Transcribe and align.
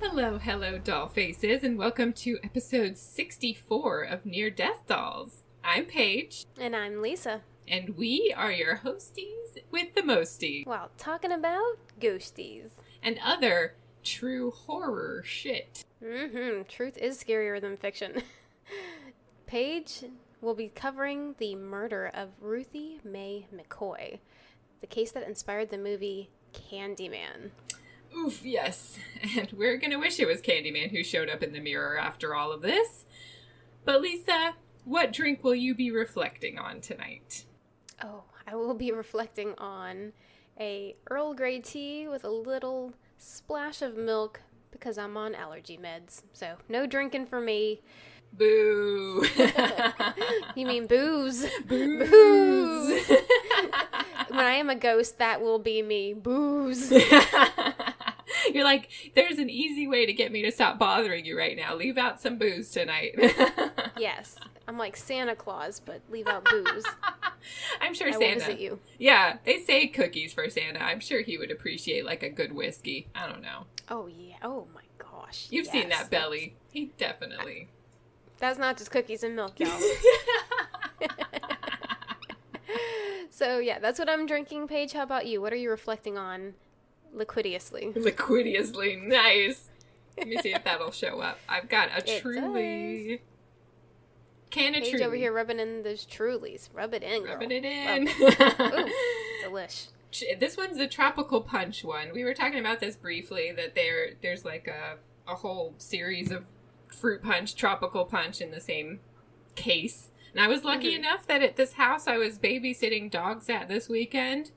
Hello, 0.00 0.38
hello, 0.38 0.78
doll 0.78 1.08
faces, 1.08 1.62
and 1.64 1.78
welcome 1.78 2.12
to 2.14 2.38
episode 2.42 2.96
64 2.98 4.02
of 4.02 4.26
Near 4.26 4.50
Death 4.50 4.86
Dolls. 4.86 5.42
I'm 5.64 5.84
Paige, 5.86 6.44
And 6.60 6.74
I'm 6.76 7.00
Lisa. 7.00 7.42
and 7.66 7.96
we 7.96 8.34
are 8.36 8.50
your 8.52 8.78
hosties 8.84 9.58
with 9.70 9.94
the 9.94 10.02
mosties 10.02 10.66
While 10.66 10.90
talking 10.98 11.32
about 11.32 11.78
ghosties. 12.00 12.70
and 13.02 13.18
other 13.24 13.74
true 14.08 14.50
horror 14.50 15.22
shit. 15.24 15.84
Mm-hmm. 16.02 16.62
Truth 16.68 16.96
is 16.98 17.22
scarier 17.22 17.60
than 17.60 17.76
fiction. 17.76 18.22
Paige 19.46 20.04
will 20.40 20.54
be 20.54 20.68
covering 20.68 21.34
the 21.38 21.54
murder 21.54 22.10
of 22.14 22.30
Ruthie 22.40 23.00
Mae 23.04 23.46
McCoy, 23.54 24.18
the 24.80 24.86
case 24.86 25.10
that 25.12 25.26
inspired 25.26 25.70
the 25.70 25.78
movie 25.78 26.30
Candyman. 26.52 27.50
Oof, 28.16 28.44
yes. 28.44 28.98
And 29.36 29.52
we're 29.52 29.76
gonna 29.76 29.98
wish 29.98 30.18
it 30.18 30.28
was 30.28 30.40
Candyman 30.40 30.90
who 30.90 31.04
showed 31.04 31.28
up 31.28 31.42
in 31.42 31.52
the 31.52 31.60
mirror 31.60 31.98
after 31.98 32.34
all 32.34 32.52
of 32.52 32.62
this. 32.62 33.04
But 33.84 34.00
Lisa, 34.00 34.54
what 34.84 35.12
drink 35.12 35.44
will 35.44 35.54
you 35.54 35.74
be 35.74 35.90
reflecting 35.90 36.58
on 36.58 36.80
tonight? 36.80 37.44
Oh, 38.02 38.24
I 38.46 38.54
will 38.54 38.74
be 38.74 38.92
reflecting 38.92 39.54
on 39.58 40.12
a 40.58 40.96
Earl 41.10 41.34
Grey 41.34 41.60
tea 41.60 42.08
with 42.08 42.24
a 42.24 42.30
little 42.30 42.94
splash 43.18 43.82
of 43.82 43.96
milk 43.96 44.40
because 44.70 44.98
I'm 44.98 45.16
on 45.16 45.34
allergy 45.34 45.78
meds. 45.78 46.22
So, 46.32 46.56
no 46.68 46.86
drinking 46.86 47.26
for 47.26 47.40
me. 47.40 47.80
Boo! 48.32 49.24
You 50.54 50.66
mean 50.66 50.86
booze? 50.86 51.46
Booze! 51.66 53.08
when 54.28 54.40
I 54.40 54.54
am 54.54 54.70
a 54.70 54.74
ghost, 54.74 55.18
that 55.18 55.40
will 55.40 55.60
be 55.60 55.82
me. 55.82 56.14
Booze. 56.14 56.90
You're 58.52 58.64
like, 58.64 58.88
there's 59.14 59.38
an 59.38 59.48
easy 59.48 59.86
way 59.86 60.04
to 60.04 60.12
get 60.12 60.32
me 60.32 60.42
to 60.42 60.50
stop 60.50 60.78
bothering 60.78 61.24
you 61.24 61.38
right 61.38 61.56
now. 61.56 61.76
Leave 61.76 61.96
out 61.96 62.20
some 62.20 62.38
booze 62.38 62.70
tonight. 62.70 63.14
yes. 63.98 64.36
I'm 64.66 64.78
like 64.78 64.96
Santa 64.96 65.36
Claus, 65.36 65.80
but 65.80 66.00
leave 66.10 66.26
out 66.26 66.44
booze. 66.44 66.84
I'm 67.80 67.94
sure 67.94 68.08
I 68.08 68.12
Santa. 68.12 68.60
you. 68.60 68.78
Yeah, 68.98 69.38
they 69.44 69.60
say 69.60 69.86
cookies 69.86 70.32
for 70.32 70.48
Santa. 70.50 70.82
I'm 70.82 71.00
sure 71.00 71.22
he 71.22 71.38
would 71.38 71.50
appreciate 71.50 72.04
like 72.04 72.22
a 72.22 72.28
good 72.28 72.52
whiskey. 72.52 73.08
I 73.14 73.26
don't 73.26 73.42
know. 73.42 73.64
Oh, 73.88 74.06
yeah. 74.06 74.36
Oh, 74.42 74.66
my 74.74 74.82
gosh. 74.98 75.46
You've 75.50 75.66
seen 75.66 75.88
that 75.88 76.10
belly. 76.10 76.54
He 76.70 76.92
definitely. 76.98 77.68
That's 78.38 78.58
not 78.58 78.76
just 78.76 78.90
cookies 78.90 79.22
and 79.22 79.34
milk, 79.34 79.58
y'all. 79.58 79.70
so, 83.30 83.58
yeah, 83.58 83.78
that's 83.78 83.98
what 83.98 84.08
I'm 84.08 84.26
drinking. 84.26 84.68
Paige, 84.68 84.92
how 84.92 85.02
about 85.02 85.26
you? 85.26 85.40
What 85.40 85.52
are 85.52 85.56
you 85.56 85.70
reflecting 85.70 86.18
on 86.18 86.54
liquidiously? 87.12 87.92
Liquidiously 87.96 88.96
nice. 88.96 89.70
Let 90.16 90.28
me 90.28 90.36
see 90.38 90.52
if 90.52 90.64
that'll 90.64 90.90
show 90.90 91.20
up. 91.20 91.38
I've 91.48 91.68
got 91.68 91.90
a 91.90 92.10
It 92.10 92.22
truly 92.22 93.22
can 94.50 94.74
of 94.74 94.82
Paige 94.82 94.90
truly. 94.92 95.04
over 95.04 95.16
here 95.16 95.32
rubbing 95.32 95.58
in 95.60 95.82
those 95.82 96.04
Trulies. 96.06 96.68
Rub 96.74 96.94
it 96.94 97.02
in, 97.02 97.22
girl. 97.22 97.32
rubbing 97.34 97.50
it 97.52 97.64
in. 97.64 98.08
Ooh, 98.08 98.90
delish. 99.44 99.88
This 100.40 100.56
one's 100.56 100.78
the 100.78 100.86
tropical 100.88 101.40
punch 101.42 101.84
one. 101.84 102.12
We 102.14 102.24
were 102.24 102.34
talking 102.34 102.58
about 102.58 102.80
this 102.80 102.96
briefly 102.96 103.52
that 103.56 103.74
there 103.74 104.10
there's 104.22 104.44
like 104.44 104.66
a 104.66 104.96
a 105.30 105.34
whole 105.36 105.74
series 105.76 106.30
of 106.30 106.46
fruit 106.90 107.22
punch, 107.22 107.54
tropical 107.54 108.06
punch 108.06 108.40
in 108.40 108.50
the 108.50 108.60
same 108.60 109.00
case. 109.54 110.10
And 110.32 110.40
I 110.42 110.48
was 110.48 110.64
lucky 110.64 110.92
Mhm. 110.92 110.98
enough 111.00 111.26
that 111.26 111.42
at 111.42 111.56
this 111.56 111.74
house 111.74 112.06
I 112.06 112.16
was 112.16 112.38
babysitting 112.38 113.10
dogs 113.10 113.50
at 113.50 113.68
this 113.68 113.88
weekend. 113.88 114.50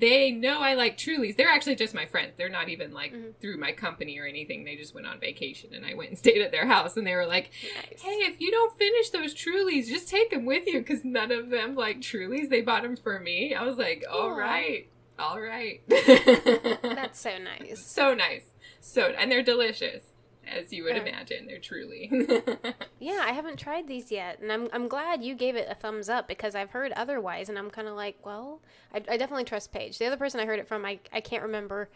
They 0.00 0.30
know 0.30 0.60
I 0.60 0.74
like 0.74 0.96
Trulies. 0.96 1.36
They're 1.36 1.48
actually 1.48 1.76
just 1.76 1.94
my 1.94 2.06
friends. 2.06 2.32
They're 2.36 2.48
not 2.48 2.68
even 2.68 2.92
like 2.92 3.12
Mhm. 3.12 3.34
through 3.40 3.56
my 3.58 3.72
company 3.72 4.18
or 4.18 4.26
anything. 4.26 4.64
They 4.64 4.76
just 4.76 4.94
went 4.94 5.06
on 5.06 5.20
vacation 5.20 5.74
and 5.74 5.84
I 5.86 5.94
went 5.94 6.10
and 6.10 6.18
stayed 6.24 6.42
at 6.42 6.52
their 6.52 6.66
house 6.66 6.96
and 6.96 7.06
they 7.06 7.14
were 7.14 7.26
like, 7.26 7.50
Nice. 7.76 8.02
hey, 8.02 8.10
if 8.24 8.40
you 8.40 8.50
don't 8.50 8.76
finish 8.78 9.10
those 9.10 9.34
Trulies, 9.34 9.86
just 9.88 10.08
take 10.08 10.30
them 10.30 10.44
with 10.44 10.66
you 10.66 10.80
because 10.80 11.04
none 11.04 11.30
of 11.30 11.50
them 11.50 11.74
like 11.74 12.00
Trulies. 12.00 12.48
They 12.48 12.60
bought 12.62 12.82
them 12.82 12.96
for 12.96 13.18
me. 13.20 13.54
I 13.54 13.62
was 13.64 13.76
like, 13.76 14.04
all 14.10 14.30
Aw. 14.30 14.36
right, 14.36 14.88
all 15.18 15.40
right. 15.40 15.80
That's 15.88 17.20
so 17.20 17.36
nice. 17.60 17.84
so 17.84 18.14
nice. 18.14 18.46
So 18.80 19.06
and 19.18 19.30
they're 19.30 19.42
delicious, 19.42 20.13
as 20.48 20.72
you 20.72 20.84
would 20.84 20.96
imagine. 20.96 21.46
They're 21.46 21.58
truly. 21.58 22.10
Yeah, 23.00 23.20
I 23.22 23.32
haven't 23.32 23.58
tried 23.58 23.86
these 23.86 24.10
yet, 24.10 24.38
and 24.40 24.50
I'm 24.50 24.68
I'm 24.72 24.88
glad 24.88 25.22
you 25.22 25.34
gave 25.34 25.56
it 25.56 25.68
a 25.70 25.74
thumbs 25.74 26.08
up 26.08 26.26
because 26.26 26.54
I've 26.54 26.70
heard 26.70 26.90
otherwise, 26.92 27.50
and 27.50 27.58
I'm 27.58 27.68
kind 27.70 27.86
of 27.86 27.94
like, 27.96 28.16
well, 28.24 28.60
I, 28.94 28.98
I 29.08 29.16
definitely 29.18 29.44
trust 29.44 29.72
Paige. 29.72 29.98
The 29.98 30.06
other 30.06 30.16
person 30.16 30.40
I 30.40 30.46
heard 30.46 30.58
it 30.58 30.66
from, 30.66 30.86
I 30.86 31.00
I 31.12 31.20
can't 31.20 31.42
remember. 31.42 31.90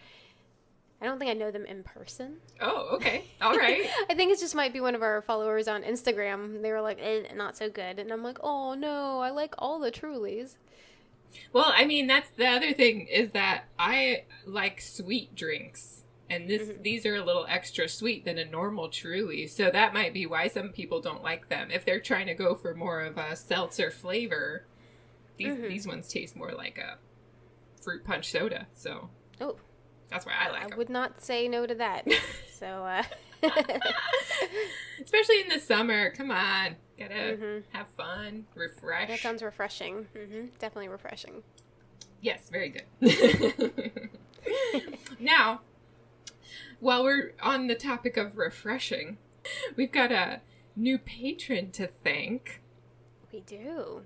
I 1.00 1.06
don't 1.06 1.18
think 1.18 1.30
I 1.30 1.34
know 1.34 1.50
them 1.50 1.64
in 1.64 1.84
person. 1.84 2.38
oh, 2.60 2.88
okay, 2.96 3.24
all 3.40 3.56
right. 3.56 3.88
I 4.10 4.14
think 4.14 4.32
it 4.32 4.38
just 4.40 4.54
might 4.54 4.72
be 4.72 4.80
one 4.80 4.94
of 4.94 5.02
our 5.02 5.22
followers 5.22 5.66
on 5.68 5.82
Instagram. 5.82 6.60
They 6.60 6.72
were 6.72 6.80
like, 6.82 6.98
eh, 7.00 7.22
not 7.34 7.56
so 7.56 7.70
good, 7.70 7.98
and 7.98 8.12
I'm 8.12 8.22
like, 8.22 8.38
oh 8.42 8.74
no, 8.74 9.20
I 9.20 9.30
like 9.30 9.54
all 9.58 9.78
the 9.78 9.90
Trulies. 9.92 10.56
Well, 11.52 11.72
I 11.74 11.84
mean, 11.86 12.06
that's 12.06 12.30
the 12.30 12.48
other 12.48 12.72
thing 12.72 13.06
is 13.06 13.30
that 13.30 13.64
I 13.78 14.24
like 14.44 14.80
sweet 14.80 15.34
drinks. 15.34 16.02
And 16.30 16.48
this 16.48 16.68
Mhm. 16.68 16.82
these 16.82 17.06
are 17.06 17.14
a 17.16 17.24
little 17.24 17.46
extra 17.48 17.88
sweet 17.88 18.24
than 18.24 18.38
a 18.38 18.44
normal 18.44 18.88
Truly. 18.90 19.46
So 19.46 19.70
that 19.70 19.94
might 19.94 20.12
be 20.12 20.26
why 20.26 20.48
some 20.48 20.70
people 20.72 21.00
don't 21.00 21.22
like 21.22 21.48
them. 21.48 21.70
If 21.70 21.84
they're 21.84 22.00
trying 22.00 22.26
to 22.26 22.34
go 22.34 22.54
for 22.54 22.74
more 22.74 23.00
of 23.00 23.16
a 23.16 23.34
seltzer 23.34 23.90
flavor, 23.90 24.64
these 25.38 25.54
Mhm. 25.56 25.68
these 25.68 25.86
ones 25.86 26.08
taste 26.08 26.36
more 26.36 26.52
like 26.52 26.76
a 26.78 26.98
fruit 27.82 28.04
punch 28.04 28.30
soda. 28.30 28.66
So 28.74 29.08
Oh, 29.40 29.56
that's 30.10 30.26
why 30.26 30.32
I 30.32 30.48
I 30.48 30.50
like 30.50 30.62
them. 30.64 30.72
I 30.74 30.76
would 30.76 30.90
not 30.90 31.22
say 31.22 31.48
no 31.48 31.66
to 31.66 31.74
that. 31.76 32.06
so, 32.52 32.66
uh, 32.84 33.02
Especially 35.02 35.40
in 35.40 35.48
the 35.48 35.60
summer. 35.60 36.10
Come 36.10 36.30
on. 36.30 36.76
Gotta 36.98 37.14
Mhm. 37.14 37.62
have 37.72 37.88
fun, 37.96 38.46
refresh. 38.54 39.08
that 39.08 39.20
sounds 39.20 39.42
refreshing. 39.42 40.04
hmm 40.12 40.46
Definitely 40.58 40.88
refreshing. 40.88 41.42
Yes, 42.20 42.50
very 42.50 42.68
good. 42.68 42.84
now, 45.20 45.60
while 46.80 47.02
we're 47.02 47.32
on 47.42 47.66
the 47.66 47.74
topic 47.74 48.16
of 48.16 48.36
refreshing, 48.36 49.18
we've 49.76 49.92
got 49.92 50.12
a 50.12 50.40
new 50.76 50.98
patron 50.98 51.70
to 51.72 51.86
thank. 51.86 52.60
We 53.32 53.40
do. 53.40 54.02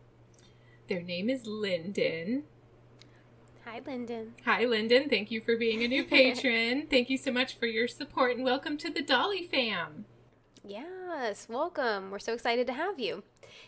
Their 0.89 1.03
name 1.03 1.29
is 1.29 1.47
Lyndon. 1.47 2.45
Hi, 3.65 3.81
Lyndon. 3.87 4.35
Hi, 4.45 4.65
Lyndon. 4.65 5.09
Thank 5.09 5.31
you 5.31 5.41
for 5.41 5.57
being 5.57 5.83
a 5.83 5.89
new 5.89 6.05
patron. 6.05 6.87
Thank 6.91 7.11
you 7.11 7.17
so 7.17 7.31
much 7.31 7.57
for 7.57 7.67
your 7.67 7.87
support 7.87 8.37
and 8.37 8.45
welcome 8.45 8.77
to 8.79 8.91
the 8.91 9.03
Dolly 9.03 9.45
fam. 9.47 10.07
Yes, 10.65 11.47
welcome. 11.49 12.11
We're 12.11 12.19
so 12.19 12.33
excited 12.33 12.67
to 12.67 12.73
have 12.73 12.99
you. 12.99 13.23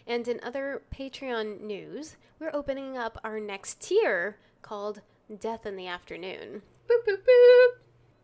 And 0.07 0.27
in 0.27 0.41
other 0.43 0.83
Patreon 0.93 1.61
news, 1.61 2.17
we're 2.41 2.51
opening 2.53 2.97
up 2.97 3.19
our 3.23 3.39
next 3.39 3.81
tier 3.81 4.39
called 4.63 5.03
Death 5.39 5.67
in 5.67 5.77
the 5.77 5.87
Afternoon. 5.87 6.63
Boop, 6.89 7.09
boop, 7.09 7.19
boop. 7.19 7.69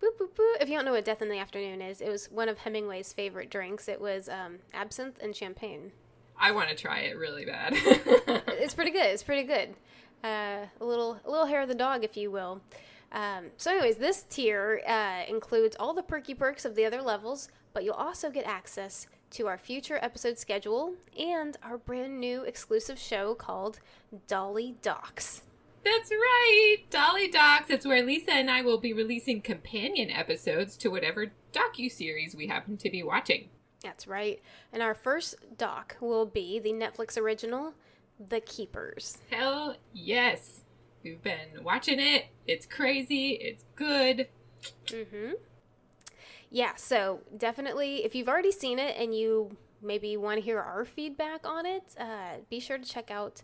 Boop, 0.03 0.19
boop, 0.19 0.31
boop. 0.35 0.63
If 0.63 0.69
you 0.69 0.77
don't 0.77 0.85
know 0.85 0.93
what 0.93 1.05
Death 1.05 1.21
in 1.21 1.29
the 1.29 1.39
Afternoon 1.39 1.83
is, 1.83 2.01
it 2.01 2.09
was 2.09 2.31
one 2.31 2.49
of 2.49 2.59
Hemingway's 2.59 3.13
favorite 3.13 3.51
drinks. 3.51 3.87
It 3.89 4.01
was 4.01 4.29
um, 4.29 4.59
absinthe 4.73 5.19
and 5.23 5.37
champagne. 5.37 5.93
I 6.39 6.53
want 6.53 6.71
to 6.71 6.75
try 6.75 7.01
it 7.01 7.19
really 7.19 7.45
bad. 7.45 7.75
It's 8.61 8.75
pretty 8.75 8.91
good. 8.91 9.07
It's 9.07 9.23
pretty 9.23 9.45
good. 9.45 9.71
Uh, 10.23 10.67
a 10.81 10.85
little, 10.85 11.19
a 11.25 11.31
little 11.31 11.47
hair 11.47 11.63
of 11.63 11.69
the 11.69 11.75
dog, 11.75 12.05
if 12.05 12.15
you 12.15 12.31
will. 12.31 12.61
Um, 13.11 13.47
so, 13.57 13.71
anyways, 13.71 13.97
this 13.97 14.23
tier 14.29 14.83
uh, 14.87 15.23
includes 15.27 15.77
all 15.81 15.95
the 15.95 16.03
perky 16.03 16.35
perks 16.35 16.67
of 16.67 16.75
the 16.75 16.85
other 16.85 17.01
levels, 17.01 17.49
but 17.73 17.85
you'll 17.85 17.95
also 17.95 18.31
get 18.31 18.47
access 18.47 19.07
to 19.31 19.47
our 19.47 19.57
future 19.57 19.99
episode 20.03 20.39
schedule 20.39 20.95
and 21.19 21.57
our 21.63 21.79
brand 21.79 22.21
new 22.21 22.43
exclusive 22.43 22.99
show 22.99 23.35
called 23.35 23.81
Dolly 24.27 24.77
Docs. 24.83 25.43
That's 25.83 26.11
right, 26.11 26.77
Dolly 26.91 27.29
Docs. 27.29 27.71
It's 27.71 27.87
where 27.87 28.05
Lisa 28.05 28.33
and 28.33 28.51
I 28.51 28.63
will 28.63 28.79
be 28.79 28.93
releasing 28.93 29.41
companion 29.41 30.11
episodes 30.11 30.77
to 30.79 30.89
whatever 30.89 31.33
docu-series 31.53 32.37
we 32.37 32.49
happen 32.49 32.77
to 32.79 32.91
be 32.91 33.03
watching. 33.03 33.49
That's 33.83 34.07
right. 34.07 34.43
And 34.73 34.83
our 34.83 34.95
first 34.95 35.37
doc 35.57 35.97
will 36.01 36.27
be 36.27 36.59
the 36.59 36.73
Netflix 36.73 37.17
original, 37.17 37.75
The 38.19 38.41
Keepers. 38.41 39.19
Hell 39.31 39.77
yes. 39.95 40.63
We've 41.03 41.23
been 41.23 41.65
watching 41.65 41.99
it. 41.99 42.27
It's 42.47 42.67
crazy. 42.67 43.31
It's 43.31 43.65
good. 43.75 44.29
Mm-hmm. 44.87 45.33
Yeah, 46.51 46.75
so 46.77 47.21
definitely, 47.35 48.05
if 48.05 48.15
you've 48.15 48.29
already 48.29 48.53
seen 48.53 48.79
it 48.79 48.97
and 48.99 49.15
you 49.15 49.57
maybe 49.81 50.17
want 50.19 50.39
to 50.39 50.45
hear 50.45 50.61
our 50.61 50.85
feedback 50.85 51.47
on 51.47 51.65
it, 51.65 51.95
uh, 51.99 52.39
be 52.51 52.61
sure 52.61 52.77
to 52.77 52.85
check 52.85 53.11
out 53.11 53.43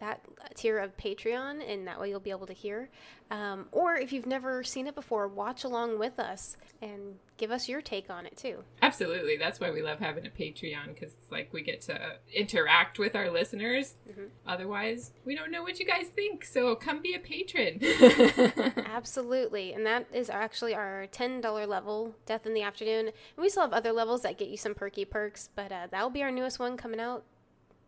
that 0.00 0.20
tier 0.54 0.78
of 0.78 0.96
Patreon, 0.96 1.62
and 1.66 1.86
that 1.86 2.00
way 2.00 2.08
you'll 2.10 2.20
be 2.20 2.30
able 2.30 2.46
to 2.46 2.52
hear. 2.52 2.90
Um, 3.30 3.66
or 3.72 3.96
if 3.96 4.12
you've 4.12 4.26
never 4.26 4.62
seen 4.62 4.86
it 4.86 4.94
before, 4.94 5.26
watch 5.28 5.64
along 5.64 5.98
with 5.98 6.18
us 6.18 6.56
and 6.82 7.14
give 7.38 7.50
us 7.50 7.68
your 7.68 7.80
take 7.80 8.10
on 8.10 8.26
it 8.26 8.36
too. 8.36 8.64
Absolutely. 8.82 9.36
That's 9.36 9.60
why 9.60 9.70
we 9.70 9.82
love 9.82 10.00
having 10.00 10.26
a 10.26 10.30
Patreon 10.30 10.88
because 10.88 11.14
it's 11.14 11.30
like 11.32 11.52
we 11.52 11.62
get 11.62 11.80
to 11.82 12.16
interact 12.32 12.98
with 12.98 13.16
our 13.16 13.30
listeners. 13.30 13.94
Mhm. 14.10 14.28
Otherwise, 14.46 15.12
we 15.24 15.34
don't 15.34 15.50
know 15.50 15.62
what 15.62 15.78
you 15.78 15.86
guys 15.86 16.08
think. 16.08 16.44
So 16.44 16.74
come 16.76 17.00
be 17.00 17.14
a 17.14 17.18
patron. 17.18 17.80
Absolutely. 18.86 19.72
And 19.72 19.86
that 19.86 20.06
is 20.12 20.28
actually 20.28 20.74
our 20.74 21.06
$10 21.10 21.66
level, 21.68 22.14
Death 22.26 22.46
in 22.46 22.52
the 22.54 22.62
Afternoon. 22.62 23.06
And 23.06 23.12
we 23.38 23.48
still 23.48 23.62
have 23.62 23.72
other 23.72 23.92
levels 23.92 24.22
that 24.22 24.38
get 24.38 24.48
you 24.48 24.56
some 24.56 24.74
perky 24.74 25.04
perks, 25.04 25.48
but 25.54 25.72
uh, 25.72 25.86
that 25.90 26.02
will 26.02 26.10
be 26.10 26.22
our 26.22 26.30
newest 26.30 26.58
one 26.58 26.76
coming 26.76 27.00
out 27.00 27.24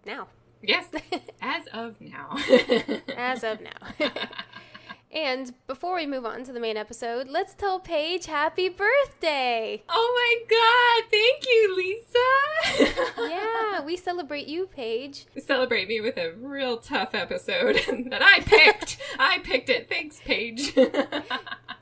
now, 0.04 0.28
yes, 0.62 0.88
as 1.42 1.66
of 1.72 2.00
now. 2.00 2.36
as 3.16 3.44
of 3.44 3.60
now. 3.60 3.70
and 5.12 5.54
before 5.66 5.94
we 5.96 6.06
move 6.06 6.24
on 6.26 6.44
to 6.44 6.52
the 6.52 6.60
main 6.60 6.76
episode, 6.76 7.28
let's 7.28 7.54
tell 7.54 7.78
Paige 7.80 8.26
happy 8.26 8.68
birthday. 8.68 9.82
oh 9.88 10.12
my 10.14 10.44
God. 10.50 11.10
Thank 11.10 11.46
you, 11.46 11.76
Lisa. 11.76 13.28
Yeah, 13.28 13.82
we 13.84 13.96
celebrate 13.96 14.46
you, 14.46 14.66
Paige. 14.66 15.26
Celebrate 15.38 15.88
me 15.88 16.00
with 16.00 16.16
a 16.16 16.32
real 16.32 16.76
tough 16.78 17.14
episode 17.14 17.76
that 18.10 18.22
I 18.22 18.40
picked. 18.40 18.98
I 19.18 19.38
picked 19.38 19.68
it. 19.68 19.88
Thanks, 19.88 20.20
Paige. 20.24 20.74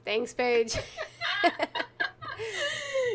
Thanks, 0.04 0.34
Paige. 0.34 0.76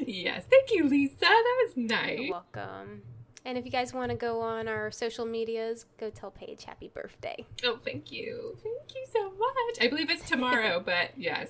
yes. 0.06 0.45
Thank 0.50 0.71
you, 0.71 0.88
Lisa. 0.88 1.17
That 1.19 1.56
was 1.65 1.77
nice. 1.77 2.19
You're 2.19 2.31
welcome. 2.31 3.03
And 3.50 3.57
if 3.57 3.66
you 3.66 3.72
guys 3.72 3.96
want 3.96 4.12
to 4.12 4.16
go 4.16 4.42
on 4.42 4.68
our 4.68 4.92
social 4.92 5.25
medias, 5.25 5.88
go 6.00 6.12
tell 6.12 6.30
Paige 6.30 6.66
happy 6.66 6.92
birthday. 6.94 7.44
Oh, 7.66 7.80
thank 7.84 8.12
you. 8.12 8.56
Thank 8.62 8.94
you 8.96 9.06
so 9.12 9.31
much. 9.31 9.81
I 9.81 9.88
believe 9.88 10.12
it's 10.12 10.22
tomorrow, 10.30 10.80
but 10.86 11.13
yes. 11.18 11.50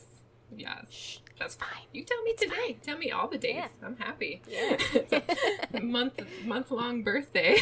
Yes. 0.56 1.20
That's 1.38 1.56
fine. 1.56 1.84
You 1.92 2.06
tell 2.06 2.24
me 2.24 2.36
today. 2.36 2.78
Tell 2.82 2.98
me 2.98 3.12
all 3.12 3.28
the 3.28 3.38
days. 3.38 3.56
Yeah. 3.56 3.68
I'm 3.84 3.98
happy. 3.98 4.42
Yeah. 4.48 4.78
it's 4.94 5.12
a 5.74 5.80
month 5.82 6.22
month 6.46 6.72
long 6.72 7.04
birthday. 7.04 7.58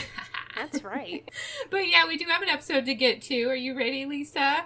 That's 0.55 0.83
right. 0.83 1.27
But 1.71 1.87
yeah, 1.89 2.05
we 2.07 2.15
do 2.15 2.25
have 2.29 2.43
an 2.43 2.49
episode 2.49 2.85
to 2.85 2.93
get 2.93 3.23
to. 3.23 3.45
Are 3.45 3.55
you 3.55 3.75
ready, 3.75 4.05
Lisa? 4.05 4.65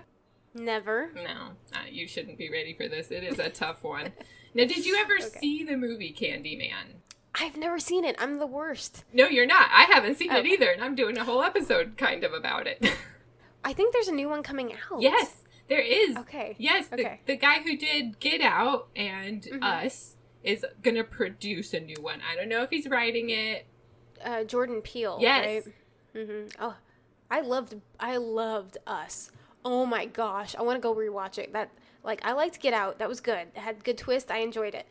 Never. 0.53 1.11
No, 1.15 1.51
uh, 1.73 1.85
you 1.89 2.09
shouldn't 2.09 2.37
be 2.37 2.49
ready 2.51 2.73
for 2.73 2.89
this. 2.89 3.09
It 3.09 3.23
is 3.23 3.39
a 3.39 3.47
tough 3.49 3.85
one. 3.85 4.11
Now, 4.53 4.65
did 4.65 4.85
you 4.85 4.97
ever 4.99 5.13
Okay. 5.15 5.39
see 5.39 5.63
the 5.63 5.77
movie 5.77 6.13
Candyman? 6.13 6.95
I've 7.35 7.55
never 7.57 7.79
seen 7.79 8.03
it. 8.03 8.15
I'm 8.19 8.39
the 8.39 8.45
worst. 8.45 9.03
No, 9.13 9.27
you're 9.27 9.45
not. 9.45 9.69
I 9.73 9.83
haven't 9.83 10.15
seen 10.17 10.31
it 10.31 10.45
either, 10.45 10.69
and 10.69 10.83
I'm 10.83 10.95
doing 10.95 11.17
a 11.17 11.23
whole 11.23 11.41
episode 11.43 11.95
kind 11.97 12.23
of 12.23 12.33
about 12.33 12.67
it. 12.67 12.83
I 13.63 13.73
think 13.73 13.93
there's 13.93 14.07
a 14.09 14.13
new 14.13 14.27
one 14.27 14.43
coming 14.43 14.73
out. 14.73 15.01
yes, 15.01 15.43
there 15.69 15.79
is. 15.81 16.17
Okay. 16.17 16.55
Yes, 16.57 16.87
the, 16.87 16.95
Okay. 16.99 17.21
the 17.25 17.37
guy 17.37 17.59
who 17.61 17.77
did 17.77 18.19
Get 18.19 18.41
Out 18.41 18.89
and 18.95 19.43
Mhm. 19.43 19.63
Us 19.63 20.17
is 20.43 20.65
gonna 20.81 21.03
produce 21.03 21.73
a 21.73 21.79
new 21.79 22.01
one. 22.01 22.19
I 22.29 22.35
don't 22.35 22.49
know 22.49 22.63
if 22.63 22.69
he's 22.71 22.87
writing 22.89 23.29
it. 23.29 23.65
Uh, 24.23 24.43
Jordan 24.43 24.81
Peele. 24.81 25.17
Yes. 25.21 25.65
Right? 26.13 26.27
hmm 26.27 26.45
Oh, 26.59 26.75
I 27.29 27.41
loved. 27.41 27.75
I 27.99 28.17
loved 28.17 28.77
Us. 28.85 29.31
Oh 29.63 29.85
my 29.85 30.05
gosh, 30.05 30.55
I 30.55 30.63
want 30.63 30.75
to 30.77 30.81
go 30.81 30.93
rewatch 30.93 31.37
it. 31.37 31.53
That 31.53 31.69
like 32.03 32.25
I 32.25 32.33
liked 32.33 32.59
Get 32.59 32.73
Out. 32.73 32.97
That 32.99 33.07
was 33.07 33.21
good. 33.21 33.47
It 33.55 33.57
had 33.57 33.83
good 33.83 33.97
twist. 33.97 34.31
I 34.31 34.39
enjoyed 34.39 34.73
it. 34.75 34.85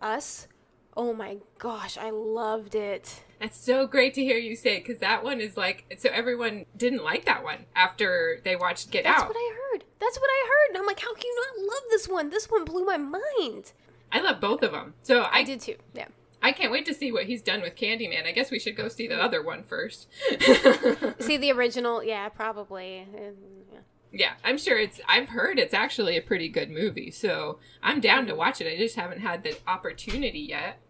Us. 0.00 0.48
Oh 0.96 1.12
my 1.12 1.38
gosh, 1.58 1.98
I 1.98 2.10
loved 2.10 2.74
it. 2.74 3.22
That's 3.40 3.58
so 3.58 3.86
great 3.86 4.14
to 4.14 4.22
hear 4.22 4.38
you 4.38 4.54
say 4.56 4.76
it 4.76 4.84
because 4.84 5.00
that 5.00 5.24
one 5.24 5.40
is 5.40 5.56
like 5.56 5.84
so 5.98 6.08
everyone 6.12 6.66
didn't 6.76 7.02
like 7.04 7.24
that 7.24 7.42
one 7.42 7.66
after 7.74 8.40
they 8.44 8.56
watched 8.56 8.90
Get 8.90 9.04
That's 9.04 9.22
Out. 9.22 9.28
That's 9.28 9.34
what 9.34 9.40
I 9.40 9.56
heard. 9.72 9.84
That's 10.00 10.18
what 10.18 10.30
I 10.30 10.48
heard. 10.48 10.68
And 10.70 10.78
I'm 10.78 10.86
like, 10.86 11.00
how 11.00 11.12
can 11.14 11.24
you 11.24 11.44
not 11.46 11.72
love 11.72 11.82
this 11.90 12.08
one? 12.08 12.30
This 12.30 12.46
one 12.46 12.64
blew 12.64 12.84
my 12.84 12.96
mind. 12.96 13.72
I 14.12 14.20
love 14.20 14.40
both 14.40 14.62
of 14.62 14.72
them. 14.72 14.94
So 15.02 15.22
I, 15.22 15.38
I 15.38 15.42
did 15.44 15.60
too. 15.60 15.76
Yeah. 15.94 16.06
I 16.44 16.52
can't 16.52 16.70
wait 16.70 16.84
to 16.86 16.94
see 16.94 17.10
what 17.10 17.24
he's 17.24 17.40
done 17.40 17.62
with 17.62 17.74
Candyman. 17.74 18.26
I 18.26 18.32
guess 18.32 18.50
we 18.50 18.58
should 18.58 18.76
go 18.76 18.88
see 18.88 19.08
the 19.08 19.20
other 19.20 19.42
one 19.42 19.62
first. 19.62 20.08
See 21.18 21.38
the 21.38 21.50
original? 21.52 22.04
Yeah, 22.04 22.28
probably. 22.28 23.00
Um, 23.00 23.34
yeah. 23.72 23.78
yeah, 24.12 24.32
I'm 24.44 24.58
sure 24.58 24.78
it's. 24.78 25.00
I've 25.08 25.30
heard 25.30 25.58
it's 25.58 25.72
actually 25.72 26.18
a 26.18 26.20
pretty 26.20 26.50
good 26.50 26.70
movie, 26.70 27.10
so 27.10 27.60
I'm 27.82 27.98
down 27.98 28.26
to 28.26 28.34
watch 28.34 28.60
it. 28.60 28.70
I 28.70 28.76
just 28.76 28.96
haven't 28.96 29.20
had 29.20 29.42
the 29.42 29.56
opportunity 29.66 30.40
yet. 30.40 30.80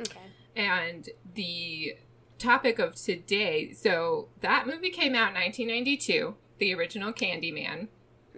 Okay. 0.00 0.20
And 0.56 1.08
the 1.34 1.96
topic 2.38 2.78
of 2.78 2.94
today. 2.94 3.72
So 3.72 4.28
that 4.40 4.66
movie 4.66 4.90
came 4.90 5.14
out 5.14 5.28
in 5.28 5.34
1992, 5.34 6.34
the 6.58 6.74
original 6.74 7.12
Candyman, 7.12 7.88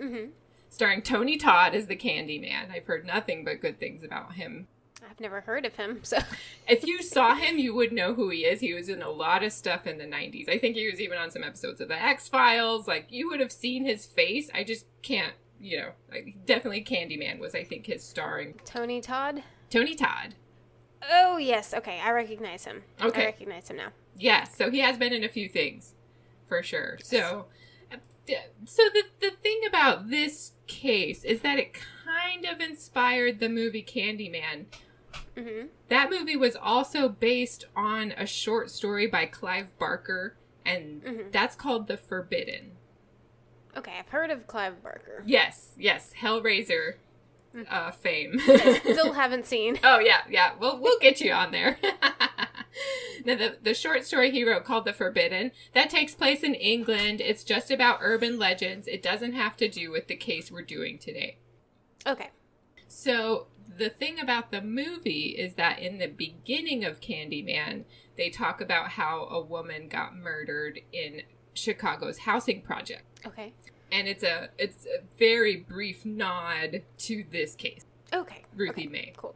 Mm-hmm. 0.00 0.30
starring 0.68 1.00
Tony 1.00 1.36
Todd 1.38 1.74
as 1.74 1.86
the 1.86 1.96
Candyman. 1.96 2.70
I've 2.70 2.84
heard 2.86 3.06
nothing 3.06 3.44
but 3.44 3.60
good 3.62 3.80
things 3.80 4.02
about 4.04 4.34
him. 4.34 4.68
I've 5.10 5.20
never 5.20 5.40
heard 5.42 5.64
of 5.64 5.76
him, 5.76 6.00
so 6.02 6.18
If 6.68 6.84
you 6.86 7.02
saw 7.02 7.34
him, 7.34 7.58
you 7.58 7.74
would 7.74 7.92
know 7.92 8.12
who 8.14 8.28
he 8.30 8.40
is. 8.44 8.60
He 8.60 8.74
was 8.74 8.88
in 8.90 9.00
a 9.02 9.08
lot 9.10 9.42
of 9.42 9.52
stuff 9.52 9.86
in 9.86 9.96
the 9.98 10.04
90s. 10.04 10.48
I 10.50 10.58
think 10.58 10.76
he 10.76 10.90
was 10.90 11.00
even 11.00 11.16
on 11.16 11.30
some 11.30 11.42
episodes 11.44 11.80
of 11.80 11.88
The 11.88 12.00
X 12.02 12.28
Files. 12.28 12.86
Like, 12.86 13.06
you 13.10 13.28
would 13.30 13.40
have 13.40 13.52
seen 13.52 13.84
his 13.86 14.04
face. 14.04 14.50
I 14.54 14.64
just 14.64 14.84
can't, 15.02 15.34
you 15.60 15.78
know, 15.78 15.90
like, 16.10 16.44
definitely 16.44 16.84
Candyman 16.84 17.38
was, 17.38 17.54
I 17.54 17.64
think, 17.64 17.86
his 17.86 18.02
starring. 18.04 18.54
Tony 18.66 19.00
Todd. 19.00 19.42
Tony 19.70 19.94
Todd. 19.94 20.34
Oh 21.10 21.37
yes, 21.37 21.72
okay, 21.75 22.00
I 22.00 22.10
recognize 22.10 22.64
him. 22.64 22.82
Okay. 23.00 23.22
I 23.22 23.26
recognize 23.26 23.70
him 23.70 23.76
now. 23.76 23.88
Yes, 24.19 24.56
so 24.56 24.70
he 24.70 24.78
has 24.81 24.96
been 24.96 25.12
in 25.12 25.25
a 25.25 25.28
few 25.28 25.48
things, 25.48 25.94
for 26.46 26.62
sure. 26.62 26.98
So, 27.02 27.46
uh, 27.93 27.96
so 28.64 28.82
the 28.93 29.04
the 29.20 29.31
thing 29.43 29.60
about 29.69 30.10
this 30.10 30.52
case 30.66 31.22
is 31.25 31.40
that 31.43 31.58
it 31.58 31.75
kind 32.04 32.44
of 32.46 32.60
inspired 32.60 33.38
the 33.40 33.48
movie 33.48 33.82
Candyman. 33.84 34.66
Mm-hmm. 35.37 35.66
That 35.88 36.10
movie 36.10 36.37
was 36.37 36.56
also 36.56 37.08
based 37.08 37.66
on 37.76 38.12
a 38.12 38.26
short 38.26 38.70
story 38.70 39.06
by 39.06 39.26
Clive 39.26 39.78
Barker, 39.78 40.34
and 40.64 41.02
Mhm. 41.04 41.32
that's 41.32 41.54
called 41.54 41.87
The 41.88 41.96
Forbidden. 41.99 42.72
Okay, 43.76 43.92
I've 43.99 44.08
heard 44.08 44.31
of 44.31 44.46
Clive 44.46 44.82
Barker. 44.82 45.22
Yes, 45.26 45.75
yes, 45.78 46.14
Hellraiser 46.20 46.94
uh, 47.70 47.90
fame. 47.90 48.38
Still 48.40 49.12
haven't 49.14 49.46
seen. 49.46 49.78
Oh 49.82 49.98
yeah, 49.98 50.22
yeah. 50.28 50.52
We'll 50.58 50.80
we'll 50.80 50.98
get 50.98 51.20
you 51.20 51.32
on 51.32 51.52
there. 51.52 51.78
now 53.24 53.36
the 53.36 53.56
the 53.62 53.74
short 53.74 54.04
story 54.04 54.30
he 54.30 54.44
wrote 54.44 54.64
called 54.64 54.84
The 54.84 54.92
Forbidden 54.92 55.52
that 55.72 55.90
takes 55.90 56.14
place 56.14 56.42
in 56.42 56.54
England. 56.54 57.20
It's 57.20 57.44
just 57.44 57.70
about 57.70 57.98
urban 58.02 58.38
legends. 58.38 58.86
It 58.86 59.02
doesn't 59.02 59.32
have 59.32 59.56
to 59.58 59.68
do 59.68 59.90
with 59.90 60.08
the 60.08 60.16
case 60.16 60.50
we're 60.50 60.62
doing 60.62 60.98
today. 60.98 61.38
Okay. 62.06 62.30
So 62.88 63.46
the 63.76 63.88
thing 63.88 64.20
about 64.20 64.50
the 64.50 64.62
movie 64.62 65.34
is 65.38 65.54
that 65.54 65.78
in 65.78 65.98
the 65.98 66.06
beginning 66.06 66.84
of 66.84 67.00
Candyman, 67.00 67.84
they 68.16 68.30
talk 68.30 68.60
about 68.60 68.90
how 68.90 69.25
a 69.25 69.40
woman 69.40 69.88
got 69.88 70.16
murdered 70.16 70.80
in 70.92 71.22
Chicago's 71.54 72.18
housing 72.18 72.62
project. 72.62 73.04
Okay. 73.26 73.52
And 73.93 74.09
it's 74.09 74.23
a 74.23 74.49
it's 74.59 74.87
a 74.87 75.02
very 75.19 75.57
brief 75.57 76.05
nod 76.05 76.83
to 76.99 77.25
this 77.31 77.55
case. 77.55 77.85
Okay. 78.12 78.45
Ruthie 78.55 78.83
okay. 78.83 78.90
May. 78.90 79.12
Cool. 79.16 79.35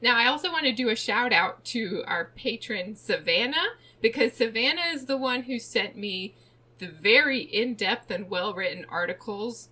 Now, 0.00 0.16
I 0.16 0.26
also 0.26 0.50
want 0.50 0.64
to 0.64 0.72
do 0.72 0.88
a 0.88 0.96
shout 0.96 1.32
out 1.32 1.64
to 1.66 2.02
our 2.06 2.26
patron 2.36 2.96
Savannah 2.96 3.76
because 4.00 4.32
Savannah 4.32 4.82
is 4.92 5.06
the 5.06 5.16
one 5.16 5.44
who 5.44 5.58
sent 5.58 5.96
me 5.96 6.34
the 6.78 6.88
very 6.88 7.40
in 7.40 7.74
depth 7.74 8.10
and 8.10 8.28
well 8.28 8.52
written 8.54 8.84
articles 8.88 9.68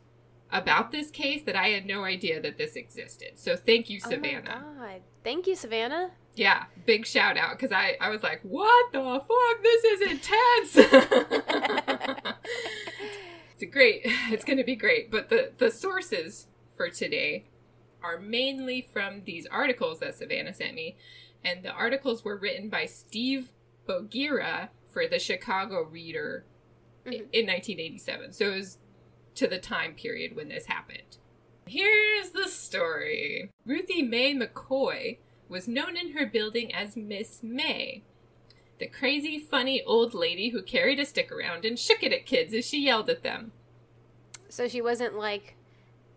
about 0.52 0.90
this 0.92 1.10
case 1.10 1.42
that 1.44 1.56
I 1.56 1.68
had 1.68 1.86
no 1.86 2.04
idea 2.04 2.40
that 2.40 2.58
this 2.58 2.76
existed. 2.76 3.32
So, 3.38 3.56
thank 3.56 3.90
you, 3.90 4.00
Savannah. 4.00 4.62
Oh 4.66 4.78
my 4.78 4.92
god. 4.92 5.02
Thank 5.22 5.46
you, 5.46 5.54
Savannah. 5.54 6.12
yeah, 6.34 6.64
big 6.86 7.06
shout 7.06 7.36
out 7.36 7.52
because 7.58 7.72
I, 7.72 7.96
I 8.00 8.08
was 8.08 8.22
like, 8.22 8.40
what 8.42 8.92
the 8.92 9.20
fuck? 9.20 9.62
This 9.62 9.84
is 9.84 10.00
intense. 10.12 10.76
it's 13.62 13.72
great, 13.72 14.02
it's 14.04 14.44
going 14.44 14.58
to 14.58 14.64
be 14.64 14.76
great. 14.76 15.10
But 15.10 15.28
the, 15.28 15.52
the 15.58 15.70
sources 15.70 16.46
for 16.76 16.88
today 16.88 17.44
are 18.02 18.18
mainly 18.18 18.80
from 18.92 19.22
these 19.24 19.46
articles 19.46 20.00
that 20.00 20.14
Savannah 20.14 20.54
sent 20.54 20.74
me. 20.74 20.96
And 21.44 21.62
the 21.62 21.70
articles 21.70 22.24
were 22.24 22.36
written 22.36 22.68
by 22.68 22.86
Steve 22.86 23.50
Bogira 23.88 24.68
for 24.86 25.06
the 25.06 25.18
Chicago 25.18 25.82
Reader 25.82 26.44
Mhm. 27.06 27.28
in 27.32 27.46
1987. 27.46 28.32
So 28.32 28.50
it 28.50 28.54
was 28.56 28.78
to 29.36 29.46
the 29.46 29.58
time 29.58 29.94
period 29.94 30.36
when 30.36 30.48
this 30.48 30.66
happened. 30.66 31.16
Here's 31.66 32.30
the 32.30 32.46
story 32.48 33.50
Ruthie 33.64 34.02
Mae 34.02 34.34
McCoy 34.34 35.18
was 35.48 35.66
known 35.66 35.96
in 35.96 36.12
her 36.12 36.26
building 36.26 36.74
as 36.74 36.96
Miss 36.96 37.42
May. 37.42 38.02
The 38.80 38.86
crazy, 38.86 39.38
funny 39.38 39.82
old 39.84 40.14
lady 40.14 40.48
who 40.48 40.62
carried 40.62 40.98
a 40.98 41.04
stick 41.04 41.30
around 41.30 41.66
and 41.66 41.78
shook 41.78 42.02
it 42.02 42.14
at 42.14 42.24
kids 42.24 42.54
as 42.54 42.64
she 42.66 42.82
yelled 42.82 43.10
at 43.10 43.22
them. 43.22 43.52
So 44.48 44.68
she 44.68 44.80
wasn't 44.80 45.14
like 45.16 45.54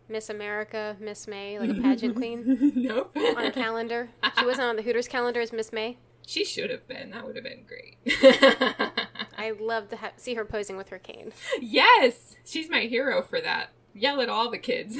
Miss 0.07 0.29
America, 0.29 0.95
Miss 0.97 1.27
May, 1.27 1.59
like 1.59 1.71
a 1.71 1.81
pageant 1.81 2.15
queen 2.15 2.71
nope. 2.75 3.11
on 3.17 3.45
a 3.45 3.51
calendar. 3.51 4.09
She 4.39 4.45
wasn't 4.45 4.67
on 4.67 4.77
the 4.77 4.81
Hooters 4.81 5.09
calendar 5.09 5.41
as 5.41 5.51
Miss 5.51 5.73
May. 5.73 5.97
She 6.25 6.45
should 6.45 6.69
have 6.69 6.87
been. 6.87 7.11
That 7.11 7.25
would 7.25 7.35
have 7.35 7.43
been 7.43 7.65
great. 7.67 7.97
I 8.23 8.91
I 9.37 9.51
love 9.51 9.89
to 9.89 9.97
ha- 9.97 10.13
see 10.15 10.35
her 10.35 10.45
posing 10.45 10.77
with 10.77 10.87
her 10.87 10.99
cane. 10.99 11.33
yes, 11.59 12.37
she's 12.45 12.69
my 12.69 12.81
hero 12.81 13.21
for 13.21 13.41
that. 13.41 13.71
Yell 13.93 14.21
at 14.21 14.29
all 14.29 14.49
the 14.49 14.57
kids. 14.57 14.99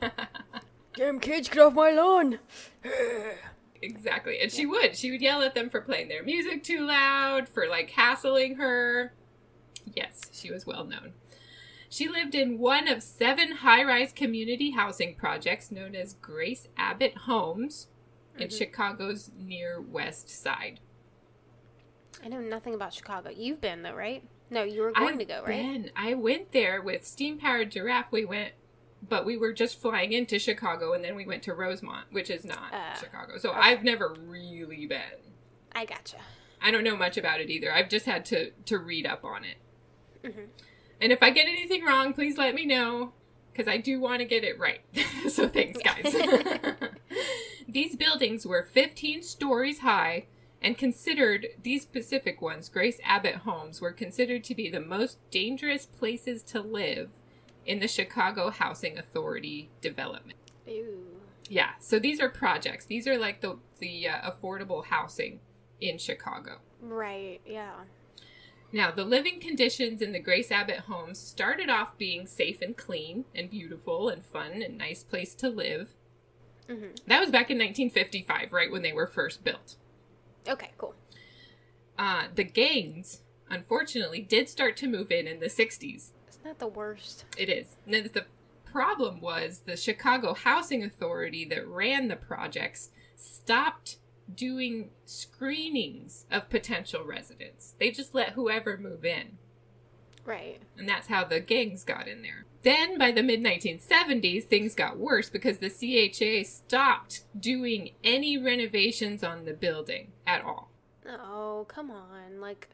Damn 0.96 1.20
kids, 1.20 1.50
get 1.50 1.58
off 1.58 1.74
my 1.74 1.90
lawn! 1.90 2.38
exactly. 3.82 4.38
And 4.40 4.50
she 4.52 4.66
would. 4.66 4.96
She 4.96 5.10
would 5.10 5.20
yell 5.22 5.42
at 5.42 5.54
them 5.54 5.68
for 5.70 5.80
playing 5.80 6.08
their 6.08 6.22
music 6.22 6.62
too 6.62 6.86
loud, 6.86 7.48
for 7.48 7.66
like 7.68 7.90
hassling 7.90 8.56
her. 8.56 9.12
Yes, 9.94 10.22
she 10.32 10.50
was 10.50 10.66
well 10.66 10.84
known. 10.84 11.12
She 11.88 12.08
lived 12.08 12.34
in 12.34 12.58
one 12.58 12.88
of 12.88 13.02
seven 13.02 13.52
high 13.56 13.84
rise 13.84 14.12
community 14.12 14.70
housing 14.72 15.14
projects 15.14 15.70
known 15.70 15.94
as 15.94 16.14
Grace 16.14 16.66
Abbott 16.76 17.16
Homes 17.18 17.86
in 18.36 18.48
Mhm. 18.48 18.58
Chicago's 18.58 19.30
near 19.38 19.80
West 19.80 20.28
Side. 20.28 20.80
I 22.22 22.28
know 22.28 22.40
nothing 22.40 22.74
about 22.74 22.92
Chicago. 22.92 23.30
You've 23.30 23.60
been 23.60 23.82
though, 23.82 23.94
right? 23.94 24.22
No, 24.50 24.62
you 24.62 24.82
were 24.82 24.92
going 24.92 25.14
I've 25.14 25.18
to 25.18 25.24
go, 25.24 25.38
right? 25.40 25.46
been. 25.46 25.90
I 25.96 26.14
went 26.14 26.52
there 26.52 26.80
with 26.82 27.04
Steam 27.06 27.38
Powered 27.38 27.70
Giraffe. 27.70 28.10
We 28.12 28.24
went, 28.24 28.52
but 29.08 29.24
we 29.24 29.36
were 29.36 29.52
just 29.52 29.80
flying 29.80 30.12
into 30.12 30.38
Chicago 30.38 30.92
and 30.92 31.04
then 31.04 31.14
we 31.14 31.26
went 31.26 31.42
to 31.44 31.54
Rosemont, 31.54 32.06
which 32.12 32.30
is 32.30 32.44
not 32.44 32.72
Uh, 32.72 32.94
Chicago. 32.94 33.38
So 33.38 33.50
okay. 33.50 33.58
I've 33.60 33.84
never 33.84 34.14
really 34.26 34.86
been. 34.86 35.00
I 35.72 35.84
gotcha. 35.84 36.16
I 36.60 36.70
don't 36.70 36.84
know 36.84 36.96
much 36.96 37.16
about 37.16 37.40
it 37.40 37.50
either. 37.50 37.72
I've 37.72 37.88
just 37.88 38.06
had 38.06 38.24
to 38.26 38.50
to 38.50 38.78
read 38.78 39.06
up 39.06 39.24
on 39.24 39.44
it. 39.44 39.56
Mhm. 40.24 40.46
And 41.00 41.12
if 41.12 41.22
I 41.22 41.30
get 41.30 41.46
anything 41.46 41.84
wrong, 41.84 42.12
please 42.14 42.38
let 42.38 42.54
me 42.54 42.64
know 42.64 43.12
because 43.52 43.68
I 43.72 43.76
do 43.76 44.00
want 44.00 44.20
to 44.20 44.24
get 44.24 44.44
it 44.44 44.58
right. 44.58 44.80
so 45.28 45.48
thanks, 45.48 45.78
guys. 45.82 46.14
these 47.68 47.96
buildings 47.96 48.46
were 48.46 48.62
15 48.62 49.22
stories 49.22 49.80
high 49.80 50.26
and 50.62 50.78
considered 50.78 51.48
these 51.62 51.82
specific 51.82 52.40
ones, 52.40 52.68
Grace 52.68 52.98
Abbott 53.04 53.36
homes, 53.36 53.80
were 53.80 53.92
considered 53.92 54.42
to 54.44 54.54
be 54.54 54.70
the 54.70 54.80
most 54.80 55.18
dangerous 55.30 55.84
places 55.86 56.42
to 56.44 56.60
live 56.60 57.10
in 57.66 57.80
the 57.80 57.88
Chicago 57.88 58.50
Housing 58.50 58.96
Authority 58.98 59.70
development. 59.80 60.38
Ooh. 60.68 61.02
Yeah, 61.48 61.70
so 61.78 61.98
these 61.98 62.20
are 62.20 62.28
projects. 62.28 62.86
These 62.86 63.06
are 63.06 63.18
like 63.18 63.40
the 63.40 63.58
the 63.78 64.08
uh, 64.08 64.30
affordable 64.30 64.86
housing 64.86 65.40
in 65.80 65.98
Chicago. 65.98 66.58
Right. 66.80 67.40
Yeah. 67.46 67.72
Now, 68.72 68.90
the 68.90 69.04
living 69.04 69.38
conditions 69.40 70.02
in 70.02 70.12
the 70.12 70.18
Grace 70.18 70.50
Abbott 70.50 70.80
homes 70.80 71.18
started 71.18 71.70
off 71.70 71.96
being 71.96 72.26
safe 72.26 72.60
and 72.60 72.76
clean 72.76 73.24
and 73.34 73.48
beautiful 73.48 74.08
and 74.08 74.24
fun 74.24 74.60
and 74.60 74.76
nice 74.76 75.04
place 75.04 75.34
to 75.36 75.48
live. 75.48 75.94
hmm 76.68 76.88
That 77.06 77.20
was 77.20 77.30
back 77.30 77.50
in 77.50 77.58
1955, 77.58 78.52
right 78.52 78.70
when 78.70 78.82
they 78.82 78.92
were 78.92 79.06
first 79.06 79.44
built. 79.44 79.76
Okay. 80.48 80.72
Cool. 80.78 80.94
Uh, 81.98 82.24
the 82.34 82.44
gangs, 82.44 83.22
unfortunately, 83.48 84.20
did 84.20 84.48
start 84.48 84.76
to 84.78 84.88
move 84.88 85.10
in 85.10 85.26
in 85.26 85.38
the 85.40 85.46
60s. 85.46 86.10
Isn't 86.46 86.60
the 86.60 86.68
worst? 86.68 87.24
It 87.36 87.48
is. 87.48 87.74
Now, 87.86 88.02
the 88.02 88.24
problem 88.64 89.20
was 89.20 89.62
the 89.66 89.76
Chicago 89.76 90.32
Housing 90.32 90.84
Authority 90.84 91.44
that 91.46 91.66
ran 91.66 92.06
the 92.06 92.14
projects 92.14 92.90
stopped 93.16 93.98
doing 94.32 94.90
screenings 95.04 96.24
of 96.30 96.48
potential 96.48 97.04
residents. 97.04 97.74
They 97.80 97.90
just 97.90 98.14
let 98.14 98.30
whoever 98.34 98.76
move 98.76 99.04
in. 99.04 99.38
Right. 100.24 100.62
And 100.78 100.88
that's 100.88 101.08
how 101.08 101.24
the 101.24 101.40
gangs 101.40 101.82
got 101.82 102.06
in 102.06 102.22
there. 102.22 102.44
Then 102.62 102.96
by 102.96 103.10
the 103.10 103.24
mid 103.24 103.40
1970s, 103.40 104.44
things 104.44 104.76
got 104.76 104.98
worse 104.98 105.28
because 105.28 105.58
the 105.58 105.68
CHA 105.68 106.48
stopped 106.48 107.22
doing 107.36 107.90
any 108.04 108.38
renovations 108.38 109.24
on 109.24 109.46
the 109.46 109.52
building 109.52 110.12
at 110.24 110.44
all. 110.44 110.70
Oh, 111.08 111.66
come 111.66 111.90
on. 111.90 112.40
Like, 112.40 112.68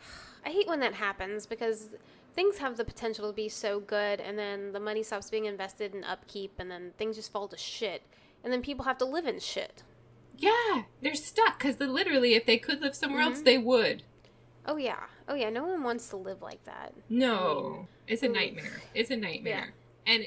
I 0.44 0.48
hate 0.48 0.66
when 0.66 0.80
that 0.80 0.94
happens 0.94 1.46
because 1.46 1.90
things 2.38 2.58
have 2.58 2.76
the 2.76 2.84
potential 2.84 3.26
to 3.26 3.32
be 3.34 3.48
so 3.48 3.80
good, 3.80 4.20
and 4.20 4.38
then 4.38 4.70
the 4.70 4.78
money 4.78 5.02
stops 5.02 5.28
being 5.28 5.46
invested 5.46 5.92
in 5.92 6.04
upkeep, 6.04 6.52
and 6.60 6.70
then 6.70 6.92
things 6.96 7.16
just 7.16 7.32
fall 7.32 7.48
to 7.48 7.56
shit. 7.56 8.00
And 8.44 8.52
then 8.52 8.62
people 8.62 8.84
have 8.84 8.96
to 8.98 9.04
live 9.04 9.26
in 9.26 9.40
shit. 9.40 9.82
Yeah, 10.36 10.84
they're 11.02 11.16
stuck 11.16 11.58
because 11.58 11.80
literally, 11.80 12.34
if 12.34 12.46
they 12.46 12.56
could 12.56 12.80
live 12.80 12.94
somewhere 12.94 13.22
else, 13.22 13.40
Mhm. 13.40 13.44
they 13.44 13.58
would. 13.58 14.04
Oh, 14.64 14.76
yeah. 14.76 15.06
Oh, 15.26 15.34
yeah. 15.34 15.50
No 15.50 15.64
one 15.64 15.82
wants 15.82 16.08
to 16.10 16.16
live 16.16 16.40
like 16.40 16.62
that. 16.62 16.94
No, 17.08 17.88
it's 18.06 18.22
a 18.22 18.28
nightmare. 18.28 18.82
It's 18.94 19.10
a 19.10 19.16
nightmare. 19.16 19.74
And 20.06 20.24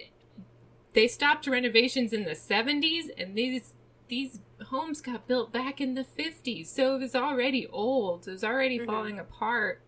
they 0.91 1.07
stopped 1.07 1.47
renovations 1.47 2.11
in 2.11 2.25
the 2.25 2.35
70s, 2.35 3.09
and 3.17 3.37
these 3.37 3.73
these 4.09 4.41
homes 4.65 4.99
got 4.99 5.25
built 5.25 5.53
back 5.53 5.79
in 5.79 5.93
the 5.93 6.03
50s, 6.03 6.69
so 6.69 6.95
it 6.95 6.99
was 6.99 7.15
already 7.15 7.65
old. 7.67 8.27
It 8.27 8.31
was 8.31 8.43
already 8.43 8.77
Mhm. 8.79 8.85
falling 8.85 9.17
apart. 9.17 9.81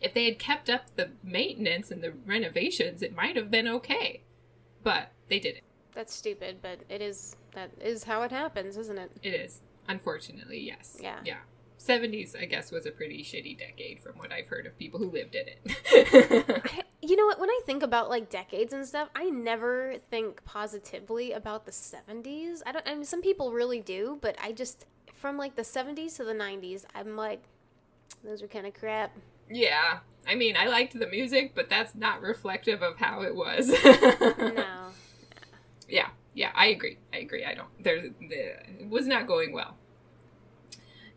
If 0.00 0.14
they 0.14 0.24
had 0.26 0.38
kept 0.38 0.70
up 0.70 0.94
the 0.96 1.10
maintenance 1.22 1.90
and 1.90 2.02
the 2.02 2.12
renovations, 2.24 3.02
it 3.02 3.14
might 3.14 3.36
have 3.36 3.50
been 3.50 3.68
okay, 3.68 4.22
but 4.82 5.12
they 5.28 5.38
didn't. 5.38 5.64
That's 5.94 6.14
stupid, 6.14 6.58
but 6.60 6.80
it 6.88 7.00
is. 7.00 7.36
That 7.54 7.70
is 7.80 8.04
how 8.04 8.22
it 8.22 8.30
happens, 8.30 8.76
isn't 8.76 8.98
it? 8.98 9.10
It 9.22 9.30
is 9.30 9.62
unfortunately 9.88 10.60
yes. 10.60 10.98
Yeah. 11.00 11.20
Yeah. 11.24 11.38
70s, 11.78 12.34
I 12.40 12.46
guess, 12.46 12.72
was 12.72 12.86
a 12.86 12.90
pretty 12.90 13.22
shitty 13.22 13.58
decade 13.58 14.00
from 14.00 14.18
what 14.18 14.32
I've 14.32 14.48
heard 14.48 14.66
of 14.66 14.78
people 14.78 14.98
who 14.98 15.10
lived 15.10 15.34
in 15.36 15.46
it. 15.46 15.60
I, 16.64 16.82
you 17.02 17.16
know 17.16 17.26
what? 17.26 17.38
When 17.38 17.50
I 17.50 17.60
think 17.64 17.82
about 17.82 18.08
like 18.08 18.30
decades 18.30 18.72
and 18.72 18.86
stuff, 18.86 19.08
I 19.14 19.24
never 19.24 19.96
think 20.10 20.44
positively 20.44 21.32
about 21.32 21.64
the 21.64 21.70
70s. 21.70 22.62
I 22.66 22.72
don't. 22.72 22.88
I 22.88 22.94
mean, 22.94 23.04
some 23.04 23.22
people 23.22 23.52
really 23.52 23.80
do, 23.80 24.18
but 24.20 24.36
I 24.42 24.52
just 24.52 24.86
from 25.14 25.36
like 25.36 25.54
the 25.54 25.62
70s 25.62 26.16
to 26.16 26.24
the 26.24 26.32
90s, 26.32 26.84
I'm 26.94 27.16
like, 27.16 27.42
those 28.24 28.42
are 28.42 28.48
kind 28.48 28.66
of 28.66 28.74
crap. 28.74 29.16
Yeah. 29.50 29.98
I 30.28 30.34
mean, 30.34 30.56
I 30.56 30.66
liked 30.66 30.98
the 30.98 31.06
music, 31.06 31.52
but 31.54 31.70
that's 31.70 31.94
not 31.94 32.20
reflective 32.20 32.82
of 32.82 32.96
how 32.98 33.22
it 33.22 33.34
was. 33.34 33.68
No. 33.68 34.64
Yeah. 35.88 36.08
Yeah, 36.34 36.50
I 36.54 36.66
agree. 36.66 36.98
I 37.14 37.18
agree. 37.18 37.44
I 37.44 37.54
don't. 37.54 37.68
There, 37.82 38.02
the, 38.02 38.80
it 38.80 38.90
was 38.90 39.06
not 39.06 39.28
going 39.28 39.52
well. 39.52 39.76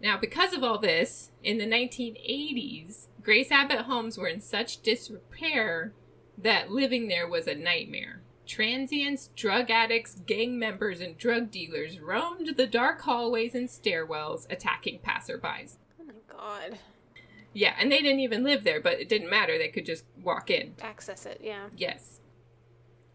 Now, 0.01 0.15
because 0.17 0.53
of 0.53 0.63
all 0.63 0.77
this, 0.77 1.31
in 1.43 1.57
the 1.57 1.65
1980s, 1.65 3.07
Grace 3.21 3.51
Abbott 3.51 3.81
homes 3.81 4.17
were 4.17 4.27
in 4.27 4.39
such 4.39 4.81
disrepair 4.81 5.91
that 6.37 6.71
living 6.71 7.07
there 7.07 7.27
was 7.27 7.47
a 7.47 7.55
nightmare. 7.55 8.21
Transients, 8.47 9.29
drug 9.35 9.69
addicts, 9.69 10.15
gang 10.25 10.57
members, 10.57 11.01
and 11.01 11.17
drug 11.17 11.51
dealers 11.51 11.99
roamed 11.99 12.55
the 12.55 12.65
dark 12.65 13.01
hallways 13.01 13.53
and 13.53 13.67
stairwells, 13.67 14.49
attacking 14.49 14.99
passerbys. 14.99 15.75
Oh 15.99 16.05
my 16.05 16.13
god. 16.31 16.79
Yeah, 17.53 17.75
and 17.79 17.91
they 17.91 18.01
didn't 18.01 18.19
even 18.19 18.43
live 18.43 18.63
there, 18.63 18.79
but 18.79 18.99
it 18.99 19.09
didn't 19.09 19.29
matter. 19.29 19.57
They 19.57 19.69
could 19.69 19.85
just 19.85 20.05
walk 20.21 20.49
in. 20.49 20.75
Access 20.81 21.25
it, 21.25 21.41
yeah. 21.43 21.69
Yes. 21.75 22.19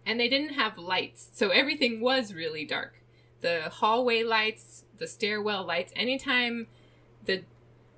And 0.05 0.19
they 0.19 0.29
didn't 0.29 0.55
have 0.55 0.77
lights, 0.77 1.31
so 1.33 1.51
everything 1.51 2.01
was 2.01 2.35
really 2.35 2.65
dark. 2.65 3.03
The 3.41 3.71
hallway 3.71 4.23
lights, 4.23 4.85
the 4.99 5.07
stairwell 5.07 5.65
lights, 5.65 5.93
anytime 5.97 6.67
the 7.25 7.45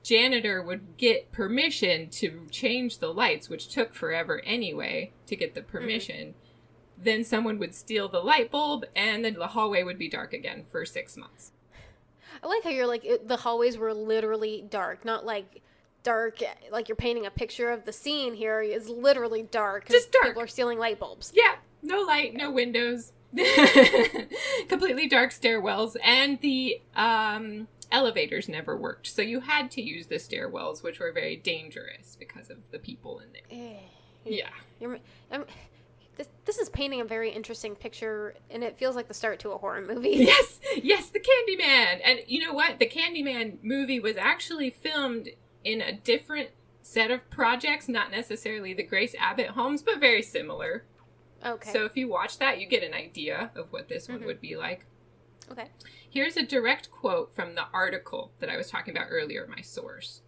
janitor 0.03 0.63
would 0.63 0.97
get 0.97 1.33
permission 1.33 2.09
to 2.09 2.47
change 2.51 2.99
the 2.99 3.13
lights, 3.13 3.49
which 3.49 3.69
took 3.69 3.93
forever 3.93 4.41
anyway 4.45 5.13
to 5.27 5.35
get 5.35 5.55
the 5.55 5.61
mm-hmm. 5.61 5.71
permission, 5.71 6.35
then 6.97 7.25
someone 7.25 7.59
would 7.59 7.75
steal 7.75 8.09
the 8.09 8.21
light 8.21 8.51
bulb 8.51 8.85
and 8.95 9.25
then 9.25 9.35
the 9.35 9.49
hallway 9.49 9.83
would 9.83 9.99
be 9.99 10.09
dark 10.09 10.33
again 10.33 10.65
for 10.71 10.85
six 10.85 11.17
months. 11.17 11.51
I 12.43 12.47
like 12.47 12.63
how 12.63 12.71
you're 12.71 12.87
like 12.87 13.05
it, 13.05 13.27
the 13.27 13.39
hallways 13.39 13.79
were 13.79 13.95
literally 13.95 14.65
dark, 14.69 15.05
not 15.05 15.25
like 15.25 15.63
dark 16.07 16.41
like 16.71 16.89
you're 16.89 16.95
painting 16.95 17.27
a 17.27 17.31
picture 17.31 17.69
of 17.69 17.85
the 17.85 17.93
scene 17.93 18.33
here 18.33 18.61
is 18.61 18.89
literally 18.89 19.43
dark 19.43 19.89
Just 19.89 20.13
dark. 20.13 20.27
People 20.27 20.43
are 20.43 20.47
stealing 20.47 20.79
light 20.79 21.01
bulbs. 21.01 21.33
Yeah, 21.35 21.57
no 21.83 22.03
light, 22.03 22.33
no 22.33 22.49
windows. 22.49 23.13
Completely 24.69 25.09
dark 25.09 25.31
stairwells 25.31 25.97
and 26.05 26.41
the 26.41 26.81
um 26.95 27.67
elevators 27.91 28.49
never 28.49 28.77
worked. 28.77 29.09
So 29.09 29.21
you 29.21 29.41
had 29.41 29.69
to 29.73 29.83
use 29.83 30.07
the 30.07 30.15
stairwells 30.17 30.85
which 30.85 31.01
were 31.01 31.11
very 31.11 31.35
dangerous 31.35 32.17
because 32.17 32.51
of 32.51 32.71
the 32.71 32.79
people 32.79 33.19
in 33.19 33.33
there. 33.33 33.43
Eh. 33.51 33.81
Yeah. 34.25 34.51
You're, 34.81 34.99
I'm, 35.33 35.45
this, 36.17 36.29
this 36.45 36.59
is 36.59 36.69
painting 36.69 37.01
a 37.01 37.05
very 37.05 37.31
interesting 37.31 37.75
picture, 37.75 38.35
and 38.51 38.65
it 38.65 38.79
feels 38.79 38.97
like 38.97 39.07
the 39.07 39.15
start 39.15 39.39
to 39.41 39.51
a 39.51 39.59
horror 39.59 39.83
movie. 39.83 40.11
Yes, 40.17 40.61
yes, 40.83 41.11
the 41.11 41.21
Candyman. 41.21 42.01
And 42.05 42.21
you 42.27 42.41
know 42.41 42.53
what? 42.55 42.79
The 42.79 42.89
Candyman 42.89 43.59
movie 43.63 44.01
was 44.01 44.17
actually 44.17 44.71
filmed 44.71 45.29
in 45.67 45.81
a 45.83 45.93
different 45.93 46.51
set 46.81 47.11
of 47.11 47.29
projects, 47.29 47.89
not 47.89 48.13
necessarily 48.13 48.73
the 48.73 48.85
Grace 48.85 49.17
Abbott 49.19 49.49
homes, 49.49 49.83
but 49.83 49.99
very 49.99 50.23
similar. 50.23 50.85
Okay. 51.45 51.73
So 51.73 51.85
if 51.85 51.97
you 51.97 52.09
watch 52.09 52.39
that, 52.39 52.61
you 52.61 52.67
get 52.69 52.85
an 52.85 52.95
idea 52.95 53.51
of 53.57 53.73
what 53.73 53.89
this 53.89 54.09
one 54.09 54.21
Mhm. 54.21 54.27
would 54.27 54.41
be 54.41 54.57
like. 54.57 54.87
okay. 55.51 55.69
Here's 56.09 56.37
a 56.37 56.43
direct 56.45 56.91
quote 56.91 57.33
from 57.33 57.55
the 57.55 57.67
article 57.73 58.33
that 58.41 58.49
I 58.51 58.57
was 58.57 58.69
talking 58.71 58.97
about 58.97 59.09
earlier, 59.11 59.47
my 59.47 59.61
source. 59.61 60.23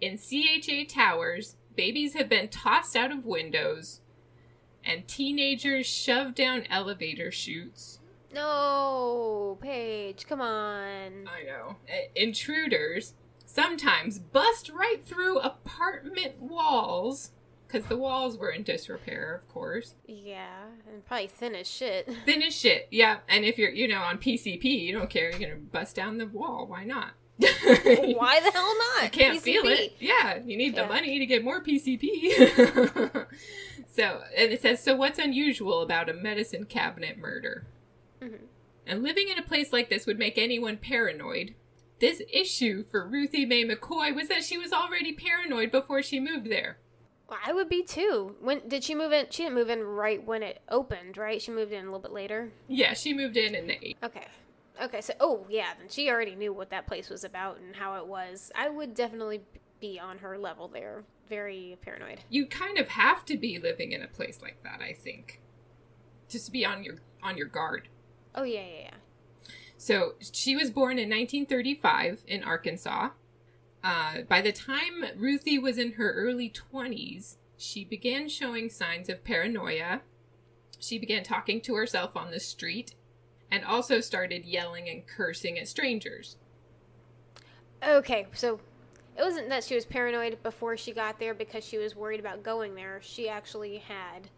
In 0.00 0.16
CHA 0.16 0.84
towers, 0.86 1.56
babies 1.76 2.14
have 2.14 2.28
been 2.28 2.48
tossed 2.48 2.96
out 2.96 3.10
of 3.12 3.26
windows 3.26 4.00
and 4.84 5.06
teenagers 5.08 5.86
shoved 5.86 6.34
down 6.34 6.64
elevator 6.70 7.30
chutes. 7.30 8.00
No, 8.32 9.58
Paige, 9.60 10.26
come 10.26 10.40
on. 10.40 11.28
I 11.28 11.42
know. 11.44 11.76
Intruders, 12.14 13.12
sometimes 13.52 14.18
bust 14.18 14.70
right 14.70 15.02
through 15.04 15.38
apartment 15.38 16.40
walls 16.40 17.30
because 17.66 17.86
the 17.86 17.96
walls 17.96 18.36
were 18.36 18.50
in 18.50 18.62
disrepair, 18.64 19.32
of 19.34 19.48
course. 19.48 19.94
Yeah, 20.06 20.64
and 20.92 21.04
probably 21.06 21.28
thin 21.28 21.54
as 21.54 21.68
shit. 21.68 22.08
Thin 22.24 22.42
as 22.42 22.54
shit, 22.56 22.88
yeah. 22.90 23.18
And 23.28 23.44
if 23.44 23.58
you're, 23.58 23.70
you 23.70 23.86
know, 23.86 24.00
on 24.00 24.18
PCP, 24.18 24.64
you 24.64 24.92
don't 24.92 25.08
care. 25.10 25.30
You're 25.30 25.38
gonna 25.38 25.56
bust 25.60 25.94
down 25.94 26.18
the 26.18 26.26
wall. 26.26 26.66
Why 26.66 26.84
not? 26.84 27.10
Why 27.38 28.40
the 28.40 28.50
hell 28.52 28.74
not? 28.96 29.04
You 29.04 29.10
can't 29.10 29.38
PCP. 29.38 29.42
feel 29.42 29.62
it. 29.66 29.96
Yeah, 30.00 30.38
you 30.44 30.56
need 30.56 30.74
the 30.74 30.82
Yeah. 30.82 30.88
money 30.88 31.18
to 31.20 31.26
get 31.26 31.44
more 31.44 31.62
PCP. 31.62 32.32
so, 33.86 34.20
and 34.36 34.52
it 34.52 34.60
says, 34.60 34.82
so 34.82 34.94
what's 34.96 35.18
unusual 35.18 35.80
about 35.82 36.08
a 36.10 36.12
medicine 36.14 36.64
cabinet 36.64 37.18
murder? 37.18 37.66
Mhm. 38.20 38.40
And 38.86 39.02
living 39.02 39.28
in 39.28 39.38
a 39.38 39.42
place 39.42 39.72
like 39.72 39.88
this 39.90 40.06
would 40.06 40.18
make 40.18 40.36
anyone 40.36 40.76
paranoid. 40.76 41.54
This 42.00 42.22
issue 42.32 42.82
for 42.82 43.06
Ruthie 43.06 43.44
Mae 43.44 43.64
McCoy 43.64 44.14
was 44.14 44.28
that 44.28 44.42
she 44.42 44.56
was 44.56 44.72
already 44.72 45.12
paranoid 45.12 45.70
before 45.70 46.02
she 46.02 46.18
moved 46.18 46.50
there. 46.50 46.78
Well, 47.28 47.38
I 47.46 47.52
would 47.52 47.68
be 47.68 47.82
too. 47.82 48.36
When 48.40 48.66
did 48.66 48.82
she 48.82 48.94
move 48.94 49.12
in? 49.12 49.26
She 49.30 49.42
didn't 49.44 49.54
move 49.54 49.68
in 49.68 49.82
right 49.82 50.24
when 50.24 50.42
it 50.42 50.62
opened, 50.68 51.18
right? 51.18 51.40
She 51.40 51.52
moved 51.52 51.72
in 51.72 51.82
a 51.82 51.84
little 51.84 52.00
bit 52.00 52.10
later. 52.10 52.52
Yeah, 52.68 52.94
she 52.94 53.12
moved 53.12 53.36
in 53.36 53.54
in 53.54 53.66
the 53.66 53.86
eight. 53.86 53.98
Okay. 54.02 54.26
Okay, 54.82 55.02
so 55.02 55.12
oh 55.20 55.46
yeah, 55.50 55.74
then 55.78 55.88
she 55.90 56.08
already 56.08 56.34
knew 56.34 56.54
what 56.54 56.70
that 56.70 56.86
place 56.86 57.10
was 57.10 57.22
about 57.22 57.58
and 57.60 57.76
how 57.76 57.96
it 57.96 58.06
was. 58.06 58.50
I 58.54 58.70
would 58.70 58.94
definitely 58.94 59.42
be 59.78 60.00
on 60.00 60.18
her 60.18 60.38
level 60.38 60.68
there. 60.68 61.04
Very 61.28 61.76
paranoid. 61.82 62.20
You 62.30 62.46
kind 62.46 62.78
of 62.78 62.88
have 62.88 63.26
to 63.26 63.36
be 63.36 63.58
living 63.58 63.92
in 63.92 64.02
a 64.02 64.08
place 64.08 64.40
like 64.40 64.62
that, 64.64 64.80
I 64.80 64.94
think, 64.94 65.40
just 66.28 66.46
to 66.46 66.52
be 66.52 66.64
on 66.64 66.82
your 66.82 66.96
on 67.22 67.36
your 67.36 67.46
guard. 67.46 67.88
Oh 68.34 68.42
yeah, 68.42 68.60
yeah, 68.60 68.80
yeah. 68.84 68.94
So 69.80 70.12
she 70.20 70.56
was 70.56 70.70
born 70.70 70.98
in 70.98 71.08
1935 71.08 72.24
in 72.26 72.44
Arkansas. 72.44 73.08
Uh, 73.82 74.20
by 74.28 74.42
the 74.42 74.52
time 74.52 75.06
Ruthie 75.16 75.58
was 75.58 75.78
in 75.78 75.92
her 75.92 76.12
early 76.12 76.50
20s, 76.50 77.36
she 77.56 77.86
began 77.86 78.28
showing 78.28 78.68
signs 78.68 79.08
of 79.08 79.24
paranoia. 79.24 80.02
She 80.78 80.98
began 80.98 81.22
talking 81.22 81.62
to 81.62 81.76
herself 81.76 82.14
on 82.14 82.30
the 82.30 82.40
street 82.40 82.94
and 83.50 83.64
also 83.64 84.02
started 84.02 84.44
yelling 84.44 84.86
and 84.86 85.06
cursing 85.06 85.58
at 85.58 85.66
strangers. 85.66 86.36
Okay, 87.82 88.26
so 88.34 88.60
it 89.16 89.22
wasn't 89.22 89.48
that 89.48 89.64
she 89.64 89.76
was 89.76 89.86
paranoid 89.86 90.42
before 90.42 90.76
she 90.76 90.92
got 90.92 91.18
there 91.18 91.32
because 91.32 91.64
she 91.64 91.78
was 91.78 91.96
worried 91.96 92.20
about 92.20 92.42
going 92.42 92.74
there. 92.74 93.00
She 93.02 93.30
actually 93.30 93.78
had 93.78 94.28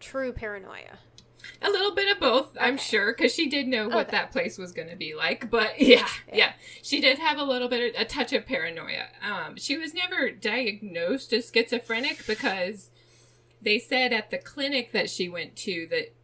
true 0.00 0.32
paranoia. 0.32 1.00
A 1.62 1.70
little 1.70 1.94
bit 1.94 2.10
of 2.14 2.20
both, 2.20 2.56
I'm 2.60 2.76
sure, 2.76 3.12
because 3.12 3.34
she 3.34 3.48
did 3.48 3.66
know 3.68 3.88
what 3.88 4.08
Okay. 4.08 4.10
that 4.12 4.32
place 4.32 4.58
was 4.58 4.72
going 4.72 4.88
to 4.88 4.96
be 4.96 5.14
like. 5.14 5.50
But 5.50 5.72
yeah, 5.80 6.06
Yeah. 6.28 6.34
yeah, 6.36 6.52
she 6.82 7.00
did 7.00 7.18
have 7.18 7.38
a 7.38 7.44
little 7.44 7.68
bit, 7.68 7.94
of, 7.94 8.00
a 8.00 8.04
touch 8.04 8.32
of 8.32 8.46
paranoia. 8.46 9.06
Um, 9.22 9.56
she 9.56 9.76
was 9.76 9.94
never 9.94 10.30
diagnosed 10.30 11.32
as 11.32 11.50
schizophrenic 11.52 12.26
because 12.26 12.90
they 13.62 13.78
said 13.78 14.12
at 14.12 14.30
the 14.30 14.38
clinic 14.38 14.92
that 14.92 15.08
she 15.10 15.28
went 15.28 15.56
to 15.56 15.86
that 15.90 16.14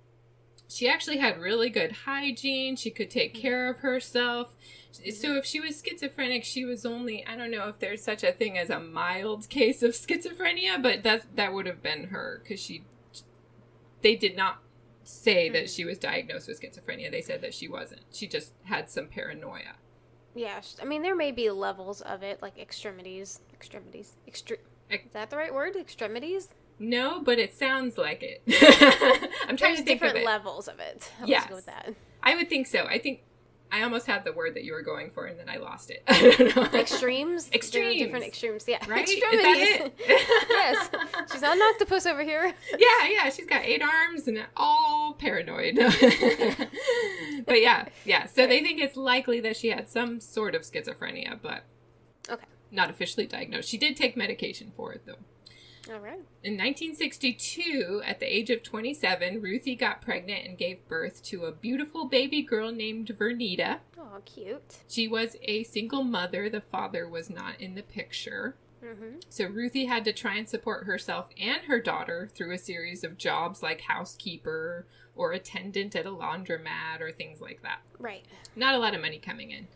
she 0.68 0.88
actually 0.88 1.18
had 1.18 1.40
really 1.40 1.68
good 1.68 1.90
hygiene. 2.04 2.76
She 2.76 2.90
could 2.90 3.10
take 3.10 3.34
care 3.34 3.68
of 3.68 3.78
herself. 3.78 4.54
So 4.92 5.34
if 5.36 5.44
she 5.44 5.58
was 5.58 5.82
schizophrenic, 5.84 6.44
she 6.44 6.64
was 6.64 6.86
only 6.86 7.26
I 7.26 7.34
don't 7.36 7.50
know 7.50 7.66
if 7.68 7.78
there's 7.80 8.04
such 8.04 8.22
a 8.22 8.30
thing 8.30 8.56
as 8.56 8.70
a 8.70 8.78
mild 8.78 9.48
case 9.48 9.82
of 9.82 9.90
schizophrenia, 9.94 10.80
but 10.80 11.02
that 11.02 11.24
that 11.36 11.52
would 11.52 11.66
have 11.66 11.82
been 11.82 12.04
her 12.08 12.40
because 12.42 12.60
she 12.60 12.84
they 14.02 14.14
did 14.16 14.36
not 14.36 14.62
say 15.10 15.48
that 15.50 15.62
hmm. 15.62 15.66
she 15.66 15.84
was 15.84 15.98
diagnosed 15.98 16.48
with 16.48 16.60
schizophrenia. 16.60 17.10
They 17.10 17.22
said 17.22 17.40
that 17.42 17.54
she 17.54 17.68
wasn't. 17.68 18.02
She 18.12 18.26
just 18.26 18.52
had 18.64 18.90
some 18.90 19.08
paranoia. 19.08 19.74
Yeah, 20.34 20.60
I 20.80 20.84
mean 20.84 21.02
there 21.02 21.16
may 21.16 21.32
be 21.32 21.50
levels 21.50 22.00
of 22.02 22.22
it, 22.22 22.40
like 22.40 22.58
extremities, 22.58 23.40
extremities, 23.52 24.16
extre- 24.28 24.58
Ex- 24.90 25.06
Is 25.06 25.12
that 25.12 25.30
the 25.30 25.36
right 25.36 25.54
word? 25.54 25.76
Extremities. 25.76 26.48
No, 26.78 27.20
but 27.22 27.38
it 27.38 27.54
sounds 27.54 27.98
like 27.98 28.22
it. 28.22 28.42
I'm 29.48 29.56
trying 29.56 29.74
There's 29.74 29.80
to 29.80 29.84
think 29.84 30.02
of 30.02 30.08
different 30.08 30.16
it. 30.18 30.26
levels 30.26 30.66
of 30.66 30.80
it. 30.80 31.10
Let's 31.20 31.30
Yes. 31.30 31.46
go 31.46 31.54
with 31.54 31.66
that. 31.66 31.94
I 32.22 32.34
would 32.34 32.48
think 32.48 32.66
so. 32.66 32.84
I 32.84 32.98
think 32.98 33.22
I 33.70 33.82
almost 33.82 34.06
had 34.06 34.24
the 34.24 34.32
word 34.32 34.54
that 34.54 34.64
you 34.64 34.72
were 34.72 34.82
going 34.82 35.10
for, 35.10 35.26
and 35.26 35.38
then 35.38 35.48
I 35.48 35.58
lost 35.58 35.90
it. 35.90 36.02
I 36.08 36.20
don't 36.20 36.56
know. 36.56 36.78
Extremes. 36.78 37.50
Extremes. 37.52 37.98
different 37.98 38.24
extremes. 38.24 38.64
Yeah. 38.66 38.78
right? 38.88 39.08
Extremities. 39.08 39.92
yes. 40.08 40.88
She's 41.40 41.48
not 41.48 41.56
an 41.56 41.62
octopus 41.62 42.04
over 42.04 42.22
here. 42.22 42.52
yeah, 42.78 43.08
yeah. 43.08 43.30
She's 43.30 43.46
got 43.46 43.64
eight 43.64 43.82
arms 43.82 44.28
and 44.28 44.44
all 44.56 45.14
paranoid. 45.14 45.76
but 47.46 47.60
yeah, 47.60 47.86
yeah. 48.04 48.26
So 48.26 48.46
they 48.46 48.60
think 48.62 48.78
it's 48.78 48.96
likely 48.96 49.40
that 49.40 49.56
she 49.56 49.70
had 49.70 49.88
some 49.88 50.20
sort 50.20 50.54
of 50.54 50.62
schizophrenia, 50.62 51.38
but 51.40 51.64
Okay. 52.28 52.44
not 52.70 52.90
officially 52.90 53.26
diagnosed. 53.26 53.68
She 53.70 53.78
did 53.78 53.96
take 53.96 54.16
medication 54.16 54.70
for 54.70 54.92
it, 54.92 55.06
though. 55.06 55.92
All 55.92 55.98
right. 55.98 56.20
In 56.44 56.58
1962, 56.58 58.02
at 58.04 58.20
the 58.20 58.26
age 58.26 58.50
of 58.50 58.62
27, 58.62 59.40
Ruthie 59.40 59.74
got 59.74 60.02
pregnant 60.02 60.46
and 60.46 60.58
gave 60.58 60.86
birth 60.86 61.22
to 61.24 61.46
a 61.46 61.52
beautiful 61.52 62.04
baby 62.04 62.42
girl 62.42 62.70
named 62.70 63.08
Vernita. 63.08 63.78
Oh, 63.98 64.20
cute. 64.26 64.80
She 64.88 65.08
was 65.08 65.36
a 65.42 65.64
single 65.64 66.04
mother. 66.04 66.50
The 66.50 66.60
father 66.60 67.08
was 67.08 67.30
not 67.30 67.58
in 67.58 67.74
the 67.76 67.82
picture. 67.82 68.56
Mm-hmm. 68.84 69.20
So 69.28 69.46
Ruthie 69.46 69.86
had 69.86 70.04
to 70.04 70.12
try 70.12 70.36
and 70.36 70.48
support 70.48 70.86
herself 70.86 71.28
and 71.40 71.62
her 71.64 71.80
daughter 71.80 72.28
through 72.34 72.54
a 72.54 72.58
series 72.58 73.04
of 73.04 73.18
jobs 73.18 73.62
like 73.62 73.82
housekeeper 73.82 74.86
or 75.14 75.32
attendant 75.32 75.94
at 75.94 76.06
a 76.06 76.10
laundromat 76.10 77.00
or 77.00 77.12
things 77.12 77.40
like 77.40 77.62
that. 77.62 77.80
Right. 77.98 78.24
Not 78.56 78.74
a 78.74 78.78
lot 78.78 78.94
of 78.94 79.00
money 79.00 79.18
coming 79.18 79.50
in. 79.50 79.68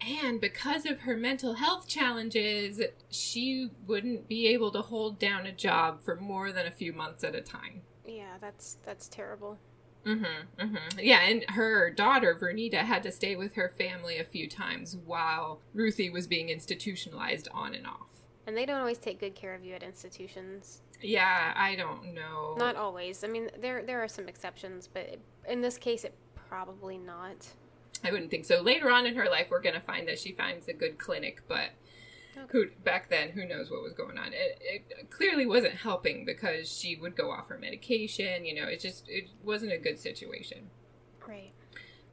And 0.00 0.40
because 0.40 0.86
of 0.86 1.00
her 1.00 1.16
mental 1.16 1.54
health 1.54 1.86
challenges, 1.86 2.80
she 3.10 3.70
wouldn't 3.86 4.28
be 4.28 4.48
able 4.48 4.70
to 4.70 4.80
hold 4.80 5.18
down 5.18 5.44
a 5.44 5.52
job 5.52 6.00
for 6.00 6.16
more 6.16 6.52
than 6.52 6.66
a 6.66 6.70
few 6.70 6.92
months 6.92 7.22
at 7.22 7.34
a 7.34 7.42
time. 7.42 7.82
Yeah, 8.06 8.38
that's 8.40 8.78
that's 8.84 9.08
terrible. 9.08 9.58
Mm-hmm, 10.06 10.62
mm-hmm. 10.62 10.98
Yeah, 10.98 11.20
and 11.20 11.44
her 11.50 11.90
daughter, 11.90 12.34
Vernita, 12.40 12.78
had 12.78 13.02
to 13.02 13.12
stay 13.12 13.36
with 13.36 13.54
her 13.54 13.68
family 13.68 14.18
a 14.18 14.24
few 14.24 14.48
times 14.48 14.96
while 15.04 15.60
Ruthie 15.74 16.10
was 16.10 16.26
being 16.26 16.48
institutionalized 16.48 17.48
on 17.52 17.74
and 17.74 17.86
off. 17.86 18.08
And 18.46 18.56
they 18.56 18.66
don't 18.66 18.80
always 18.80 18.98
take 18.98 19.20
good 19.20 19.34
care 19.34 19.54
of 19.54 19.64
you 19.64 19.74
at 19.74 19.82
institutions. 19.82 20.80
Yeah, 21.02 21.52
I 21.56 21.76
don't 21.76 22.14
know. 22.14 22.54
Not 22.58 22.76
always. 22.76 23.24
I 23.24 23.28
mean, 23.28 23.50
there 23.60 23.82
there 23.82 24.02
are 24.02 24.08
some 24.08 24.28
exceptions, 24.28 24.88
but 24.92 25.18
in 25.48 25.60
this 25.60 25.78
case, 25.78 26.04
it 26.04 26.14
probably 26.34 26.98
not. 26.98 27.48
I 28.02 28.10
wouldn't 28.10 28.30
think 28.30 28.44
so. 28.44 28.62
Later 28.62 28.90
on 28.90 29.06
in 29.06 29.14
her 29.16 29.26
life, 29.26 29.48
we're 29.50 29.60
going 29.60 29.74
to 29.74 29.80
find 29.80 30.08
that 30.08 30.18
she 30.18 30.32
finds 30.32 30.68
a 30.68 30.72
good 30.72 30.98
clinic, 30.98 31.42
but 31.46 31.70
who 32.48 32.66
back 32.84 33.10
then, 33.10 33.30
who 33.30 33.46
knows 33.46 33.70
what 33.70 33.82
was 33.82 33.92
going 33.92 34.18
on? 34.18 34.28
It, 34.32 34.58
it 34.60 35.10
clearly 35.10 35.46
wasn't 35.46 35.74
helping 35.74 36.24
because 36.24 36.70
she 36.70 36.96
would 36.96 37.16
go 37.16 37.30
off 37.30 37.48
her 37.48 37.58
medication. 37.58 38.44
You 38.44 38.54
know, 38.54 38.68
it 38.68 38.80
just 38.80 39.08
it 39.08 39.28
wasn't 39.42 39.72
a 39.72 39.78
good 39.78 39.98
situation. 39.98 40.70
Right. 41.26 41.52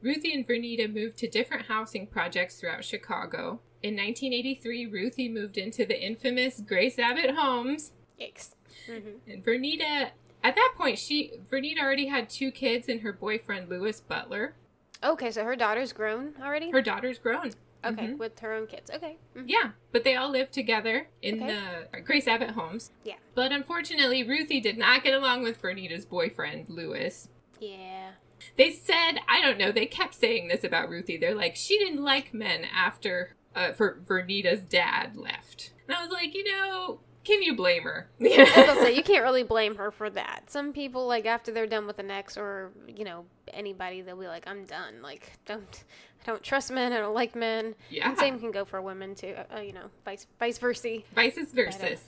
Ruthie 0.00 0.32
and 0.32 0.46
Vernita 0.46 0.92
moved 0.92 1.16
to 1.18 1.28
different 1.28 1.66
housing 1.66 2.06
projects 2.06 2.60
throughout 2.60 2.84
Chicago. 2.84 3.60
In 3.82 3.94
1983, 3.96 4.86
Ruthie 4.86 5.28
moved 5.28 5.58
into 5.58 5.84
the 5.84 6.00
infamous 6.00 6.60
Grace 6.60 6.98
Abbott 6.98 7.34
homes, 7.36 7.92
Yikes. 8.20 8.54
Mm-hmm. 8.88 9.30
and 9.30 9.44
Vernita. 9.44 10.10
At 10.42 10.54
that 10.54 10.74
point, 10.76 10.98
she 10.98 11.32
Vernita 11.50 11.80
already 11.82 12.06
had 12.06 12.30
two 12.30 12.52
kids 12.52 12.88
and 12.88 13.00
her 13.00 13.12
boyfriend 13.12 13.68
Lewis 13.68 14.00
Butler. 14.00 14.54
Okay, 15.02 15.30
so 15.30 15.44
her 15.44 15.56
daughter's 15.56 15.92
grown 15.92 16.34
already. 16.42 16.70
Her 16.70 16.82
daughter's 16.82 17.18
grown. 17.18 17.52
Okay, 17.84 18.08
Mhm. 18.08 18.18
with 18.18 18.38
her 18.40 18.52
own 18.52 18.66
kids. 18.66 18.90
Okay. 18.90 19.18
Mhm. 19.36 19.44
Yeah, 19.46 19.70
but 19.92 20.04
they 20.04 20.16
all 20.16 20.30
lived 20.30 20.52
together 20.52 21.08
in 21.22 21.42
Okay. 21.42 21.58
the 21.92 22.00
Grace 22.00 22.26
Abbott 22.26 22.50
homes. 22.50 22.92
Yeah. 23.04 23.16
But 23.34 23.52
unfortunately, 23.52 24.22
Ruthie 24.22 24.60
did 24.60 24.78
not 24.78 25.02
get 25.02 25.14
along 25.14 25.42
with 25.42 25.60
Vernita's 25.60 26.04
boyfriend, 26.06 26.68
Lewis. 26.68 27.28
Yeah. 27.60 28.12
They 28.56 28.70
said, 28.70 29.18
I 29.28 29.40
don't 29.40 29.58
know, 29.58 29.72
they 29.72 29.86
kept 29.86 30.14
saying 30.14 30.48
this 30.48 30.64
about 30.64 30.88
Ruthie. 30.88 31.16
They're 31.16 31.34
like, 31.34 31.56
she 31.56 31.78
didn't 31.78 32.02
like 32.02 32.32
men 32.34 32.64
after 32.64 33.34
uh, 33.54 33.72
for 33.72 34.00
Vernita's 34.06 34.60
dad 34.60 35.16
left. 35.16 35.72
And 35.88 35.96
I 35.96 36.02
was 36.02 36.12
like, 36.12 36.34
you 36.34 36.44
know, 36.44 37.00
can 37.24 37.42
you 37.42 37.56
blame 37.56 37.82
her? 37.82 38.08
I 38.20 38.64
was 38.72 38.78
say 38.84 38.94
you 38.94 39.02
can't 39.02 39.24
really 39.24 39.42
blame 39.42 39.74
her 39.76 39.90
for 39.90 40.08
that. 40.10 40.50
Some 40.50 40.72
people 40.72 41.06
like 41.06 41.26
after 41.26 41.50
they're 41.50 41.66
done 41.66 41.86
with 41.86 41.98
an 41.98 42.10
ex 42.10 42.36
or 42.36 42.72
you 42.86 43.04
know 43.04 43.26
anybody, 43.54 44.00
they'll 44.02 44.16
be 44.16 44.26
like, 44.26 44.46
"I'm 44.46 44.64
done." 44.64 45.02
Like, 45.02 45.32
don't 45.46 45.84
I 46.22 46.26
don't 46.26 46.42
trust 46.42 46.70
men. 46.70 46.92
I 46.92 46.98
don't 46.98 47.14
like 47.14 47.34
men. 47.34 47.74
yeah. 47.90 48.08
And 48.10 48.18
same 48.18 48.38
can 48.40 48.50
go 48.50 48.64
for 48.64 48.80
women 48.82 49.14
too. 49.14 49.34
Uh, 49.54 49.60
you 49.60 49.72
know, 49.72 49.86
vice 50.04 50.26
vice 50.38 50.58
versa. 50.58 50.98
Vices 51.14 51.52
versus. 51.52 52.04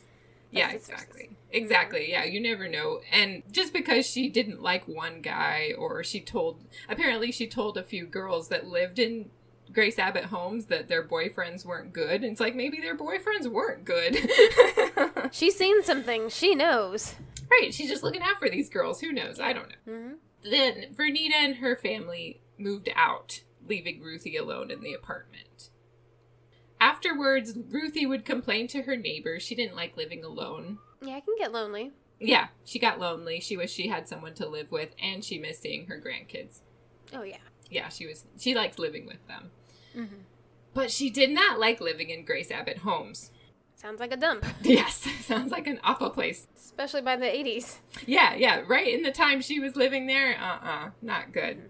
Yeah, 0.52 0.72
exactly. 0.72 1.30
Exactly. 1.52 2.10
Yeah, 2.10 2.24
you 2.24 2.40
never 2.40 2.66
know. 2.68 3.00
And 3.12 3.44
just 3.52 3.72
because 3.72 4.04
she 4.04 4.28
didn't 4.28 4.60
like 4.60 4.88
one 4.88 5.20
guy 5.20 5.72
or 5.78 6.02
she 6.02 6.20
told 6.20 6.60
apparently 6.88 7.30
she 7.30 7.46
told 7.46 7.76
a 7.78 7.84
few 7.84 8.04
girls 8.04 8.48
that 8.48 8.66
lived 8.66 8.98
in 8.98 9.30
Grace 9.72 10.00
Abbott 10.00 10.24
homes 10.24 10.66
that 10.66 10.88
their 10.88 11.06
boyfriends 11.06 11.64
weren't 11.64 11.92
good. 11.92 12.22
And 12.22 12.32
it's 12.32 12.40
like 12.40 12.56
maybe 12.56 12.80
their 12.80 12.96
boyfriends 12.96 13.46
weren't 13.46 13.84
good. 13.84 14.28
She's 15.32 15.56
seen 15.56 15.84
something. 15.84 16.28
She 16.28 16.56
knows. 16.56 17.14
right, 17.48 17.72
she's 17.72 17.88
just 17.88 18.02
looking 18.02 18.22
out 18.22 18.38
for 18.40 18.48
these 18.50 18.68
girls. 18.68 19.00
Who 19.00 19.12
knows? 19.12 19.38
I 19.38 19.52
don't 19.52 19.68
know. 19.68 19.92
hmm 19.92 20.12
Then 20.42 20.94
Vernita 20.94 21.34
and 21.34 21.56
her 21.56 21.76
family 21.76 22.40
moved 22.58 22.88
out, 22.94 23.42
leaving 23.66 24.02
Ruthie 24.02 24.36
alone 24.36 24.70
in 24.70 24.80
the 24.80 24.94
apartment. 24.94 25.70
Afterwards, 26.80 27.54
Ruthie 27.68 28.06
would 28.06 28.24
complain 28.24 28.66
to 28.68 28.82
her 28.82 28.96
neighbors 28.96 29.42
she 29.42 29.54
didn't 29.54 29.76
like 29.76 29.96
living 29.96 30.24
alone. 30.24 30.78
Yeah, 31.02 31.16
I 31.16 31.20
can 31.20 31.34
get 31.38 31.52
lonely. 31.52 31.92
Yeah, 32.18 32.48
she 32.64 32.78
got 32.78 32.98
lonely. 33.00 33.40
She 33.40 33.56
wished 33.56 33.74
she 33.74 33.88
had 33.88 34.08
someone 34.08 34.34
to 34.34 34.48
live 34.48 34.70
with, 34.70 34.94
and 35.02 35.24
she 35.24 35.38
missed 35.38 35.62
seeing 35.62 35.86
her 35.86 36.00
grandkids. 36.00 36.60
Oh 37.12 37.22
yeah. 37.22 37.36
Yeah, 37.70 37.88
she 37.88 38.06
was 38.06 38.24
she 38.38 38.54
liked 38.54 38.78
living 38.78 39.06
with 39.06 39.26
them. 39.26 39.50
Mm-hmm. 39.96 40.22
But 40.72 40.90
she 40.90 41.10
did 41.10 41.30
not 41.30 41.58
like 41.58 41.80
living 41.80 42.10
in 42.10 42.24
Grace 42.24 42.50
Abbott 42.50 42.78
homes. 42.78 43.30
Sounds 43.74 44.00
like 44.00 44.12
a 44.12 44.16
dump, 44.16 44.44
Yes, 44.62 45.06
sounds 45.24 45.52
like 45.52 45.66
an 45.66 45.80
awful 45.82 46.10
place. 46.10 46.46
Especially 46.80 47.02
by 47.04 47.16
the 47.16 47.26
80s. 47.26 47.76
Yeah, 48.06 48.34
yeah, 48.34 48.62
right 48.66 48.88
in 48.88 49.02
the 49.02 49.10
time 49.12 49.42
she 49.42 49.60
was 49.60 49.76
living 49.76 50.06
there, 50.06 50.36
uh 50.40 50.58
uh 50.66 50.90
not 51.02 51.32
good. 51.32 51.68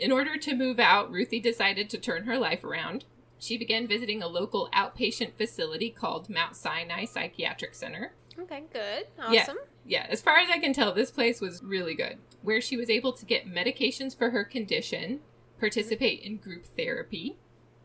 In 0.00 0.10
order 0.10 0.38
to 0.38 0.54
move 0.54 0.80
out, 0.80 1.10
Ruthie 1.10 1.40
decided 1.40 1.90
to 1.90 1.98
turn 1.98 2.24
her 2.24 2.38
life 2.38 2.64
around. 2.64 3.04
She 3.38 3.58
began 3.58 3.86
visiting 3.86 4.22
a 4.22 4.28
local 4.28 4.70
outpatient 4.74 5.34
facility 5.36 5.90
called 5.90 6.30
Mount 6.30 6.56
Sinai 6.56 7.04
Psychiatric 7.04 7.74
Center. 7.74 8.14
Okay, 8.38 8.62
good. 8.72 9.06
Awesome. 9.18 9.58
Yeah, 9.84 10.04
yeah, 10.04 10.06
as 10.08 10.22
far 10.22 10.38
as 10.38 10.48
I 10.48 10.58
can 10.58 10.72
tell, 10.72 10.92
this 10.94 11.10
place 11.10 11.40
was 11.40 11.62
really 11.62 11.94
good, 11.94 12.16
where 12.40 12.60
she 12.62 12.76
was 12.78 12.88
able 12.88 13.12
to 13.12 13.26
get 13.26 13.46
medications 13.46 14.16
for 14.16 14.30
her 14.30 14.44
condition, 14.44 15.20
participate 15.60 16.20
in 16.22 16.38
group 16.38 16.64
therapy, 16.76 17.36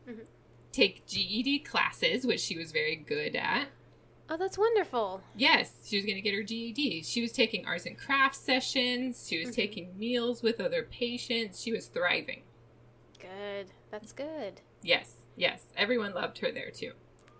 Mhm. 0.08 0.26
take 0.72 1.06
GED 1.06 1.58
classes, 1.58 2.24
which 2.26 2.40
she 2.40 2.56
was 2.56 2.72
very 2.72 2.96
good 2.96 3.36
at. 3.36 3.68
Oh, 4.30 4.36
that's 4.36 4.58
wonderful. 4.58 5.22
Yes, 5.34 5.76
she 5.86 5.96
was 5.96 6.04
going 6.04 6.16
to 6.16 6.20
get 6.22 6.34
her 6.34 6.42
GED. 6.42 7.02
She 7.02 7.22
was 7.22 7.32
taking 7.32 7.64
arts 7.66 7.86
and 7.86 7.96
crafts 7.96 8.38
sessions. 8.38 9.26
She 9.28 9.38
was 9.38 9.48
Mhm. 9.50 9.54
taking 9.54 9.98
meals 9.98 10.42
with 10.42 10.60
other 10.60 10.82
patients. 10.82 11.62
She 11.62 11.72
was 11.72 11.86
thriving. 11.86 12.42
Good. 13.18 13.68
That's 13.90 14.12
good. 14.12 14.60
Yes, 14.82 15.26
yes. 15.36 15.72
Everyone 15.76 16.12
loved 16.14 16.38
her 16.38 16.52
there 16.52 16.70
too. 16.70 16.92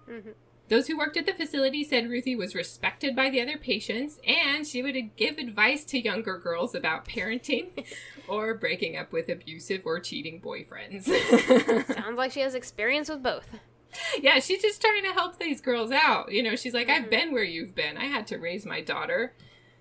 hmm 0.07 0.31
Those 0.69 0.87
who 0.87 0.99
worked 0.99 1.17
at 1.17 1.25
the 1.27 1.33
facility 1.35 1.83
said 1.85 2.09
Ruthie 2.11 2.37
was 2.37 2.55
respected 2.55 3.15
by 3.17 3.31
the 3.31 3.41
other 3.41 3.57
patients 3.59 4.19
and 4.27 4.67
she 4.67 4.83
would 4.83 5.17
give 5.17 5.39
advice 5.39 5.85
to 5.87 5.99
younger 5.99 6.37
girls 6.39 6.75
about 6.75 7.07
parenting 7.07 7.87
or 8.29 8.53
breaking 8.55 8.97
up 8.97 9.11
with 9.13 9.29
abusive 9.31 9.83
or 9.87 9.99
cheating 10.01 10.41
boyfriends. 10.43 11.05
Sounds 11.95 12.19
like 12.19 12.33
she 12.33 12.41
has 12.41 12.55
experience 12.55 13.09
with 13.09 13.23
both. 13.23 13.47
yeah, 14.21 14.39
she's 14.41 14.63
just 14.63 14.81
trying 14.81 15.03
to 15.05 15.13
help 15.13 15.39
these 15.39 15.61
girls 15.61 15.91
out. 15.91 16.33
You 16.33 16.43
know, 16.43 16.57
she's 16.57 16.75
like, 16.75 16.89
I've 16.89 17.05
Mhm. 17.05 17.11
been 17.11 17.33
where 17.33 17.43
you've 17.45 17.75
been. 17.75 17.97
I 17.97 18.05
had 18.05 18.27
to 18.29 18.39
raise 18.39 18.67
my 18.67 18.81
daughter. 18.81 19.35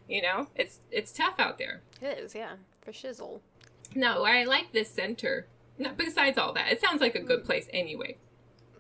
You 0.08 0.22
know, 0.22 0.48
it's 0.56 0.80
it's 0.92 1.12
tough 1.12 1.36
out 1.40 1.58
there. 1.58 1.82
It 2.02 2.18
is, 2.20 2.34
yeah, 2.36 2.54
for 2.82 2.92
shizzle. 2.92 3.42
No, 3.96 4.24
I 4.24 4.44
like 4.46 4.72
this 4.72 4.90
center. 4.90 5.48
No, 5.78 5.92
besides 5.94 6.38
all 6.38 6.54
that, 6.54 6.72
it 6.72 6.82
sounds 6.82 7.02
like 7.02 7.16
a 7.16 7.22
good 7.22 7.44
place 7.44 7.68
anyway. 7.74 8.18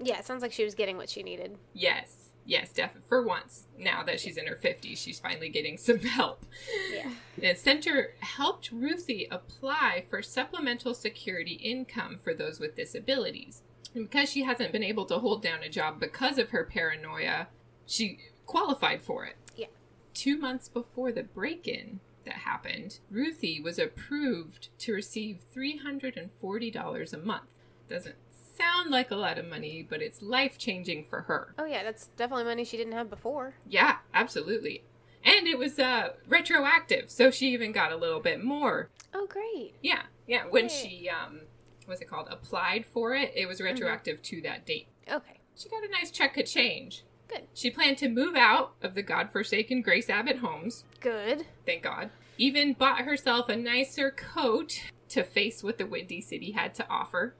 Yeah, 0.01 0.19
it 0.19 0.25
sounds 0.25 0.41
like 0.41 0.51
she 0.53 0.63
was 0.63 0.75
getting 0.75 0.95
what 0.97 1.09
she 1.09 1.23
needed. 1.23 1.57
Yes, 1.73 2.29
yes, 2.45 2.71
definitely. 2.71 3.07
For 3.09 3.21
once, 3.23 3.67
now 3.77 4.03
that 4.03 4.19
she's 4.19 4.37
in 4.37 4.47
her 4.47 4.55
50s, 4.55 4.97
she's 4.97 5.19
finally 5.19 5.49
getting 5.49 5.77
some 5.77 5.99
help. 6.17 6.45
Yeah. 6.93 7.11
The 7.37 7.55
center 7.55 8.13
helped 8.21 8.71
Ruthie 8.71 9.27
apply 9.29 10.05
for 10.09 10.21
supplemental 10.21 10.93
security 10.93 11.53
income 11.55 12.17
for 12.17 12.33
those 12.33 12.59
with 12.59 12.75
disabilities. 12.75 13.63
And 13.93 14.09
because 14.09 14.29
she 14.29 14.43
hasn't 14.43 14.71
been 14.71 14.83
able 14.83 15.05
to 15.05 15.19
hold 15.19 15.41
down 15.41 15.63
a 15.63 15.69
job 15.69 15.99
because 15.99 16.37
of 16.37 16.49
her 16.49 16.63
paranoia, 16.63 17.47
she 17.85 18.19
qualified 18.45 19.01
for 19.01 19.25
it. 19.25 19.35
Yeah. 19.55 19.67
Two 20.13 20.37
months 20.37 20.67
before 20.67 21.11
the 21.11 21.23
break 21.23 21.67
in 21.67 21.99
that 22.25 22.35
happened, 22.35 22.99
Ruthie 23.09 23.61
was 23.61 23.79
approved 23.79 24.69
to 24.79 24.93
receive 24.93 25.39
$340 25.55 27.13
a 27.13 27.17
month. 27.17 27.43
Doesn't 27.87 28.15
sound 28.57 28.91
like 28.91 29.11
a 29.11 29.15
lot 29.15 29.37
of 29.37 29.47
money, 29.47 29.85
but 29.87 30.01
it's 30.01 30.21
life 30.21 30.57
changing 30.57 31.03
for 31.03 31.21
her. 31.21 31.53
Oh 31.57 31.65
yeah, 31.65 31.83
that's 31.83 32.07
definitely 32.17 32.45
money 32.45 32.63
she 32.63 32.77
didn't 32.77 32.93
have 32.93 33.09
before. 33.09 33.55
Yeah, 33.67 33.97
absolutely. 34.13 34.83
And 35.23 35.47
it 35.47 35.57
was 35.57 35.79
uh, 35.79 36.09
retroactive, 36.27 37.09
so 37.09 37.31
she 37.31 37.49
even 37.49 37.71
got 37.71 37.91
a 37.91 37.97
little 37.97 38.19
bit 38.19 38.43
more. 38.43 38.89
Oh 39.13 39.27
great. 39.27 39.73
Yeah, 39.81 40.03
yeah. 40.25 40.43
When 40.49 40.69
she, 40.69 41.09
um, 41.09 41.41
what's 41.87 42.01
it 42.01 42.09
called, 42.09 42.27
applied 42.29 42.85
for 42.85 43.15
it, 43.15 43.31
it 43.35 43.47
was 43.47 43.57
mm-hmm. 43.57 43.73
retroactive 43.73 44.21
to 44.23 44.41
that 44.41 44.65
date. 44.65 44.87
Okay. 45.09 45.39
She 45.55 45.69
got 45.69 45.83
a 45.83 45.89
nice 45.89 46.11
check 46.11 46.37
of 46.37 46.45
change. 46.45 47.03
Good. 47.27 47.43
She 47.53 47.71
planned 47.71 47.97
to 47.99 48.09
move 48.09 48.35
out 48.35 48.73
of 48.81 48.93
the 48.93 49.01
godforsaken 49.01 49.81
Grace 49.81 50.09
Abbott 50.09 50.37
homes, 50.37 50.85
Good. 50.99 51.45
thank 51.65 51.83
God. 51.83 52.09
Even 52.37 52.73
bought 52.73 53.01
herself 53.01 53.49
a 53.49 53.55
nicer 53.55 54.11
coat 54.11 54.81
to 55.09 55.23
face 55.23 55.63
what 55.63 55.77
the 55.77 55.85
Windy 55.85 56.21
City 56.21 56.51
had 56.51 56.75
to 56.75 56.87
offer. 56.89 57.33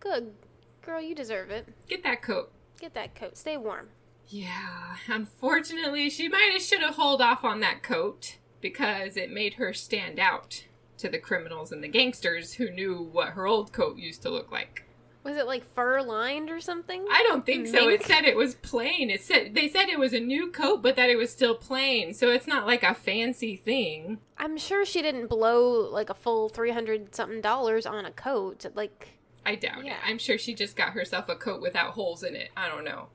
Good. 0.00 0.34
Girl, 0.82 1.00
you 1.00 1.14
deserve 1.14 1.50
it. 1.50 1.66
Get 1.88 2.02
that 2.02 2.20
coat. 2.20 2.52
Get 2.78 2.94
that 2.94 3.14
coat. 3.14 3.36
Stay 3.38 3.56
warm. 3.56 3.88
Yeah, 4.28 4.96
unfortunately, 5.08 6.10
she 6.10 6.28
might 6.28 6.50
have 6.52 6.62
should 6.62 6.80
have 6.80 6.96
hold 6.96 7.20
off 7.20 7.44
on 7.44 7.60
that 7.60 7.82
coat 7.82 8.38
because 8.60 9.16
it 9.16 9.30
made 9.30 9.54
her 9.54 9.72
stand 9.72 10.18
out 10.18 10.64
to 11.04 11.10
the 11.10 11.18
criminals 11.18 11.70
and 11.70 11.84
the 11.84 11.88
gangsters 11.88 12.54
who 12.54 12.70
knew 12.70 12.96
what 13.12 13.28
her 13.30 13.46
old 13.46 13.72
coat 13.72 13.98
used 13.98 14.22
to 14.22 14.30
look 14.30 14.50
like. 14.50 14.84
Was 15.22 15.36
it 15.36 15.46
like 15.46 15.64
fur 15.74 16.00
lined 16.02 16.50
or 16.50 16.60
something? 16.60 17.04
I 17.10 17.22
don't 17.22 17.46
think 17.46 17.66
so. 17.66 17.88
It 17.88 18.02
said 18.02 18.24
it 18.24 18.36
was 18.36 18.54
plain. 18.56 19.08
It 19.10 19.22
said 19.22 19.54
they 19.54 19.68
said 19.68 19.88
it 19.88 19.98
was 19.98 20.12
a 20.12 20.20
new 20.20 20.50
coat, 20.50 20.82
but 20.82 20.96
that 20.96 21.08
it 21.10 21.16
was 21.16 21.30
still 21.30 21.54
plain. 21.54 22.12
So 22.14 22.28
it's 22.30 22.46
not 22.46 22.66
like 22.66 22.82
a 22.82 22.92
fancy 22.94 23.56
thing. 23.56 24.18
I'm 24.38 24.56
sure 24.58 24.84
she 24.84 25.00
didn't 25.02 25.28
blow 25.28 25.88
like 25.90 26.10
a 26.10 26.14
full 26.14 26.48
three 26.50 26.72
hundred 26.72 27.14
something 27.14 27.40
dollars 27.40 27.86
on 27.86 28.04
a 28.04 28.10
coat. 28.10 28.66
Like, 28.74 29.08
I 29.46 29.54
doubt 29.54 29.84
Yeah. 29.86 29.92
it. 29.92 29.98
I'm 30.06 30.18
sure 30.18 30.36
she 30.36 30.54
just 30.54 30.76
got 30.76 30.90
herself 30.92 31.28
a 31.30 31.36
coat 31.36 31.62
without 31.62 31.92
holes 31.92 32.22
in 32.22 32.34
it. 32.36 32.50
I 32.56 32.68
don't 32.68 32.84
know. 32.84 33.08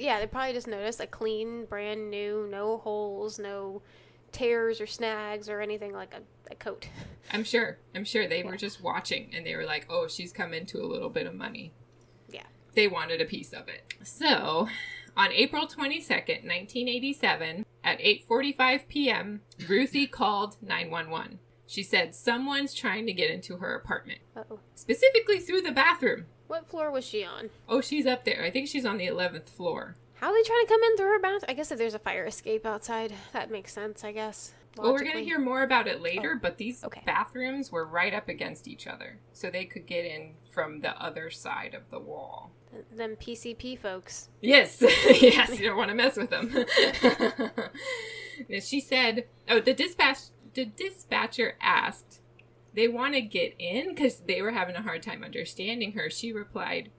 yeah, 0.00 0.18
they 0.18 0.26
probably 0.26 0.52
just 0.54 0.66
noticed 0.66 0.98
a 1.00 1.06
clean, 1.06 1.66
brand 1.66 2.10
new, 2.10 2.48
no 2.50 2.78
holes, 2.78 3.38
no 3.38 3.82
tears 4.32 4.80
or 4.80 4.86
snags 4.86 5.48
or 5.48 5.60
anything 5.60 5.92
like 5.92 6.14
a, 6.14 6.22
a 6.50 6.54
coat. 6.54 6.88
I'm 7.32 7.44
sure. 7.44 7.78
I'm 7.94 8.04
sure 8.04 8.26
they 8.26 8.42
were 8.42 8.56
just 8.56 8.82
watching 8.82 9.30
and 9.34 9.44
they 9.46 9.54
were 9.54 9.64
like, 9.64 9.86
"Oh, 9.88 10.08
she's 10.08 10.32
come 10.32 10.52
into 10.54 10.78
a 10.82 10.86
little 10.86 11.10
bit 11.10 11.26
of 11.26 11.34
money." 11.34 11.72
Yeah. 12.28 12.44
They 12.74 12.88
wanted 12.88 13.20
a 13.20 13.24
piece 13.26 13.52
of 13.52 13.68
it. 13.68 13.94
So, 14.02 14.68
on 15.16 15.30
April 15.32 15.66
22nd, 15.66 16.44
1987, 16.44 17.64
at 17.84 17.98
8:45 18.00 18.88
p.m., 18.88 19.42
Ruthie 19.68 20.06
called 20.18 20.56
911. 20.62 21.38
She 21.66 21.82
said 21.82 22.14
someone's 22.14 22.74
trying 22.74 23.06
to 23.06 23.12
get 23.12 23.30
into 23.30 23.56
her 23.58 23.74
apartment, 23.74 24.18
Uh 24.36 24.42
oh. 24.50 24.58
specifically 24.74 25.38
through 25.38 25.62
the 25.62 25.72
bathroom. 25.72 26.26
What 26.46 26.68
floor 26.68 26.90
was 26.90 27.04
she 27.06 27.24
on? 27.24 27.48
Oh, 27.66 27.80
she's 27.80 28.04
up 28.06 28.24
there. 28.26 28.42
I 28.44 28.50
think 28.50 28.68
she's 28.68 28.84
on 28.84 28.98
the 28.98 29.06
11th 29.06 29.48
floor. 29.48 29.94
How 30.22 30.28
are 30.28 30.34
they 30.34 30.46
trying 30.46 30.64
to 30.64 30.68
come 30.68 30.82
in 30.84 30.96
through 30.96 31.06
her 31.08 31.18
bathroom? 31.18 31.40
I 31.48 31.54
guess 31.54 31.72
if 31.72 31.78
there's 31.78 31.94
a 31.94 31.98
fire 31.98 32.24
escape 32.26 32.64
outside, 32.64 33.12
that 33.32 33.50
makes 33.50 33.72
sense, 33.72 34.04
I 34.04 34.12
guess. 34.12 34.52
Well, 34.76 34.92
we're 34.92 35.00
going 35.00 35.16
to 35.16 35.24
hear 35.24 35.40
more 35.40 35.64
about 35.64 35.88
it 35.88 36.00
later, 36.00 36.34
Oh, 36.36 36.38
but 36.40 36.58
these 36.58 36.84
okay. 36.84 37.02
bathrooms 37.04 37.72
were 37.72 37.84
right 37.84 38.14
up 38.14 38.28
against 38.28 38.68
each 38.68 38.86
other. 38.86 39.18
So 39.32 39.50
they 39.50 39.64
could 39.64 39.84
get 39.84 40.04
in 40.04 40.34
from 40.48 40.80
the 40.80 40.90
other 41.02 41.28
side 41.28 41.74
of 41.74 41.90
the 41.90 41.98
wall. 41.98 42.52
Them 42.96 43.16
PCP 43.16 43.76
folks. 43.76 44.28
Yes, 44.40 44.80
yes, 45.20 45.58
you 45.58 45.66
don't 45.66 45.76
want 45.76 45.90
to 45.90 45.96
mess 45.96 46.16
with 46.16 46.30
them. 46.30 46.54
she 48.62 48.80
said, 48.80 49.24
"Oh, 49.48 49.60
the 49.60 49.74
dispatch, 49.74 50.18
the 50.54 50.64
dispatcher 50.64 51.56
asked, 51.60 52.20
they 52.74 52.86
want 52.86 53.14
to 53.14 53.20
get 53.20 53.54
in 53.58 53.88
because 53.88 54.20
they 54.20 54.40
were 54.40 54.52
having 54.52 54.76
a 54.76 54.82
hard 54.82 55.02
time 55.02 55.22
understanding 55.22 55.92
her." 55.92 56.08
She 56.08 56.32
replied, 56.32 56.90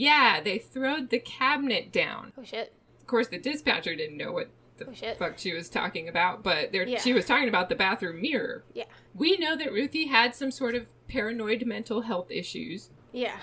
"Yeah, 0.00 0.40
they 0.40 0.58
throwed 0.58 1.10
the 1.10 1.18
cabinet 1.18 1.92
down." 1.92 2.32
Oh 2.38 2.42
shit. 2.44 2.72
Of 3.00 3.06
course, 3.06 3.28
the 3.28 3.38
dispatcher 3.38 3.94
didn't 3.94 4.16
know 4.16 4.32
what 4.32 4.50
the 4.78 4.86
Oh, 4.88 5.14
fuck 5.18 5.38
she 5.38 5.52
was 5.52 5.68
talking 5.68 6.08
about, 6.08 6.42
but 6.42 6.72
Yeah. 6.72 6.98
she 6.98 7.12
was 7.12 7.26
talking 7.26 7.48
about 7.48 7.68
the 7.68 7.74
bathroom 7.74 8.22
mirror. 8.22 8.64
Yeah. 8.72 8.84
We 9.14 9.36
know 9.36 9.54
that 9.56 9.72
Ruthie 9.72 10.06
had 10.06 10.34
some 10.34 10.50
sort 10.50 10.74
of 10.74 10.88
paranoid 11.08 11.66
mental 11.66 12.02
health 12.02 12.30
issues. 12.30 12.88
Yeah. 13.12 13.40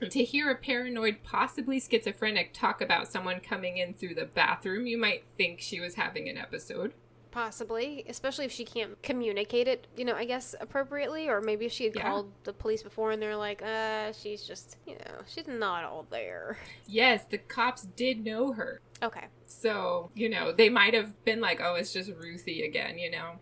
To 0.00 0.24
hear 0.24 0.50
a 0.50 0.56
paranoid, 0.56 1.22
possibly 1.22 1.78
schizophrenic 1.78 2.52
talk 2.52 2.80
about 2.80 3.06
someone 3.06 3.38
coming 3.38 3.76
in 3.76 3.94
through 3.94 4.14
the 4.16 4.24
bathroom, 4.24 4.86
you 4.88 4.98
might 4.98 5.24
think 5.36 5.60
she 5.60 5.78
was 5.78 5.94
having 5.94 6.28
an 6.28 6.36
episode. 6.36 6.94
Possibly, 7.32 8.04
especially 8.08 8.44
if 8.44 8.52
she 8.52 8.64
can't 8.64 9.00
communicate 9.02 9.66
it, 9.66 9.86
you 9.96 10.04
know, 10.04 10.14
I 10.14 10.26
guess 10.26 10.54
appropriately, 10.60 11.28
or 11.28 11.40
maybe 11.40 11.64
if 11.66 11.72
she 11.72 11.84
had 11.84 11.96
Yeah. 11.96 12.02
called 12.02 12.30
the 12.44 12.52
police 12.52 12.82
before 12.82 13.10
and 13.10 13.20
they're 13.20 13.36
like, 13.36 13.62
uh, 13.62 14.12
she's 14.12 14.46
just, 14.46 14.76
you 14.86 14.94
know, 14.94 15.22
she's 15.26 15.48
not 15.48 15.82
all 15.84 16.06
there. 16.10 16.58
Yes, 16.86 17.24
the 17.24 17.38
cops 17.38 17.82
did 17.96 18.22
know 18.24 18.52
her. 18.52 18.80
Okay. 19.02 19.26
So, 19.46 20.10
you 20.14 20.28
know, 20.28 20.52
they 20.52 20.68
might 20.68 20.92
have 20.94 21.24
been 21.24 21.40
like, 21.40 21.60
oh, 21.60 21.74
it's 21.74 21.92
just 21.92 22.10
Ruthie 22.12 22.62
again, 22.62 22.98
you 22.98 23.10
know? 23.10 23.32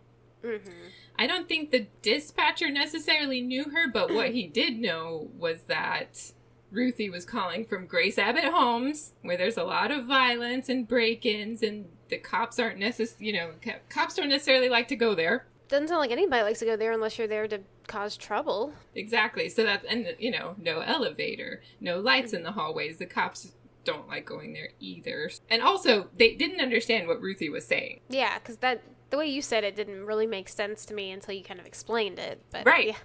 Mm-hmm. 0.44 0.70
I 1.18 1.26
don't 1.26 1.48
think 1.48 1.70
the 1.70 1.88
dispatcher 2.00 2.70
necessarily 2.70 3.40
knew 3.42 3.64
her, 3.64 3.88
but 3.90 4.10
what 4.12 4.30
he 4.30 4.46
did 4.60 4.78
know 4.78 5.28
was 5.36 5.64
that 5.64 6.32
Ruthie 6.70 7.10
was 7.10 7.24
calling 7.24 7.64
from 7.66 7.86
Grace 7.86 8.16
Abbott 8.18 8.44
Homes, 8.44 9.12
where 9.22 9.36
there's 9.36 9.56
a 9.58 9.64
lot 9.64 9.90
of 9.90 10.06
violence 10.06 10.68
and 10.68 10.86
break-ins, 10.86 11.62
and 11.62 11.86
the 12.10 12.18
cops 12.18 12.58
aren't 12.58 12.78
necess- 12.78 13.20
you 13.20 13.32
know, 13.32 13.52
cops 13.88 14.14
don't 14.14 14.28
necessarily 14.28 14.68
like 14.68 14.88
to 14.88 14.96
go 14.96 15.14
there. 15.14 15.46
Doesn't 15.68 15.88
sound 15.88 16.00
like 16.00 16.10
anybody 16.10 16.42
likes 16.42 16.58
to 16.58 16.64
go 16.64 16.76
there 16.76 16.92
unless 16.92 17.16
you're 17.16 17.28
there 17.28 17.46
to 17.46 17.60
cause 17.86 18.16
trouble. 18.16 18.72
Exactly. 18.94 19.48
So 19.48 19.62
that's 19.62 19.86
and 19.86 20.14
you 20.18 20.30
know, 20.30 20.56
no 20.60 20.80
elevator, 20.80 21.62
no 21.80 22.00
lights 22.00 22.32
mm. 22.32 22.38
in 22.38 22.42
the 22.42 22.52
hallways. 22.52 22.98
The 22.98 23.06
cops 23.06 23.52
don't 23.84 24.08
like 24.08 24.26
going 24.26 24.52
there 24.52 24.70
either. 24.80 25.30
And 25.48 25.62
also, 25.62 26.08
they 26.16 26.34
didn't 26.34 26.60
understand 26.60 27.08
what 27.08 27.20
Ruthie 27.20 27.48
was 27.48 27.66
saying. 27.66 28.00
Yeah, 28.08 28.38
because 28.38 28.58
that 28.58 28.82
the 29.10 29.16
way 29.18 29.26
you 29.26 29.42
said 29.42 29.64
it 29.64 29.76
didn't 29.76 30.06
really 30.06 30.26
make 30.26 30.48
sense 30.48 30.84
to 30.86 30.94
me 30.94 31.10
until 31.10 31.34
you 31.34 31.42
kind 31.42 31.60
of 31.60 31.66
explained 31.66 32.18
it. 32.18 32.40
But 32.52 32.66
Right. 32.66 32.88
yeah. 32.88 32.96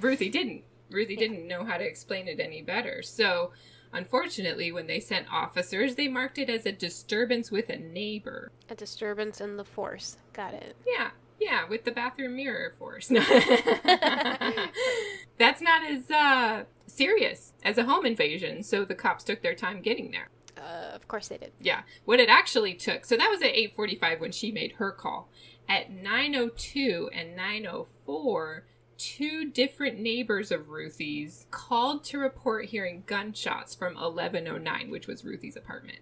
Ruthie 0.00 0.28
didn't. 0.28 0.64
Ruthie 0.90 1.16
didn't 1.16 1.46
know 1.46 1.64
how 1.64 1.78
to 1.78 1.84
explain 1.84 2.28
it 2.28 2.38
any 2.38 2.62
better. 2.62 3.02
So, 3.02 3.52
unfortunately, 3.94 4.70
when 4.72 4.86
they 4.86 5.00
sent 5.00 5.26
officers, 5.32 5.94
they 5.94 6.08
marked 6.08 6.38
it 6.38 6.50
as 6.50 6.66
a 6.66 6.72
disturbance 6.72 7.50
with 7.50 7.68
a 7.70 7.78
neighbor. 7.78 8.50
a 8.68 8.74
disturbance 8.74 9.40
in 9.40 9.56
the 9.56 9.64
force. 9.64 10.16
Got 10.32 10.54
it. 10.54 10.76
Yeah, 10.86 11.10
yeah, 11.40 11.66
with 11.68 11.84
the 11.84 11.92
bathroom 11.92 12.36
mirror 12.36 12.72
force. 12.78 13.08
That's 15.38 15.60
not 15.60 15.84
as 15.84 16.10
uh, 16.10 16.64
serious 16.86 17.52
as 17.62 17.78
a 17.78 17.84
home 17.84 18.06
invasion, 18.06 18.62
so 18.62 18.84
the 18.84 18.94
cops 18.94 19.24
took 19.24 19.42
their 19.42 19.54
time 19.54 19.80
getting 19.80 20.10
there. 20.10 20.28
Uh, 20.56 20.94
of 20.94 21.08
course 21.08 21.28
they 21.28 21.38
did. 21.38 21.52
Yeah, 21.60 21.82
what 22.04 22.20
it 22.20 22.28
actually 22.28 22.74
took. 22.74 23.04
So 23.04 23.16
that 23.16 23.28
was 23.28 23.42
at 23.42 23.54
8:45 23.54 24.20
when 24.20 24.32
she 24.32 24.52
made 24.52 24.72
her 24.72 24.92
call. 24.92 25.28
At 25.68 25.90
9:02 25.90 27.08
and 27.12 27.36
9:04, 27.36 28.62
two 28.98 29.50
different 29.50 29.98
neighbors 29.98 30.50
of 30.52 30.68
Ruthie's 30.70 31.46
called 31.50 32.04
to 32.04 32.18
report 32.18 32.66
hearing 32.66 33.02
gunshots 33.06 33.74
from 33.74 33.94
1109, 33.94 34.90
which 34.90 35.06
was 35.06 35.24
Ruthie's 35.24 35.56
apartment. 35.56 35.98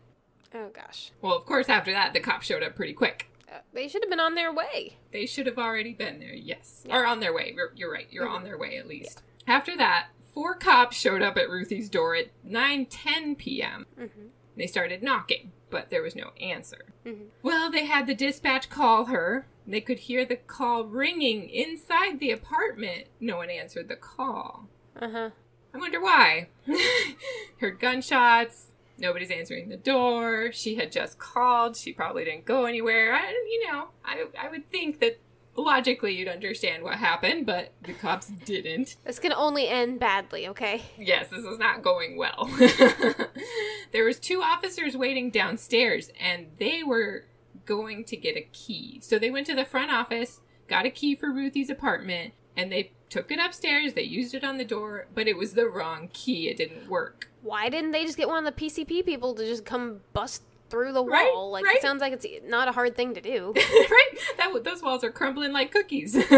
Oh 0.54 0.68
gosh. 0.68 1.12
Well, 1.20 1.34
of 1.36 1.46
course, 1.46 1.68
after 1.68 1.92
that, 1.92 2.12
the 2.12 2.20
cops 2.20 2.46
showed 2.46 2.62
up 2.62 2.76
pretty 2.76 2.92
quick. 2.92 3.28
Uh, 3.50 3.58
they 3.72 3.88
should 3.88 4.02
have 4.02 4.10
been 4.10 4.20
on 4.20 4.34
their 4.34 4.52
way. 4.52 4.96
They 5.10 5.26
should 5.26 5.46
have 5.46 5.58
already 5.58 5.92
been 5.94 6.20
there, 6.20 6.34
yes. 6.34 6.84
Yeah. 6.86 6.96
Or 6.96 7.06
on 7.06 7.20
their 7.20 7.32
way. 7.34 7.52
You're, 7.56 7.72
you're 7.74 7.92
right. 7.92 8.06
You're 8.10 8.26
Mhm. 8.26 8.34
on 8.36 8.44
their 8.44 8.58
way 8.58 8.76
at 8.76 8.86
least. 8.86 9.22
After 9.46 9.76
that, 9.76 10.08
four 10.32 10.54
cops 10.54 10.96
showed 10.96 11.22
up 11.22 11.36
at 11.36 11.50
Ruthie's 11.50 11.88
door 11.90 12.14
at 12.14 12.28
9:10 12.46 13.36
p.m. 13.36 13.86
Mm-hmm. 13.98 14.26
They 14.56 14.66
started 14.66 15.02
knocking, 15.02 15.52
but 15.70 15.90
there 15.90 16.02
was 16.02 16.14
no 16.14 16.30
answer. 16.40 16.86
Mhm. 17.04 17.26
Well, 17.42 17.70
they 17.70 17.86
had 17.86 18.06
the 18.06 18.14
dispatch 18.14 18.68
call 18.68 19.06
her. 19.06 19.46
They 19.66 19.80
could 19.80 20.00
hear 20.00 20.24
the 20.24 20.36
call 20.36 20.84
ringing 20.84 21.48
inside 21.48 22.18
the 22.18 22.30
apartment. 22.30 23.04
No 23.20 23.36
one 23.38 23.50
answered 23.50 23.88
the 23.88 23.96
call. 23.96 24.68
Uh 25.00 25.08
huh. 25.10 25.30
I 25.74 25.78
wonder 25.78 26.00
why. 26.00 26.48
Heard 27.60 27.80
gunshots. 27.80 28.72
Nobody's 28.98 29.30
answering 29.30 29.68
the 29.68 29.76
door. 29.76 30.52
She 30.52 30.74
had 30.74 30.92
just 30.92 31.18
called. 31.18 31.76
She 31.76 31.92
probably 31.92 32.24
didn't 32.24 32.44
go 32.44 32.66
anywhere. 32.66 33.14
I, 33.14 33.30
you 33.30 33.66
know, 33.66 33.88
I, 34.04 34.26
I 34.38 34.50
would 34.50 34.68
think 34.68 35.00
that 35.00 35.18
logically 35.56 36.14
you'd 36.14 36.28
understand 36.28 36.82
what 36.82 36.96
happened, 36.96 37.46
but 37.46 37.72
the 37.82 37.92
cops 37.94 38.26
didn't. 38.44 38.96
This 39.04 39.18
can 39.18 39.32
only 39.32 39.68
end 39.68 39.98
badly. 39.98 40.46
Okay. 40.48 40.82
Yes, 40.98 41.28
this 41.30 41.44
is 41.44 41.58
not 41.58 41.82
going 41.82 42.16
well. 42.16 42.50
there 43.92 44.04
was 44.04 44.18
two 44.18 44.42
officers 44.42 44.96
waiting 44.96 45.30
downstairs 45.30 46.10
and 46.20 46.48
they 46.58 46.82
were 46.82 47.24
going 47.64 48.04
to 48.04 48.16
get 48.16 48.36
a 48.36 48.48
key. 48.52 49.00
So 49.02 49.18
they 49.18 49.30
went 49.30 49.46
to 49.46 49.54
the 49.54 49.64
front 49.64 49.90
office, 49.90 50.40
got 50.68 50.86
a 50.86 50.90
key 50.90 51.14
for 51.14 51.32
Ruthie's 51.32 51.70
apartment, 51.70 52.34
and 52.56 52.70
they 52.70 52.92
took 53.08 53.30
it 53.30 53.38
upstairs. 53.38 53.92
They 53.92 54.02
used 54.02 54.34
it 54.34 54.44
on 54.44 54.58
the 54.58 54.64
door, 54.64 55.06
but 55.14 55.28
it 55.28 55.36
was 55.36 55.54
the 55.54 55.68
wrong 55.68 56.08
key. 56.12 56.48
It 56.48 56.56
didn't 56.56 56.88
work. 56.88 57.30
Why 57.42 57.68
didn't 57.68 57.90
they 57.90 58.04
just 58.04 58.16
get 58.16 58.28
one 58.28 58.46
of 58.46 58.54
the 58.54 58.60
PCP 58.60 59.04
people 59.04 59.34
to 59.34 59.44
just 59.44 59.64
come 59.64 60.00
bust 60.12 60.42
through 60.72 60.92
the 60.92 61.04
Right, 61.04 61.30
wall? 61.32 61.50
Like 61.52 61.64
right. 61.66 61.76
it 61.76 61.82
sounds 61.82 62.00
like 62.00 62.14
it's 62.14 62.26
not 62.44 62.66
a 62.66 62.72
hard 62.72 62.96
thing 62.96 63.12
to 63.14 63.20
do. 63.20 63.52
right? 63.56 64.08
That 64.38 64.64
those 64.64 64.82
walls 64.82 65.04
are 65.04 65.12
crumbling 65.12 65.52
like 65.52 65.70
cookies. 65.70 66.16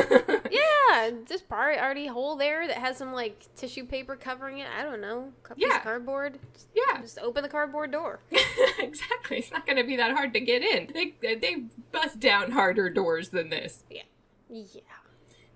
yeah, 0.51 1.11
just 1.27 1.49
probably 1.49 1.79
already 1.79 2.09
a 2.09 2.12
hole 2.12 2.35
there 2.37 2.66
that 2.66 2.79
has 2.79 2.97
some 2.97 3.12
like 3.12 3.47
tissue 3.57 3.87
paper 3.87 4.16
covering 4.16 4.59
it. 4.59 4.66
I 4.77 4.83
don't 4.83 5.01
know. 5.01 5.33
A 5.49 5.55
Yeah. 5.57 5.79
cardboard. 5.81 6.40
Just, 6.53 6.66
yeah. 6.75 7.01
just 7.01 7.18
open 7.20 7.42
the 7.44 7.49
cardboard 7.49 7.92
door. 7.92 8.18
exactly. 8.79 9.38
It's 9.38 9.53
not 9.53 9.64
going 9.66 9.79
to 9.79 9.85
be 9.85 9.97
that 9.97 10.11
hard 10.11 10.35
to 10.35 10.40
get 10.40 10.62
in. 10.62 10.90
They 10.92 11.14
they 11.23 11.64
bust 11.92 12.18
down 12.18 12.51
harder 12.51 12.90
doors 12.90 13.29
than 13.29 13.51
this. 13.51 13.85
Yeah. 13.88 14.03
Yeah. 14.51 14.81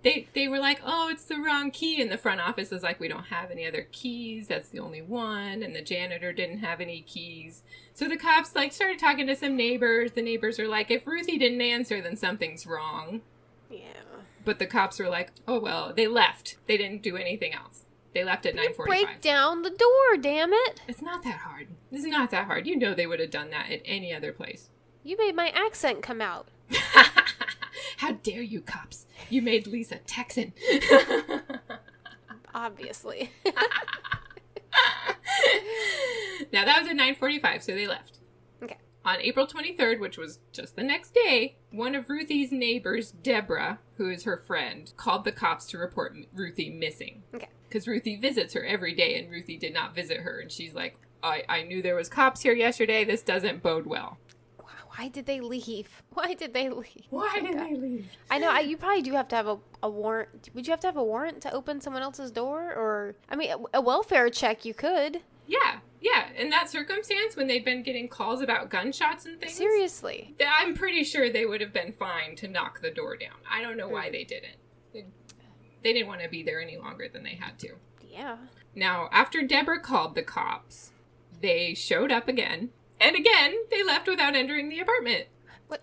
They 0.02 0.28
they 0.32 0.48
were 0.48 0.58
like, 0.58 0.80
"Oh, 0.84 1.08
it's 1.10 1.24
the 1.24 1.38
wrong 1.38 1.70
key." 1.70 2.00
And 2.00 2.10
the 2.10 2.18
front 2.18 2.40
office 2.40 2.70
was 2.70 2.82
like, 2.82 3.00
"We 3.00 3.08
don't 3.08 3.26
have 3.26 3.50
any 3.50 3.66
other 3.66 3.86
keys. 3.90 4.46
That's 4.48 4.68
the 4.68 4.78
only 4.78 5.02
one." 5.02 5.62
And 5.62 5.74
the 5.74 5.82
janitor 5.82 6.32
didn't 6.32 6.58
have 6.58 6.80
any 6.80 7.00
keys. 7.02 7.62
So 7.94 8.06
the 8.08 8.16
cops 8.16 8.54
like 8.54 8.72
started 8.72 8.98
talking 8.98 9.26
to 9.26 9.36
some 9.36 9.56
neighbors. 9.56 10.12
The 10.12 10.22
neighbors 10.22 10.58
are 10.60 10.68
like, 10.68 10.90
"If 10.90 11.06
Ruthie 11.06 11.38
didn't 11.38 11.60
answer, 11.60 12.00
then 12.00 12.16
something's 12.16 12.66
wrong." 12.66 13.22
Yeah. 13.70 13.84
But 14.44 14.58
the 14.58 14.66
cops 14.66 14.98
were 14.98 15.08
like, 15.08 15.32
"Oh 15.46 15.58
well." 15.58 15.92
They 15.94 16.06
left. 16.06 16.56
They 16.66 16.76
didn't 16.76 17.02
do 17.02 17.16
anything 17.16 17.52
else. 17.52 17.84
They 18.14 18.24
left 18.24 18.46
at 18.46 18.54
nine 18.54 18.68
Break 18.68 18.76
forty-five. 18.76 19.20
down 19.20 19.62
the 19.62 19.70
door, 19.70 20.16
damn 20.20 20.52
it! 20.52 20.80
It's 20.88 21.02
not 21.02 21.22
that 21.24 21.40
hard. 21.40 21.68
It's 21.92 22.04
not 22.06 22.30
that 22.30 22.46
hard. 22.46 22.66
You 22.66 22.76
know 22.76 22.94
they 22.94 23.06
would 23.06 23.20
have 23.20 23.30
done 23.30 23.50
that 23.50 23.70
at 23.70 23.82
any 23.84 24.14
other 24.14 24.32
place. 24.32 24.70
You 25.04 25.16
made 25.18 25.36
my 25.36 25.48
accent 25.50 26.02
come 26.02 26.20
out. 26.20 26.48
How 27.98 28.12
dare 28.12 28.42
you, 28.42 28.60
cops? 28.60 29.06
You 29.30 29.42
made 29.42 29.66
Lisa 29.66 29.98
Texan. 29.98 30.52
Obviously. 32.54 33.30
now 36.52 36.64
that 36.64 36.80
was 36.82 36.90
at 36.90 36.96
9:45, 36.96 37.62
so 37.62 37.74
they 37.74 37.86
left. 37.86 38.18
Okay. 38.62 38.78
On 39.04 39.20
April 39.20 39.46
23rd, 39.46 40.00
which 40.00 40.18
was 40.18 40.40
just 40.52 40.76
the 40.76 40.82
next 40.82 41.14
day, 41.14 41.56
one 41.70 41.94
of 41.94 42.08
Ruthie's 42.08 42.52
neighbors, 42.52 43.10
Deborah, 43.10 43.78
who 43.96 44.10
is 44.10 44.24
her 44.24 44.36
friend, 44.36 44.92
called 44.96 45.24
the 45.24 45.32
cops 45.32 45.66
to 45.66 45.78
report 45.78 46.16
Ruthie 46.32 46.70
missing. 46.70 47.22
Okay. 47.34 47.48
Because 47.68 47.86
Ruthie 47.86 48.16
visits 48.16 48.54
her 48.54 48.64
every 48.64 48.94
day, 48.94 49.18
and 49.18 49.30
Ruthie 49.30 49.58
did 49.58 49.74
not 49.74 49.94
visit 49.94 50.18
her, 50.20 50.40
and 50.40 50.50
she's 50.50 50.74
like, 50.74 50.98
I, 51.22 51.44
I 51.48 51.62
knew 51.62 51.82
there 51.82 51.96
was 51.96 52.08
cops 52.08 52.42
here 52.42 52.54
yesterday. 52.54 53.04
This 53.04 53.22
doesn't 53.22 53.62
bode 53.62 53.86
well. 53.86 54.18
Why 54.98 55.06
did 55.08 55.26
they 55.26 55.40
leave? 55.40 56.02
Why 56.12 56.34
did 56.34 56.52
they 56.52 56.68
leave? 56.68 57.06
Why 57.10 57.36
Oh, 57.38 57.46
did 57.46 57.54
God. 57.56 57.66
they 57.66 57.74
leave? 57.76 58.10
I 58.30 58.38
know. 58.38 58.50
I, 58.50 58.60
you 58.60 58.76
probably 58.76 59.02
do 59.02 59.12
have 59.12 59.28
to 59.28 59.36
have 59.36 59.46
a, 59.46 59.58
a 59.82 59.88
warrant. 59.88 60.50
Would 60.54 60.66
you 60.66 60.72
have 60.72 60.80
to 60.80 60.88
have 60.88 60.96
a 60.96 61.04
warrant 61.04 61.40
to 61.42 61.52
open 61.52 61.80
someone 61.80 62.02
else's 62.02 62.32
door? 62.32 62.72
Or, 62.72 63.14
I 63.28 63.36
mean, 63.36 63.52
a, 63.52 63.78
a 63.78 63.80
welfare 63.80 64.28
check 64.28 64.64
you 64.64 64.74
could. 64.74 65.20
Yeah, 65.46 65.78
yeah. 66.00 66.30
In 66.36 66.50
that 66.50 66.68
circumstance, 66.68 67.36
when 67.36 67.46
they've 67.46 67.64
been 67.64 67.84
getting 67.84 68.08
calls 68.08 68.40
about 68.42 68.70
gunshots 68.70 69.24
and 69.24 69.40
things, 69.40 69.54
Seriously. 69.54 70.34
I'm 70.58 70.74
pretty 70.74 71.04
sure 71.04 71.30
they 71.30 71.46
would 71.46 71.60
have 71.60 71.72
been 71.72 71.92
fine 71.92 72.34
to 72.36 72.48
knock 72.48 72.80
the 72.80 72.90
door 72.90 73.16
down. 73.16 73.36
I 73.50 73.62
don't 73.62 73.76
know 73.76 73.88
why 73.88 74.06
hmm. 74.06 74.12
they 74.12 74.24
didn't. 74.24 74.56
They, 74.92 75.04
they 75.84 75.92
didn't 75.92 76.08
want 76.08 76.22
to 76.22 76.28
be 76.28 76.42
there 76.42 76.60
any 76.60 76.76
longer 76.76 77.08
than 77.08 77.22
they 77.22 77.36
had 77.36 77.56
to. 77.60 77.74
Yeah. 78.10 78.38
Now, 78.74 79.08
after 79.12 79.42
Deborah 79.42 79.80
called 79.80 80.16
the 80.16 80.22
cops, 80.22 80.90
they 81.40 81.74
showed 81.74 82.10
up 82.10 82.26
again, 82.26 82.70
and 83.00 83.16
again 83.16 83.54
they 83.70 83.82
left 83.82 84.06
without 84.08 84.34
entering 84.34 84.68
the 84.68 84.80
apartment. 84.80 85.26
What? 85.68 85.82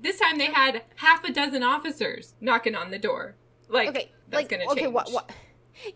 This 0.00 0.18
time 0.20 0.38
they 0.38 0.46
had 0.52 0.82
half 0.96 1.24
a 1.24 1.32
dozen 1.32 1.62
officers 1.62 2.34
knocking 2.40 2.74
on 2.74 2.90
the 2.90 2.98
door. 2.98 3.34
Like, 3.68 3.88
Okay. 3.88 4.12
that's 4.28 4.42
like, 4.42 4.48
gonna 4.48 4.70
okay, 4.72 4.86
what, 4.86 5.10
what? 5.10 5.30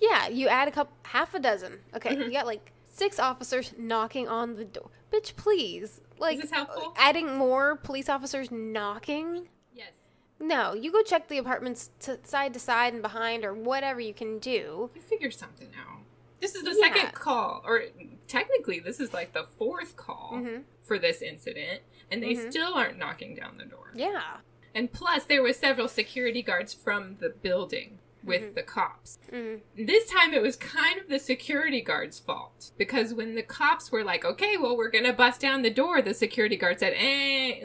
Yeah, 0.01 0.29
you 0.29 0.49
add 0.49 0.69
a 0.69 0.71
couple, 0.71 0.97
half 1.05 1.35
a 1.35 1.39
dozen. 1.39 1.81
Okay, 1.95 2.17
Mhm. 2.17 2.25
you 2.27 2.33
got 2.33 2.47
like 2.47 2.73
six 2.87 3.19
officers 3.19 3.73
knocking 3.79 4.29
on 4.29 4.55
the 4.57 4.65
door. 4.65 4.91
Bitch, 5.13 5.37
please. 5.37 6.01
Like, 6.19 6.41
this 6.41 6.51
helpful? 6.51 6.93
adding 6.97 7.37
more 7.37 7.77
police 7.77 8.09
officers 8.09 8.51
knocking? 8.51 9.49
Yes. 9.73 9.93
No, 10.39 10.75
you 10.75 10.93
go 10.93 11.03
check 11.03 11.29
the 11.29 11.39
apartments 11.39 11.91
to 12.01 12.19
side 12.25 12.53
to 12.55 12.61
side 12.61 12.93
and 12.93 13.03
behind 13.03 13.45
or 13.45 13.55
whatever 13.55 14.01
you 14.01 14.13
can 14.15 14.39
do. 14.39 14.91
You 14.95 15.01
figure 15.01 15.31
something 15.31 15.69
out. 15.79 16.01
This 16.41 16.55
is 16.55 16.63
the 16.65 16.71
Yeah. 16.71 16.89
second 16.95 17.13
call, 17.13 17.63
or 17.65 17.85
technically, 18.27 18.81
this 18.81 18.99
is 19.01 19.13
like 19.13 19.33
the 19.33 19.45
fourth 19.45 19.97
call 19.97 20.33
Mhm. 20.35 20.65
for 20.83 20.99
this 20.99 21.21
incident, 21.23 21.83
and 22.11 22.23
they 22.23 22.35
Mhm. 22.35 22.51
still 22.51 22.75
aren't 22.75 22.99
knocking 22.99 23.35
down 23.35 23.59
the 23.59 23.65
door. 23.65 23.93
Yeah. 23.95 24.39
And 24.75 24.93
plus, 24.93 25.25
there 25.25 25.43
were 25.43 25.53
several 25.53 25.89
security 25.89 26.43
guards 26.43 26.73
from 26.73 27.17
the 27.19 27.29
building 27.29 27.99
with 28.23 28.43
Mhm. 28.43 28.55
the 28.55 28.63
cops. 28.63 29.19
Mm. 29.31 29.61
This 29.77 30.09
time, 30.09 30.33
it 30.35 30.43
was 30.43 30.55
kind 30.57 31.01
of 31.01 31.09
the 31.09 31.19
security 31.19 31.81
guard's 31.81 32.19
fault 32.21 32.71
because 32.77 33.15
when 33.15 33.35
the 33.35 33.43
cops 33.43 33.91
were 33.91 34.05
like, 34.05 34.25
"Okay, 34.25 34.57
well, 34.59 34.77
we're 34.77 34.91
gonna 34.91 35.13
bust 35.13 35.41
down 35.41 35.63
the 35.63 35.71
door," 35.71 36.03
the 36.03 36.13
security 36.15 36.57
guard 36.57 36.79
said, 36.81 36.93
"Eh, 36.97 37.61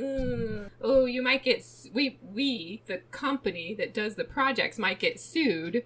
oh, 0.82 1.06
you 1.06 1.22
might 1.22 1.44
get 1.44 1.60
s- 1.60 1.90
we 1.94 2.18
we 2.24 2.82
the 2.86 3.00
company 3.12 3.74
that 3.76 3.94
does 3.94 4.16
the 4.16 4.24
projects 4.24 4.80
might 4.80 4.98
get 5.00 5.20
sued 5.20 5.86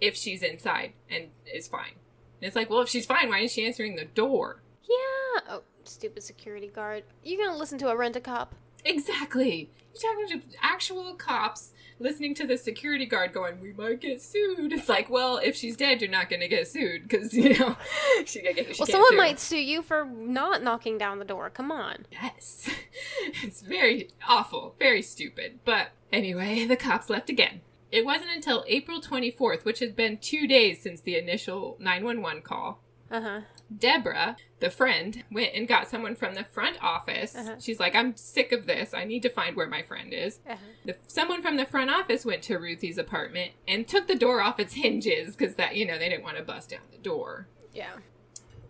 if 0.00 0.16
she's 0.16 0.42
inside 0.42 0.92
and 1.08 1.30
is 1.46 1.68
fine." 1.68 1.94
And 2.40 2.46
it's 2.46 2.56
like, 2.56 2.70
well, 2.70 2.80
if 2.80 2.88
she's 2.88 3.06
fine, 3.06 3.28
why 3.28 3.38
isn't 3.38 3.50
she 3.54 3.66
answering 3.66 3.96
the 3.96 4.04
door? 4.06 4.62
Yeah. 4.88 5.40
Oh, 5.48 5.62
stupid 5.84 6.22
security 6.22 6.68
guard. 6.68 7.04
You're 7.22 7.44
gonna 7.46 7.58
listen 7.58 7.78
to 7.78 7.88
a 7.88 7.96
rent 7.96 8.16
a 8.16 8.20
cop? 8.20 8.54
Exactly. 8.84 9.70
You're 9.94 10.12
talking 10.12 10.40
to 10.40 10.46
actual 10.62 11.14
cops 11.14 11.72
listening 11.98 12.34
to 12.36 12.46
the 12.46 12.56
security 12.56 13.04
guard 13.04 13.32
going, 13.32 13.60
"We 13.60 13.72
might 13.72 14.00
get 14.00 14.22
sued." 14.22 14.72
It's 14.72 14.88
like, 14.88 15.10
well, 15.10 15.36
if 15.38 15.54
she's 15.56 15.76
dead, 15.76 16.00
you're 16.00 16.10
not 16.10 16.30
going 16.30 16.40
to 16.40 16.48
get 16.48 16.66
sued 16.68 17.02
because 17.08 17.34
you 17.34 17.58
know 17.58 17.76
she, 18.24 18.40
she 18.40 18.42
Well, 18.42 18.54
can't 18.54 18.88
someone 18.88 19.10
sue. 19.10 19.16
might 19.16 19.38
sue 19.40 19.58
you 19.60 19.82
for 19.82 20.04
not 20.06 20.62
knocking 20.62 20.96
down 20.96 21.18
the 21.18 21.24
door. 21.24 21.50
Come 21.50 21.70
on. 21.70 22.06
Yes, 22.10 22.70
it's 23.42 23.60
very 23.60 24.08
awful, 24.26 24.76
very 24.78 25.02
stupid. 25.02 25.58
But 25.64 25.88
anyway, 26.12 26.64
the 26.66 26.76
cops 26.76 27.10
left 27.10 27.28
again. 27.28 27.60
It 27.92 28.04
wasn't 28.04 28.30
until 28.34 28.64
April 28.68 29.00
24th, 29.00 29.64
which 29.64 29.80
had 29.80 29.96
been 29.96 30.18
two 30.18 30.46
days 30.46 30.82
since 30.82 31.00
the 31.00 31.16
initial 31.16 31.76
911 31.80 32.42
call, 32.42 32.82
Uh 33.10 33.20
huh. 33.20 33.40
Deborah, 33.76 34.36
the 34.60 34.70
friend, 34.70 35.24
went 35.30 35.54
and 35.54 35.66
got 35.66 35.88
someone 35.88 36.14
from 36.14 36.34
the 36.34 36.44
front 36.44 36.76
office. 36.82 37.34
Uh-huh. 37.36 37.56
She's 37.60 37.80
like, 37.80 37.94
I'm 37.96 38.16
sick 38.16 38.52
of 38.52 38.66
this. 38.66 38.94
I 38.94 39.04
need 39.04 39.22
to 39.22 39.28
find 39.28 39.56
where 39.56 39.68
my 39.68 39.82
friend 39.82 40.12
is. 40.12 40.38
Uh-huh. 40.48 40.56
The, 40.84 40.96
someone 41.06 41.42
from 41.42 41.56
the 41.56 41.66
front 41.66 41.90
office 41.90 42.24
went 42.24 42.42
to 42.44 42.58
Ruthie's 42.58 42.98
apartment 42.98 43.52
and 43.66 43.86
took 43.88 44.06
the 44.06 44.14
door 44.16 44.40
off 44.40 44.60
its 44.60 44.74
hinges 44.74 45.34
because 45.36 45.56
that, 45.56 45.74
you 45.76 45.86
know, 45.86 45.98
they 45.98 46.08
didn't 46.08 46.24
want 46.24 46.36
to 46.36 46.42
bust 46.44 46.70
down 46.70 46.80
the 46.92 46.98
door. 46.98 47.48
Yeah. 47.74 47.94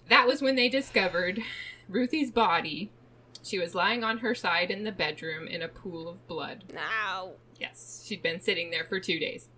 That 0.09 0.27
was 0.27 0.43
when 0.43 0.57
they 0.57 0.69
discovered 0.69 1.41
Ruthie's 1.89 2.31
body. 2.31 2.91
She 3.43 3.59
was 3.59 3.75
lying 3.75 4.05
on 4.05 4.19
her 4.19 4.35
side 4.35 4.71
in 4.71 4.85
the 4.85 4.93
bedroom 4.93 5.47
in 5.47 5.63
a 5.63 5.69
pool 5.69 6.09
of 6.09 6.27
blood. 6.27 6.65
Now. 6.75 7.33
Yes, 7.59 8.05
she'd 8.07 8.23
been 8.23 8.41
sitting 8.41 8.71
there 8.71 8.85
for 8.85 9.01
two 9.01 9.19
days. 9.19 9.49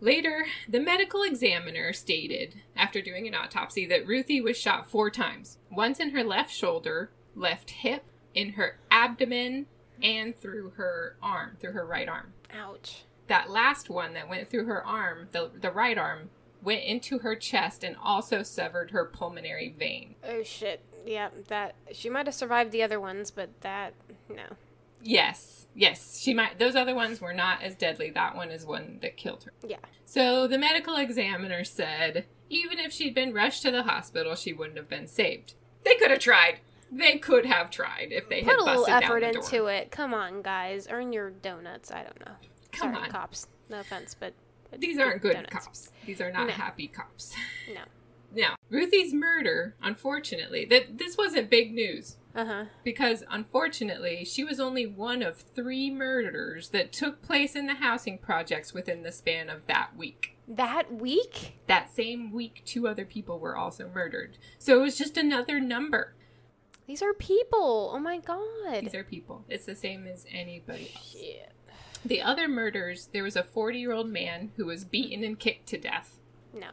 Later, 0.00 0.46
the 0.68 0.80
medical 0.80 1.22
examiner 1.22 1.92
stated, 1.94 2.56
after 2.76 3.00
doing 3.00 3.26
an 3.26 3.34
autopsy, 3.34 3.86
that 3.86 4.06
Ruthie 4.06 4.42
was 4.42 4.58
shot 4.58 4.90
four 4.90 5.10
times 5.10 5.56
once 5.70 5.98
in 5.98 6.10
her 6.10 6.22
left 6.22 6.52
shoulder, 6.52 7.10
left 7.34 7.70
hip, 7.70 8.04
in 8.34 8.52
her 8.52 8.78
abdomen, 8.90 9.66
and 10.02 10.36
through 10.36 10.74
her 10.76 11.16
arm, 11.22 11.56
through 11.58 11.72
her 11.72 11.86
right 11.86 12.08
arm. 12.08 12.34
Ouch. 12.54 13.04
That 13.28 13.50
last 13.50 13.88
one 13.88 14.12
that 14.12 14.28
went 14.28 14.48
through 14.48 14.66
her 14.66 14.84
arm, 14.84 15.28
the, 15.32 15.50
the 15.58 15.70
right 15.70 15.96
arm, 15.96 16.28
went 16.62 16.84
into 16.84 17.20
her 17.20 17.34
chest 17.34 17.82
and 17.82 17.96
also 17.96 18.42
severed 18.42 18.90
her 18.90 19.04
pulmonary 19.06 19.74
vein. 19.78 20.14
Oh 20.22 20.42
shit. 20.42 20.82
Yeah, 21.06 21.28
that 21.48 21.74
she 21.92 22.10
might 22.10 22.26
have 22.26 22.34
survived 22.34 22.72
the 22.72 22.82
other 22.82 23.00
ones, 23.00 23.30
but 23.30 23.48
that 23.62 23.94
no. 24.28 24.42
Yes, 25.02 25.66
yes, 25.74 26.18
she 26.20 26.34
might. 26.34 26.58
Those 26.58 26.74
other 26.74 26.94
ones 26.94 27.20
were 27.20 27.32
not 27.32 27.62
as 27.62 27.74
deadly. 27.76 28.10
That 28.10 28.34
one 28.34 28.50
is 28.50 28.66
one 28.66 28.98
that 29.02 29.16
killed 29.16 29.44
her. 29.44 29.52
Yeah. 29.66 29.76
So 30.04 30.46
the 30.46 30.58
medical 30.58 30.96
examiner 30.96 31.62
said 31.64 32.24
even 32.50 32.78
if 32.78 32.92
she'd 32.92 33.14
been 33.14 33.32
rushed 33.32 33.62
to 33.62 33.70
the 33.70 33.84
hospital, 33.84 34.34
she 34.34 34.52
wouldn't 34.52 34.76
have 34.76 34.88
been 34.88 35.06
saved. 35.06 35.54
They 35.84 35.94
could 35.96 36.10
have 36.10 36.20
tried. 36.20 36.58
They 36.90 37.18
could 37.18 37.46
have 37.46 37.70
tried 37.70 38.08
if 38.10 38.28
they 38.28 38.42
had 38.42 38.56
Put 38.56 38.60
a 38.60 38.64
little 38.64 38.86
effort 38.86 39.22
into 39.22 39.66
it. 39.66 39.90
Come 39.90 40.14
on, 40.14 40.42
guys. 40.42 40.86
Earn 40.90 41.12
your 41.12 41.30
donuts. 41.30 41.90
I 41.90 42.02
don't 42.04 42.20
know. 42.20 42.32
Come 42.72 42.92
Sorry, 42.94 43.04
on. 43.06 43.10
cops. 43.10 43.48
No 43.68 43.80
offense, 43.80 44.14
but, 44.18 44.32
but 44.70 44.80
These 44.80 44.98
aren't 44.98 45.20
good 45.22 45.34
donuts. 45.34 45.52
cops. 45.52 45.90
These 46.04 46.20
are 46.20 46.30
not 46.30 46.46
No. 46.46 46.52
happy 46.52 46.86
cops. 46.88 47.34
No. 47.74 47.80
Now, 48.36 48.56
Ruthie's 48.70 49.14
murder, 49.14 49.74
unfortunately, 49.82 50.66
that 50.66 50.98
this 50.98 51.16
wasn't 51.16 51.48
big 51.48 51.72
news 51.72 52.18
Uh 52.34 52.44
huh. 52.44 52.64
because 52.84 53.24
unfortunately, 53.30 54.26
she 54.26 54.44
was 54.44 54.60
only 54.60 54.86
one 54.86 55.22
of 55.22 55.38
three 55.38 55.90
murders 55.90 56.68
that 56.68 56.92
took 56.92 57.22
place 57.22 57.56
in 57.56 57.66
the 57.66 57.76
housing 57.76 58.18
projects 58.18 58.74
within 58.74 59.02
the 59.02 59.10
span 59.10 59.48
of 59.48 59.66
that 59.68 59.96
week. 59.96 60.36
That 60.46 60.92
week? 60.92 61.58
That 61.66 61.90
same 61.90 62.30
week, 62.30 62.60
two 62.66 62.86
other 62.86 63.06
people 63.06 63.38
were 63.38 63.56
also 63.56 63.88
murdered. 63.88 64.36
So 64.58 64.78
it 64.78 64.82
was 64.82 64.98
just 64.98 65.16
another 65.16 65.58
number. 65.58 66.14
These 66.86 67.00
are 67.02 67.14
people. 67.14 67.90
Oh 67.94 67.98
my 67.98 68.18
god. 68.18 68.82
These 68.82 68.94
are 68.94 69.02
people. 69.02 69.44
It's 69.48 69.64
the 69.64 69.74
same 69.74 70.06
as 70.06 70.26
anybody 70.30 70.90
else. 70.94 71.12
Shit. 71.18 71.52
The 72.04 72.20
other 72.20 72.46
murders, 72.48 73.08
there 73.14 73.24
was 73.24 73.34
a 73.34 73.42
40 73.42 73.78
year 73.78 73.92
old 73.92 74.08
man 74.10 74.52
who 74.56 74.66
was 74.66 74.84
beaten 74.84 75.24
and 75.24 75.38
kicked 75.38 75.66
to 75.70 75.78
death. 75.78 76.18
No. 76.52 76.68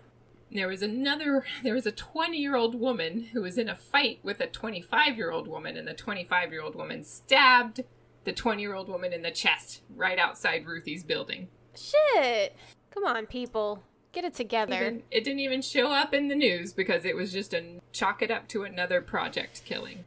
There 0.54 0.68
was 0.68 0.84
another, 0.84 1.44
there 1.64 1.74
was 1.74 1.86
a 1.86 1.92
20 1.92 2.38
year 2.38 2.56
old 2.56 2.76
woman 2.76 3.30
who 3.34 3.42
was 3.42 3.58
in 3.58 3.68
a 3.70 3.76
fight 3.76 4.20
with 4.24 4.40
a 4.40 4.48
25 4.48 5.18
year 5.18 5.32
old 5.32 5.48
woman, 5.48 5.78
and 5.78 5.88
the 5.88 5.94
25 5.94 6.52
year 6.52 6.62
old 6.62 6.76
woman 6.76 7.04
stabbed 7.04 7.82
the 8.24 8.34
20 8.34 8.62
year 8.62 8.76
old 8.76 8.88
woman 8.88 9.14
in 9.14 9.24
the 9.24 9.32
chest 9.32 9.82
right 9.96 10.20
outside 10.20 10.66
Ruthie's 10.68 11.04
building. 11.04 11.48
Shit. 11.76 12.56
Come 12.92 13.04
on, 13.06 13.26
people. 13.26 13.84
Get 14.12 14.26
it 14.26 14.36
together. 14.36 14.76
Even- 14.76 15.04
it 15.10 15.24
didn't 15.24 15.40
even 15.40 15.64
show 15.64 15.92
up 15.92 16.14
in 16.14 16.28
the 16.28 16.36
news 16.36 16.72
because 16.72 17.04
it 17.04 17.16
was 17.16 17.34
just 17.34 17.54
a 17.54 17.82
chalk 17.92 18.22
it 18.22 18.30
up 18.30 18.48
to 18.50 18.64
another 18.64 19.02
project 19.02 19.64
killing. 19.66 20.06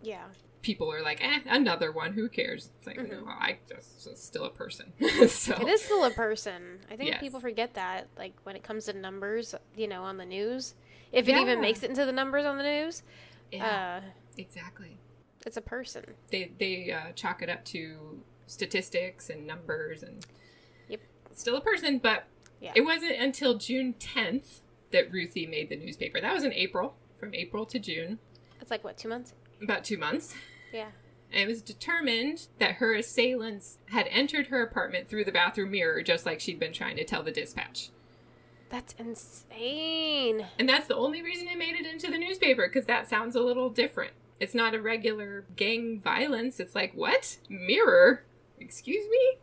Yeah. 0.00 0.26
People 0.66 0.92
are 0.92 1.00
like, 1.00 1.22
eh, 1.22 1.38
another 1.46 1.92
one, 1.92 2.12
who 2.14 2.28
cares? 2.28 2.70
It's 2.76 2.88
like, 2.88 2.96
Mhm. 2.98 3.08
no, 3.24 3.26
I 3.28 3.58
just, 3.68 4.04
it's 4.08 4.24
still 4.24 4.42
a 4.46 4.50
person. 4.50 4.92
so, 5.28 5.54
It 5.60 5.68
is 5.68 5.80
still 5.80 6.02
a 6.02 6.10
person. 6.10 6.80
I 6.90 6.96
think 6.96 7.10
Yes. 7.10 7.20
people 7.20 7.38
forget 7.38 7.74
that. 7.74 8.08
Like 8.18 8.32
when 8.42 8.56
it 8.56 8.64
comes 8.64 8.86
to 8.86 8.92
numbers, 8.92 9.54
you 9.76 9.86
know, 9.86 10.02
on 10.02 10.16
the 10.16 10.24
news. 10.26 10.74
If 11.12 11.28
it 11.28 11.30
Yeah. 11.30 11.42
even 11.42 11.60
makes 11.60 11.84
it 11.84 11.90
into 11.90 12.04
the 12.04 12.10
numbers 12.10 12.44
on 12.44 12.56
the 12.58 12.64
news, 12.64 13.04
yeah, 13.52 14.00
uh, 14.02 14.10
exactly. 14.36 14.98
it's 15.46 15.56
a 15.56 15.60
person. 15.60 16.02
they 16.32 16.50
they 16.58 16.90
uh, 16.90 17.12
chalk 17.12 17.42
it 17.42 17.48
up 17.48 17.64
to 17.66 18.24
statistics 18.48 19.30
and 19.30 19.46
numbers 19.46 20.02
and 20.02 20.26
Yep. 20.88 21.00
still 21.32 21.56
a 21.56 21.60
person 21.60 21.98
but 21.98 22.24
Yeah. 22.60 22.72
it 22.74 22.80
wasn't 22.80 23.12
until 23.20 23.56
june 23.56 23.94
10th 24.00 24.62
that 24.90 25.12
ruthie 25.12 25.46
made 25.46 25.68
the 25.68 25.76
newspaper 25.76 26.20
that 26.20 26.32
was 26.34 26.42
in 26.42 26.52
april 26.52 26.96
from 27.14 27.32
april 27.34 27.64
to 27.66 27.78
june 27.78 28.18
It's 28.60 28.70
like 28.72 28.82
what, 28.82 28.96
two 28.98 29.08
months? 29.08 29.34
about 29.62 29.84
two 29.84 29.96
months 29.98 30.34
Yeah. 30.76 30.88
and 31.32 31.42
it 31.42 31.46
was 31.48 31.62
determined 31.62 32.48
that 32.58 32.76
her 32.76 32.94
assailants 32.94 33.78
had 33.90 34.06
entered 34.10 34.46
her 34.48 34.62
apartment 34.62 35.08
through 35.08 35.24
the 35.24 35.32
bathroom 35.32 35.70
mirror 35.72 36.02
just 36.02 36.24
like 36.26 36.40
she'd 36.40 36.58
been 36.60 36.72
trying 36.72 36.96
to 36.96 37.04
tell 37.04 37.22
the 37.22 37.32
dispatch 37.32 37.90
That's 38.70 38.94
insane. 38.98 40.46
and 40.58 40.68
that's 40.68 40.86
the 40.86 40.96
only 40.96 41.22
reason 41.22 41.48
it 41.48 41.58
made 41.58 41.76
it 41.76 41.86
into 41.86 42.10
the 42.10 42.18
newspaper 42.18 42.66
because 42.68 42.86
that 42.86 43.08
sounds 43.08 43.34
a 43.36 43.40
little 43.40 43.70
different 43.70 44.12
it's 44.38 44.54
not 44.54 44.74
a 44.74 44.80
regular 44.80 45.44
gang 45.56 45.98
violence 45.98 46.60
it's 46.60 46.74
like 46.74 46.92
what 46.94 47.38
mirror 47.48 48.22
excuse 48.60 49.06
me 49.10 49.38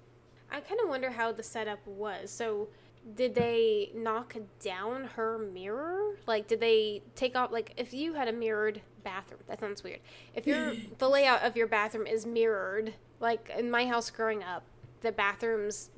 I 0.51 0.59
kind 0.59 0.79
of 0.81 0.87
wonder 0.87 1.09
how 1.09 1.31
the 1.31 1.41
setup 1.41 1.79
was. 1.87 2.29
So, 2.29 2.67
did 3.15 3.35
they 3.35 3.91
knock 3.93 4.35
down 4.59 5.05
her 5.15 5.37
mirror? 5.37 6.15
Like, 6.25 6.47
did 6.47 6.59
they 6.59 7.01
take 7.15 7.35
off? 7.35 7.51
Like, 7.51 7.73
if 7.77 7.93
you 7.93 8.13
had 8.13 8.27
a 8.27 8.31
mirrored 8.31 8.81
bathroom, 9.03 9.41
that 9.47 9.59
sounds 9.59 9.83
weird. 9.83 9.99
If 10.33 10.47
your 10.47 10.73
the 10.97 11.09
layout 11.09 11.43
of 11.43 11.55
your 11.55 11.67
bathroom 11.67 12.07
is 12.07 12.25
mirrored, 12.25 12.93
like 13.19 13.51
in 13.57 13.69
my 13.69 13.85
house 13.85 14.09
growing 14.09 14.43
up, 14.43 14.63
the 15.01 15.11
bathrooms 15.11 15.89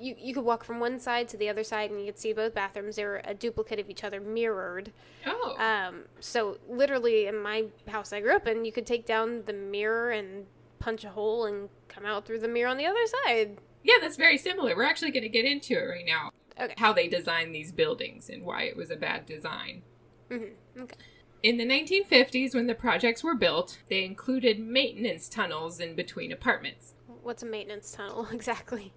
you 0.00 0.14
you 0.18 0.34
could 0.34 0.44
walk 0.44 0.64
from 0.64 0.80
one 0.80 0.98
side 0.98 1.28
to 1.28 1.36
the 1.36 1.48
other 1.48 1.64
side 1.64 1.90
and 1.90 2.00
you 2.00 2.06
could 2.06 2.18
see 2.18 2.32
both 2.32 2.54
bathrooms. 2.54 2.96
They 2.96 3.04
were 3.04 3.20
a 3.24 3.34
duplicate 3.34 3.78
of 3.78 3.90
each 3.90 4.04
other, 4.04 4.20
mirrored. 4.20 4.92
oh 5.26 5.56
Um, 5.58 6.04
so 6.20 6.58
literally 6.68 7.26
in 7.26 7.38
my 7.38 7.66
house 7.88 8.12
I 8.12 8.20
grew 8.20 8.34
up 8.34 8.46
in, 8.46 8.64
you 8.64 8.72
could 8.72 8.86
take 8.86 9.06
down 9.06 9.42
the 9.46 9.52
mirror 9.52 10.10
and 10.10 10.46
punch 10.78 11.04
a 11.04 11.10
hole 11.10 11.44
and 11.44 11.68
come 11.88 12.06
out 12.06 12.24
through 12.24 12.38
the 12.38 12.48
mirror 12.48 12.70
on 12.70 12.76
the 12.76 12.86
other 12.86 13.06
side. 13.26 13.58
Yeah, 13.82 13.96
that's 14.00 14.16
very 14.16 14.38
similar. 14.38 14.76
We're 14.76 14.84
actually 14.84 15.10
going 15.10 15.22
to 15.22 15.28
get 15.28 15.44
into 15.44 15.74
it 15.74 15.84
right 15.84 16.06
now. 16.06 16.30
Okay. 16.60 16.74
How 16.76 16.92
they 16.92 17.08
designed 17.08 17.54
these 17.54 17.72
buildings 17.72 18.28
and 18.28 18.44
why 18.44 18.62
it 18.62 18.76
was 18.76 18.90
a 18.90 18.96
bad 18.96 19.26
design. 19.26 19.82
hmm 20.30 20.44
Okay. 20.78 20.96
In 21.42 21.56
the 21.56 21.64
1950s, 21.64 22.52
when 22.54 22.66
the 22.66 22.74
projects 22.74 23.22
were 23.22 23.34
built, 23.36 23.78
they 23.88 24.04
included 24.04 24.58
maintenance 24.58 25.28
tunnels 25.28 25.78
in 25.78 25.94
between 25.94 26.32
apartments. 26.32 26.94
What's 27.22 27.44
a 27.44 27.46
maintenance 27.46 27.92
tunnel 27.92 28.26
exactly? 28.32 28.92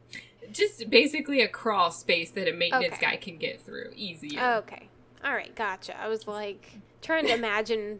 Just 0.51 0.89
basically 0.89 1.41
a 1.41 1.47
crawl 1.47 1.91
space 1.91 2.31
that 2.31 2.47
a 2.47 2.53
maintenance 2.53 2.95
Okay. 2.95 3.11
guy 3.11 3.15
can 3.17 3.37
get 3.37 3.61
through 3.61 3.91
easier. 3.95 4.41
Okay. 4.57 4.89
All 5.23 5.33
right, 5.33 5.53
gotcha. 5.55 5.95
I 5.99 6.07
was 6.07 6.27
like 6.27 6.67
trying 7.03 7.27
to 7.27 7.33
imagine 7.33 7.99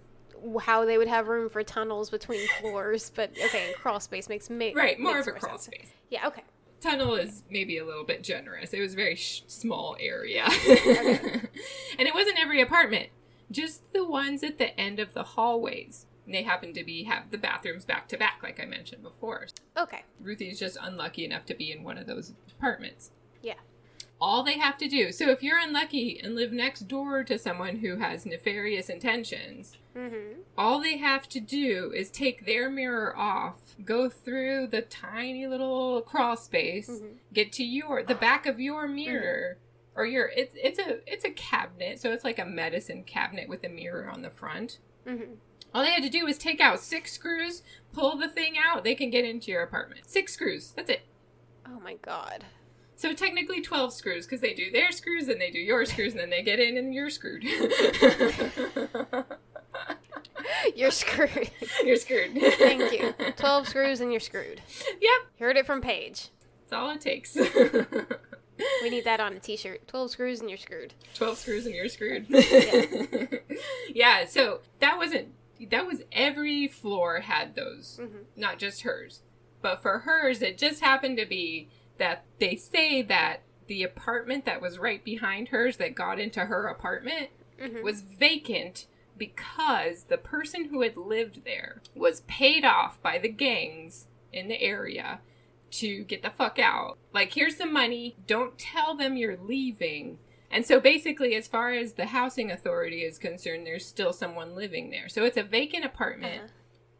how 0.61 0.85
they 0.85 0.97
would 0.97 1.07
have 1.07 1.27
room 1.27 1.47
for 1.49 1.61
tunnels 1.61 2.09
between 2.09 2.47
floors, 2.59 3.11
but 3.15 3.29
okay, 3.45 3.73
crawl 3.79 3.99
space 3.99 4.27
makes 4.27 4.49
ma- 4.49 4.71
right, 4.73 4.99
more 4.99 5.19
of 5.19 5.27
a 5.27 5.31
crawl 5.31 5.59
sense. 5.59 5.65
space. 5.77 5.93
Yeah. 6.09 6.25
Okay. 6.27 6.41
Tunnel 6.81 7.15
is 7.15 7.43
maybe 7.49 7.77
a 7.77 7.85
little 7.85 8.03
bit 8.03 8.23
generous. 8.23 8.73
It 8.73 8.79
was 8.79 8.93
a 8.93 8.97
very 8.97 9.15
sh- 9.15 9.43
small 9.47 9.95
area. 9.99 10.43
and 10.67 12.07
it 12.07 12.13
wasn't 12.13 12.39
every 12.39 12.61
apartment, 12.61 13.09
just 13.51 13.93
the 13.93 14.03
ones 14.03 14.43
at 14.43 14.57
the 14.57 14.77
end 14.79 14.99
of 14.99 15.13
the 15.13 15.23
hallways. 15.23 16.07
And 16.25 16.33
they 16.33 16.43
happened 16.43 16.75
to 16.75 16.83
be 16.83 17.03
have 17.03 17.31
the 17.31 17.37
bathrooms 17.37 17.85
back 17.85 18.07
to 18.09 18.17
back, 18.17 18.39
like 18.41 18.59
I 18.59 18.65
mentioned 18.65 19.03
before. 19.03 19.47
Okay. 19.77 20.03
Ruthie's 20.19 20.59
just 20.59 20.77
unlucky 20.81 21.23
enough 21.23 21.45
to 21.45 21.53
be 21.53 21.71
in 21.71 21.83
one 21.83 21.97
of 21.97 22.07
those 22.07 22.33
apartments. 22.57 23.11
Yeah. 23.41 23.55
All 24.19 24.43
they 24.43 24.57
have 24.57 24.77
to 24.79 24.87
do. 24.87 25.11
So 25.11 25.29
if 25.29 25.41
you're 25.43 25.59
unlucky 25.59 26.19
and 26.19 26.35
live 26.35 26.51
next 26.51 26.87
door 26.87 27.23
to 27.23 27.37
someone 27.37 27.77
who 27.77 27.97
has 27.97 28.25
nefarious 28.25 28.89
intentions, 28.89 29.77
Mm-hmm. 29.95 30.41
all 30.57 30.79
they 30.81 30.97
have 30.97 31.27
to 31.29 31.39
do 31.41 31.91
is 31.95 32.09
take 32.09 32.45
their 32.45 32.69
mirror 32.69 33.15
off, 33.17 33.75
go 33.83 34.07
through 34.09 34.67
the 34.67 34.81
tiny 34.81 35.47
little 35.47 36.01
crawl 36.01 36.37
space, 36.37 36.89
Mhm. 36.89 37.15
get 37.33 37.51
to 37.53 37.63
your 37.63 38.01
the 38.03 38.15
back 38.15 38.45
of 38.45 38.59
your 38.59 38.87
mirror 38.87 39.57
or 39.95 40.05
your 40.05 40.27
it's 40.35 40.55
it's 40.55 40.79
a 40.79 40.99
it's 41.11 41.25
a 41.25 41.31
cabinet, 41.31 41.99
so 41.99 42.11
it's 42.11 42.23
like 42.23 42.39
a 42.39 42.45
medicine 42.45 43.03
cabinet 43.03 43.49
with 43.49 43.63
a 43.65 43.69
mirror 43.69 44.09
on 44.09 44.21
the 44.21 44.29
front. 44.29 44.79
Mm-hmm. 45.05 45.33
All 45.73 45.83
they 45.83 45.91
had 45.91 46.03
to 46.03 46.09
do 46.09 46.25
was 46.25 46.37
take 46.37 46.59
out 46.61 46.79
six 46.79 47.11
screws, 47.13 47.61
pull 47.91 48.17
the 48.17 48.27
thing 48.29 48.55
out, 48.57 48.83
they 48.83 48.95
can 48.95 49.09
get 49.09 49.25
into 49.25 49.51
your 49.51 49.61
apartment. 49.63 50.09
Six 50.09 50.33
screws. 50.33 50.71
That's 50.71 50.89
it. 50.89 51.01
Oh 51.65 51.79
my 51.81 51.95
god. 51.95 52.45
So 52.95 53.13
technically 53.13 53.61
12 53.61 53.93
screws 53.93 54.25
because 54.25 54.41
they 54.41 54.53
do 54.53 54.69
their 54.71 54.91
screws 54.91 55.27
and 55.27 55.41
they 55.41 55.49
do 55.49 55.59
your 55.59 55.85
screws 55.85 56.11
and 56.13 56.19
then 56.21 56.29
they 56.29 56.43
get 56.43 56.59
in 56.59 56.77
and 56.77 56.93
you're 56.93 57.09
screwed. 57.09 57.43
You're 60.75 60.91
screwed. 60.91 61.49
you're 61.85 61.95
screwed. 61.97 62.31
Thank 62.57 62.91
you. 62.93 63.13
Twelve 63.37 63.67
screws 63.67 64.01
and 64.01 64.11
you're 64.11 64.19
screwed. 64.19 64.61
Yep, 65.01 65.21
Heard 65.39 65.57
it 65.57 65.65
from 65.65 65.81
Paige. 65.81 66.29
that's 66.59 66.73
all 66.73 66.89
it 66.91 67.01
takes. 67.01 67.35
We 68.83 68.89
need 68.91 69.05
that 69.05 69.19
on 69.19 69.33
a 69.33 69.39
t-shirt. 69.39 69.87
12 69.87 70.11
screws 70.11 70.39
and 70.39 70.47
you're 70.49 70.57
screwed. 70.57 70.93
12 71.15 71.37
screws 71.39 71.65
and 71.65 71.73
you're 71.73 71.87
screwed. 71.89 72.27
Yeah. 72.29 73.25
yeah, 73.93 74.25
so 74.25 74.59
that 74.79 74.97
wasn't 74.97 75.29
that 75.69 75.85
was 75.85 76.01
every 76.11 76.67
floor 76.67 77.21
had 77.21 77.55
those, 77.55 77.99
Mhm. 78.01 78.25
not 78.35 78.57
just 78.59 78.81
hers. 78.81 79.21
But 79.61 79.81
for 79.81 79.99
hers 79.99 80.41
it 80.41 80.57
just 80.59 80.81
happened 80.81 81.17
to 81.17 81.25
be 81.25 81.69
that 81.97 82.23
they 82.39 82.55
say 82.55 83.01
that 83.03 83.41
the 83.67 83.83
apartment 83.83 84.45
that 84.45 84.61
was 84.61 84.77
right 84.79 85.03
behind 85.03 85.47
hers 85.49 85.77
that 85.77 85.95
got 85.95 86.19
into 86.19 86.45
her 86.45 86.67
apartment 86.67 87.29
Mhm. 87.59 87.81
was 87.83 88.01
vacant 88.01 88.85
because 89.21 90.05
the 90.05 90.17
person 90.17 90.69
who 90.69 90.81
had 90.81 90.97
lived 90.97 91.45
there 91.45 91.79
was 91.93 92.21
paid 92.21 92.65
off 92.65 92.99
by 93.03 93.19
the 93.19 93.29
gangs 93.29 94.07
in 94.33 94.47
the 94.47 94.59
area 94.59 95.19
to 95.69 96.03
get 96.05 96.23
the 96.23 96.31
fuck 96.31 96.57
out. 96.57 96.97
Like, 97.13 97.31
here's 97.33 97.55
some 97.55 97.71
money. 97.71 98.15
Don't 98.25 98.57
tell 98.57 98.95
them 98.97 99.15
you're 99.15 99.37
leaving. 99.37 100.17
And 100.49 100.65
so 100.65 100.79
basically, 100.79 101.35
as 101.35 101.47
far 101.47 101.69
as 101.71 101.93
the 101.93 102.07
housing 102.07 102.49
authority 102.49 103.03
is 103.03 103.19
concerned, 103.19 103.67
there's 103.67 103.85
still 103.85 104.11
someone 104.11 104.55
living 104.55 104.89
there. 104.89 105.07
So 105.07 105.23
it's 105.23 105.37
a 105.37 105.43
vacant 105.43 105.85
apartment 105.85 106.35
Uh-huh. 106.45 106.47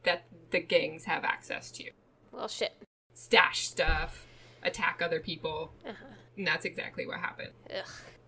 that 0.04 0.26
the 0.52 0.60
gangs 0.60 1.06
have 1.06 1.24
access 1.24 1.72
to. 1.72 1.90
Well, 2.32 2.48
shit. 2.48 2.74
Stash 3.16 3.68
stuff, 3.68 4.28
attack 4.62 5.02
other 5.02 5.20
people. 5.20 5.74
Uh-huh. 5.84 6.06
And 6.38 6.46
that's 6.46 6.66
exactly 6.66 7.08
what 7.08 7.20
happened. 7.20 7.54
Ugh. 7.76 7.84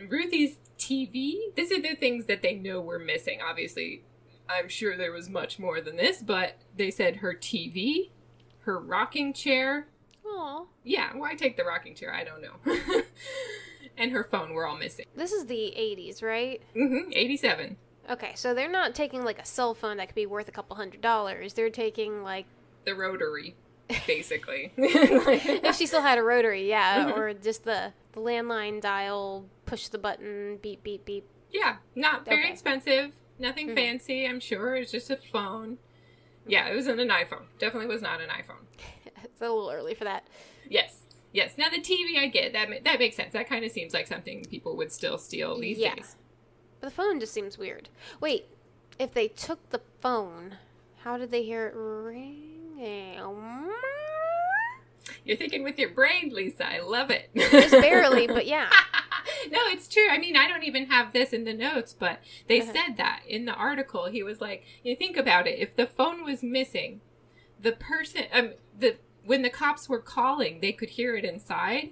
Ruthie's 0.09 0.57
TV, 0.77 1.53
these 1.55 1.71
are 1.71 1.81
the 1.81 1.95
things 1.95 2.25
that 2.25 2.41
they 2.41 2.55
know 2.55 2.81
were 2.81 2.99
missing. 2.99 3.39
Obviously, 3.47 4.03
I'm 4.49 4.67
sure 4.67 4.97
there 4.97 5.11
was 5.11 5.29
much 5.29 5.59
more 5.59 5.79
than 5.81 5.95
this, 5.95 6.21
but 6.21 6.57
they 6.75 6.91
said 6.91 7.17
her 7.17 7.33
TV, 7.33 8.09
her 8.61 8.79
rocking 8.79 9.33
chair. 9.33 9.87
Aw. 10.25 10.65
Yeah, 10.83 11.15
why 11.15 11.35
take 11.35 11.57
the 11.57 11.63
rocking 11.63 11.95
chair? 11.95 12.13
I 12.13 12.23
don't 12.23 12.41
know. 12.41 12.73
and 13.97 14.11
her 14.11 14.23
phone 14.23 14.53
were 14.53 14.67
all 14.67 14.77
missing. 14.77 15.05
This 15.15 15.31
is 15.31 15.45
the 15.45 15.73
80s, 15.77 16.21
right? 16.23 16.61
Mm 16.75 17.05
hmm, 17.05 17.11
87. 17.13 17.77
Okay, 18.09 18.31
so 18.35 18.53
they're 18.53 18.69
not 18.71 18.93
taking 18.95 19.23
like 19.23 19.39
a 19.39 19.45
cell 19.45 19.73
phone 19.73 19.97
that 19.97 20.07
could 20.09 20.15
be 20.15 20.25
worth 20.25 20.49
a 20.49 20.51
couple 20.51 20.75
hundred 20.75 20.99
dollars. 21.01 21.53
They're 21.53 21.69
taking 21.69 22.21
like 22.23 22.45
The 22.83 22.95
rotary, 22.95 23.55
basically. 24.05 24.73
if 24.77 25.75
she 25.77 25.85
still 25.85 26.01
had 26.01 26.17
a 26.17 26.23
rotary, 26.23 26.67
yeah, 26.67 27.05
Mhm. 27.05 27.17
or 27.17 27.33
just 27.33 27.63
the 27.63 27.93
the 28.11 28.19
landline 28.19 28.81
dial, 28.81 29.45
push 29.65 29.87
the 29.87 29.97
button, 29.97 30.57
beep 30.61 30.83
beep 30.83 31.05
beep. 31.05 31.25
yeah, 31.51 31.77
not 31.95 32.25
very 32.25 32.41
Okay. 32.43 32.51
expensive. 32.51 33.13
Nothing 33.39 33.69
Mhm. 33.69 33.75
fancy, 33.75 34.25
I'm 34.27 34.39
sure. 34.39 34.75
It's 34.75 34.91
just 34.91 35.09
a 35.09 35.17
phone. 35.17 35.77
Yeah, 36.47 36.67
it 36.67 36.75
wasn't 36.75 36.99
an 36.99 37.09
iPhone. 37.09 37.45
Definitely 37.57 37.87
was 37.87 38.01
not 38.01 38.21
an 38.21 38.29
iPhone. 38.29 38.65
It's 39.23 39.39
a 39.41 39.45
little 39.49 39.69
early 39.71 39.93
for 39.95 40.03
that. 40.03 40.27
Yes. 40.69 41.03
Yes. 41.31 41.57
Now 41.57 41.69
the 41.69 41.79
TV, 41.79 42.17
I 42.19 42.27
get 42.27 42.51
that. 42.53 42.83
That 42.83 42.99
makes 42.99 43.15
sense. 43.15 43.31
That 43.33 43.47
kind 43.47 43.63
of 43.65 43.71
seems 43.71 43.93
like 43.93 44.05
something 44.05 44.43
people 44.45 44.75
would 44.75 44.91
still 44.91 45.17
steal 45.17 45.57
these 45.57 45.77
Yeah. 45.79 45.95
days. 45.95 46.17
But 46.81 46.89
the 46.89 46.95
phone 46.95 47.19
just 47.21 47.33
seems 47.33 47.57
weird. 47.57 47.87
Wait, 48.19 48.45
if 48.99 49.13
they 49.13 49.29
took 49.29 49.69
the 49.69 49.79
phone, 50.01 50.57
how 50.99 51.17
did 51.17 51.31
they 51.31 51.43
hear 51.43 51.67
it 51.67 51.73
ringing? 51.75 53.71
You're 55.25 55.37
thinking 55.37 55.63
with 55.63 55.79
your 55.79 55.89
brain, 55.89 56.31
Lisa. 56.33 56.67
I 56.67 56.79
love 56.79 57.09
it. 57.09 57.29
Just 57.35 57.71
barely, 57.71 58.27
but 58.27 58.45
yeah. 58.45 58.69
no, 59.51 59.59
it's 59.67 59.87
true. 59.87 60.07
I 60.09 60.17
mean, 60.17 60.35
I 60.35 60.47
don't 60.47 60.63
even 60.63 60.87
have 60.87 61.13
this 61.13 61.31
in 61.33 61.43
the 61.43 61.53
notes, 61.53 61.93
but 61.97 62.19
they 62.47 62.61
Uh-huh. 62.61 62.73
said 62.73 62.97
that 62.97 63.21
in 63.27 63.45
the 63.45 63.53
article. 63.53 64.05
He 64.05 64.23
was 64.23 64.41
like, 64.41 64.63
"You 64.83 64.95
think 64.95 65.17
about 65.17 65.47
it. 65.47 65.59
If 65.59 65.75
the 65.75 65.87
phone 65.87 66.23
was 66.23 66.41
missing, 66.43 67.01
the 67.59 67.71
person, 67.73 68.23
um, 68.31 68.53
the 68.77 68.97
when 69.25 69.41
the 69.41 69.49
cops 69.49 69.87
were 69.87 69.99
calling, 70.01 70.59
they 70.59 70.73
could 70.73 70.91
hear 70.91 71.15
it 71.15 71.23
inside. 71.25 71.91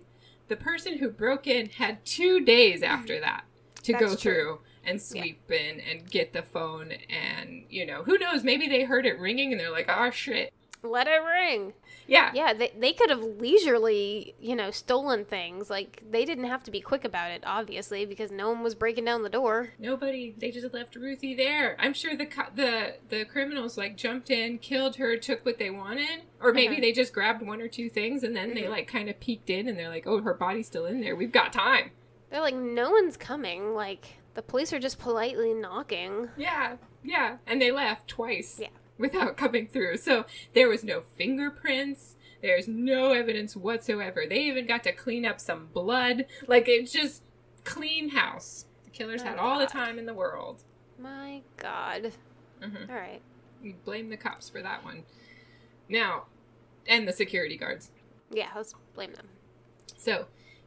The 0.49 0.57
person 0.57 0.97
who 0.97 1.09
broke 1.09 1.47
in 1.47 1.69
had 1.69 2.05
two 2.05 2.41
days 2.43 2.83
after 2.83 3.19
that 3.21 3.45
to 3.83 3.93
go 3.93 4.07
true. 4.09 4.17
through 4.17 4.59
and 4.83 5.01
sweep 5.01 5.49
in 5.49 5.79
and 5.79 6.09
get 6.11 6.33
the 6.33 6.41
phone. 6.41 6.91
And 7.09 7.63
you 7.69 7.85
know, 7.85 8.03
who 8.03 8.17
knows? 8.17 8.43
Maybe 8.43 8.67
they 8.67 8.83
heard 8.83 9.05
it 9.05 9.17
ringing 9.17 9.51
and 9.51 9.59
they're 9.59 9.71
like, 9.71 9.89
"Oh 9.89 10.11
shit." 10.11 10.51
Let 10.83 11.07
it 11.07 11.21
ring. 11.23 11.73
Yeah, 12.07 12.31
Yeah, 12.33 12.53
they, 12.53 12.73
they 12.77 12.91
could 12.93 13.09
have 13.11 13.21
leisurely, 13.23 14.33
you 14.39 14.55
know, 14.55 14.71
stolen 14.71 15.25
things. 15.25 15.69
Like, 15.69 16.01
they 16.09 16.25
didn't 16.25 16.45
have 16.45 16.63
to 16.63 16.71
be 16.71 16.81
quick 16.81 17.05
about 17.05 17.31
it, 17.31 17.43
obviously, 17.45 18.05
because 18.05 18.31
no 18.31 18.49
one 18.49 18.63
was 18.63 18.73
breaking 18.75 19.05
down 19.05 19.21
the 19.23 19.29
door. 19.29 19.73
Nobody. 19.79 20.33
They 20.37 20.49
just 20.51 20.73
left 20.73 20.95
Ruthie 20.95 21.35
there. 21.35 21.75
I'm 21.79 21.93
sure 21.93 22.15
the 22.15 22.25
co- 22.25 22.49
the 22.55 22.95
the 23.09 23.25
criminals 23.25 23.77
like 23.77 23.95
jumped 23.95 24.29
in, 24.31 24.57
killed 24.57 24.95
her, 24.95 25.15
took 25.17 25.45
what 25.45 25.59
they 25.59 25.69
wanted, 25.69 26.23
or 26.39 26.51
maybe 26.51 26.73
Uh-huh. 26.73 26.81
they 26.81 26.91
just 26.91 27.13
grabbed 27.13 27.41
one 27.45 27.61
or 27.61 27.67
two 27.67 27.89
things 27.89 28.23
and 28.23 28.35
then 28.35 28.53
they 28.55 28.63
Mhm. 28.63 28.69
like 28.71 28.87
kind 28.87 29.07
of 29.09 29.19
peeked 29.19 29.49
in 29.51 29.67
and 29.67 29.77
they're 29.77 29.89
like, 29.89 30.07
"Oh, 30.07 30.21
her 30.21 30.33
body's 30.33 30.67
still 30.67 30.85
in 30.85 30.99
there. 31.01 31.15
We've 31.15 31.31
got 31.31 31.53
time." 31.53 31.91
They're 32.31 32.41
like, 32.41 32.55
no 32.55 32.89
one's 32.91 33.17
coming. 33.17 33.75
Like, 33.75 34.15
the 34.33 34.41
police 34.41 34.71
are 34.73 34.79
just 34.79 34.97
politely 34.99 35.53
knocking. 35.53 36.29
Yeah, 36.37 36.77
yeah, 37.03 37.37
and 37.45 37.61
they 37.61 37.71
left 37.71 38.07
twice. 38.07 38.57
Yeah. 38.59 38.69
Without 39.01 39.35
coming 39.35 39.67
through. 39.67 39.97
So 39.97 40.25
there 40.53 40.69
was 40.69 40.83
no 40.83 41.01
fingerprints. 41.01 42.15
There's 42.41 42.67
no 42.67 43.11
evidence 43.11 43.55
whatsoever. 43.55 44.23
They 44.27 44.43
even 44.43 44.65
got 44.65 44.83
to 44.83 44.91
clean 44.93 45.25
up 45.25 45.39
some 45.39 45.67
blood. 45.73 46.25
Like 46.47 46.65
it's 46.67 46.91
just 46.91 47.23
clean 47.63 48.09
house. 48.09 48.65
The 48.85 48.91
killers 48.91 49.21
Oh, 49.21 49.25
had 49.25 49.37
all 49.37 49.59
the 49.59 49.65
time 49.67 49.99
in 49.99 50.05
the 50.05 50.13
world. 50.13 50.63
My 50.99 51.41
god. 51.57 52.13
hmm 52.61 52.75
All 52.89 52.95
right. 52.95 53.21
We 53.61 53.73
blame 53.85 54.09
the 54.09 54.17
cops 54.17 54.49
for 54.49 54.61
that 54.61 54.83
one. 54.83 55.03
Now, 55.89 56.25
and 56.87 57.07
the 57.07 57.13
security 57.13 57.57
guards. 57.57 57.91
Yeah, 58.31 58.47
let's 58.55 58.73
blame 58.95 59.13
them. 59.13 59.27
So, 59.97 60.25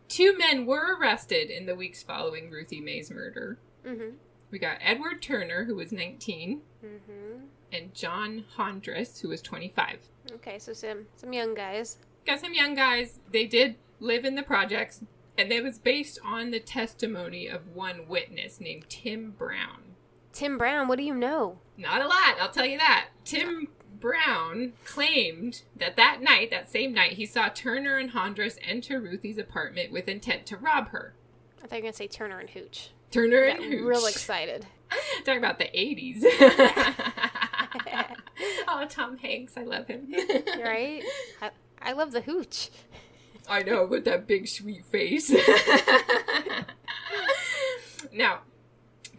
two 0.08 0.36
men 0.38 0.66
were 0.66 0.96
arrested 0.96 1.50
in 1.50 1.66
the 1.66 1.74
weeks 1.74 2.02
following 2.02 2.50
Ruthie 2.50 2.80
Mae's 2.80 3.10
murder. 3.10 3.58
Mm-hmm. 3.84 4.16
We 4.50 4.58
got 4.60 4.78
Edward 4.80 5.22
Turner, 5.22 5.64
who 5.64 5.74
was 5.76 5.90
19, 5.92 6.60
Mm-hmm. 6.84 7.44
And 7.74 7.94
John 7.94 8.44
Hondras, 8.56 9.20
who 9.20 9.28
was 9.28 9.42
25. 9.42 10.00
Okay, 10.32 10.58
so 10.58 10.72
some 10.72 11.06
some 11.16 11.32
young 11.32 11.54
guys. 11.54 11.98
Got 12.26 12.40
some 12.40 12.54
young 12.54 12.74
guys. 12.74 13.20
They 13.30 13.46
did 13.46 13.76
live 14.00 14.24
in 14.24 14.34
the 14.34 14.42
projects, 14.42 15.02
and 15.36 15.52
it 15.52 15.62
was 15.62 15.78
based 15.78 16.18
on 16.24 16.50
the 16.50 16.60
testimony 16.60 17.46
of 17.46 17.74
one 17.74 18.08
witness 18.08 18.60
named 18.60 18.88
Tim 18.88 19.32
Brown. 19.32 19.94
Tim 20.32 20.58
Brown, 20.58 20.88
what 20.88 20.98
do 20.98 21.04
you 21.04 21.14
know? 21.14 21.58
Not 21.76 22.02
a 22.02 22.08
lot, 22.08 22.36
I'll 22.40 22.50
tell 22.50 22.66
you 22.66 22.78
that. 22.78 23.10
Tim 23.24 23.68
Brown 24.00 24.72
claimed 24.84 25.62
that 25.76 25.96
that 25.96 26.20
night, 26.20 26.50
that 26.50 26.70
same 26.70 26.92
night, 26.92 27.12
he 27.12 27.26
saw 27.26 27.48
Turner 27.48 27.98
and 27.98 28.10
Hondras 28.10 28.58
enter 28.62 29.00
Ruthie's 29.00 29.38
apartment 29.38 29.92
with 29.92 30.08
intent 30.08 30.46
to 30.46 30.56
rob 30.56 30.88
her. 30.88 31.14
I 31.62 31.66
thought 31.66 31.76
you 31.76 31.82
were 31.82 31.82
gonna 31.82 31.92
say 31.94 32.06
Turner 32.08 32.38
and 32.38 32.50
Hooch. 32.50 32.90
Turner 33.10 33.44
and 33.44 33.64
Hooch. 33.64 33.82
real 33.82 34.06
excited. 34.06 34.66
Talking 35.24 35.38
about 35.38 35.58
the 35.58 35.66
80s. 35.66 36.22
oh, 38.68 38.86
Tom 38.88 39.18
Hanks, 39.18 39.56
I 39.56 39.64
love 39.64 39.86
him. 39.86 40.12
right? 40.62 41.02
I, 41.40 41.50
I 41.80 41.92
love 41.92 42.12
the 42.12 42.22
Hooch. 42.22 42.70
I 43.48 43.62
know, 43.62 43.84
with 43.84 44.04
that 44.04 44.26
big 44.26 44.48
sweet 44.48 44.84
face. 44.86 45.30
now, 48.12 48.40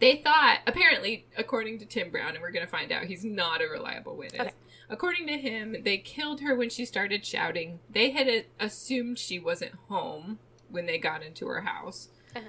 they 0.00 0.16
thought, 0.16 0.58
apparently, 0.66 1.26
according 1.36 1.78
to 1.78 1.86
Tim 1.86 2.10
Brown, 2.10 2.30
and 2.30 2.40
we're 2.40 2.50
going 2.50 2.64
to 2.64 2.70
find 2.70 2.90
out 2.90 3.04
he's 3.04 3.24
not 3.24 3.62
a 3.62 3.68
reliable 3.68 4.16
witness. 4.16 4.40
Okay. 4.40 4.52
According 4.88 5.26
to 5.28 5.38
him, 5.38 5.76
they 5.84 5.98
killed 5.98 6.40
her 6.40 6.54
when 6.54 6.70
she 6.70 6.84
started 6.84 7.24
shouting. 7.24 7.80
They 7.88 8.10
had 8.10 8.28
uh, 8.28 8.42
assumed 8.60 9.18
she 9.18 9.38
wasn't 9.38 9.74
home 9.88 10.38
when 10.68 10.86
they 10.86 10.98
got 10.98 11.22
into 11.22 11.46
her 11.46 11.62
house. 11.62 12.08
Uh-huh. 12.34 12.44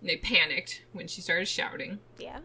And 0.00 0.10
they 0.10 0.16
panicked 0.16 0.84
when 0.92 1.08
she 1.08 1.20
started 1.20 1.48
shouting. 1.48 1.98
Yeah. 2.18 2.40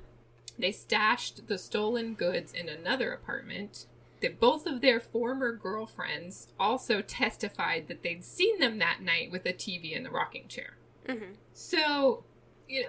They 0.61 0.71
stashed 0.71 1.47
the 1.47 1.57
stolen 1.57 2.13
goods 2.13 2.53
in 2.53 2.69
another 2.69 3.11
apartment. 3.11 3.87
That 4.21 4.39
both 4.39 4.67
of 4.67 4.81
their 4.81 4.99
former 4.99 5.51
girlfriends 5.51 6.49
also 6.59 7.01
testified 7.01 7.87
that 7.87 8.03
they'd 8.03 8.23
seen 8.23 8.59
them 8.59 8.77
that 8.77 9.01
night 9.01 9.31
with 9.31 9.47
a 9.47 9.53
TV 9.53 9.97
and 9.97 10.05
the 10.05 10.11
rocking 10.11 10.47
chair. 10.47 10.77
Mm-hmm. 11.07 11.33
So, 11.53 12.23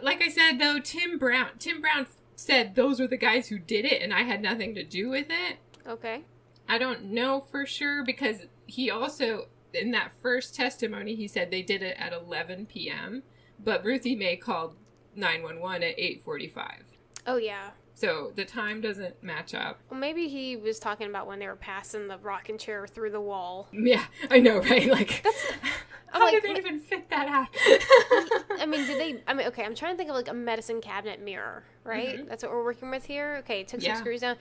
like 0.03 0.21
I 0.23 0.29
said, 0.29 0.59
though, 0.59 0.79
Tim 0.79 1.19
Brown, 1.19 1.53
Tim 1.59 1.81
Brown 1.81 2.07
said 2.37 2.75
those 2.75 3.01
were 3.01 3.07
the 3.07 3.17
guys 3.17 3.49
who 3.49 3.59
did 3.59 3.87
it, 3.87 4.03
and 4.03 4.13
I 4.13 4.23
had 4.23 4.43
nothing 4.43 4.75
to 4.75 4.85
do 4.85 5.09
with 5.09 5.29
it. 5.31 5.57
Okay. 5.87 6.25
I 6.69 6.77
don't 6.77 7.05
know 7.05 7.41
for 7.41 7.65
sure 7.65 8.05
because 8.05 8.47
he 8.67 8.91
also, 8.91 9.47
in 9.73 9.91
that 9.93 10.13
first 10.21 10.55
testimony, 10.55 11.15
he 11.15 11.27
said 11.27 11.51
they 11.51 11.63
did 11.63 11.83
it 11.83 11.97
at 11.99 12.13
11 12.13 12.67
p.m. 12.67 13.23
But 13.63 13.85
Ruthie 13.85 14.17
Mae 14.17 14.37
called 14.37 14.77
911 15.15 15.83
at 15.83 15.99
8:45. 15.99 16.92
Oh 17.27 17.37
yeah. 17.37 17.71
So 17.95 18.33
the 18.35 18.45
time 18.45 18.81
doesn't 18.81 19.23
match 19.23 19.55
up. 19.55 19.79
Well, 19.91 20.01
maybe 20.01 20.27
he 20.29 20.57
was 20.57 20.79
talking 20.79 21.09
about 21.09 21.27
when 21.27 21.39
they 21.39 21.47
were 21.47 21.57
passing 21.57 22.09
the 22.09 22.19
rocking 22.19 22.59
chair 22.59 22.87
through 22.87 23.11
the 23.11 23.21
wall. 23.21 23.69
Yeah, 23.73 24.05
I 24.31 24.41
know, 24.41 24.59
right? 24.61 24.87
Like, 24.91 25.25
I'm 26.15 26.21
how 26.21 26.27
like, 26.27 26.43
did 26.43 26.55
they 26.55 26.59
even 26.59 26.79
fit 26.81 27.09
that 27.11 27.29
out? 27.29 27.49
I 28.61 28.67
mean, 28.67 28.87
did 28.87 28.99
they? 29.01 29.23
I 29.27 29.35
mean, 29.35 29.47
okay. 29.49 29.65
I'm 29.65 29.75
trying 29.75 29.93
to 29.95 29.97
think 29.97 30.11
of 30.11 30.17
like 30.17 30.29
a 30.29 30.35
medicine 30.35 30.81
cabinet 30.81 31.21
mirror, 31.23 31.63
right? 31.85 32.19
Mhm. 32.19 32.29
That's 32.29 32.43
what 32.43 32.53
we're 32.53 32.65
working 32.65 32.91
with 32.91 33.05
here. 33.05 33.37
Okay, 33.41 33.63
took 33.65 33.81
some 33.81 33.89
Yeah. 33.91 33.99
screws 34.01 34.21
down. 34.21 34.37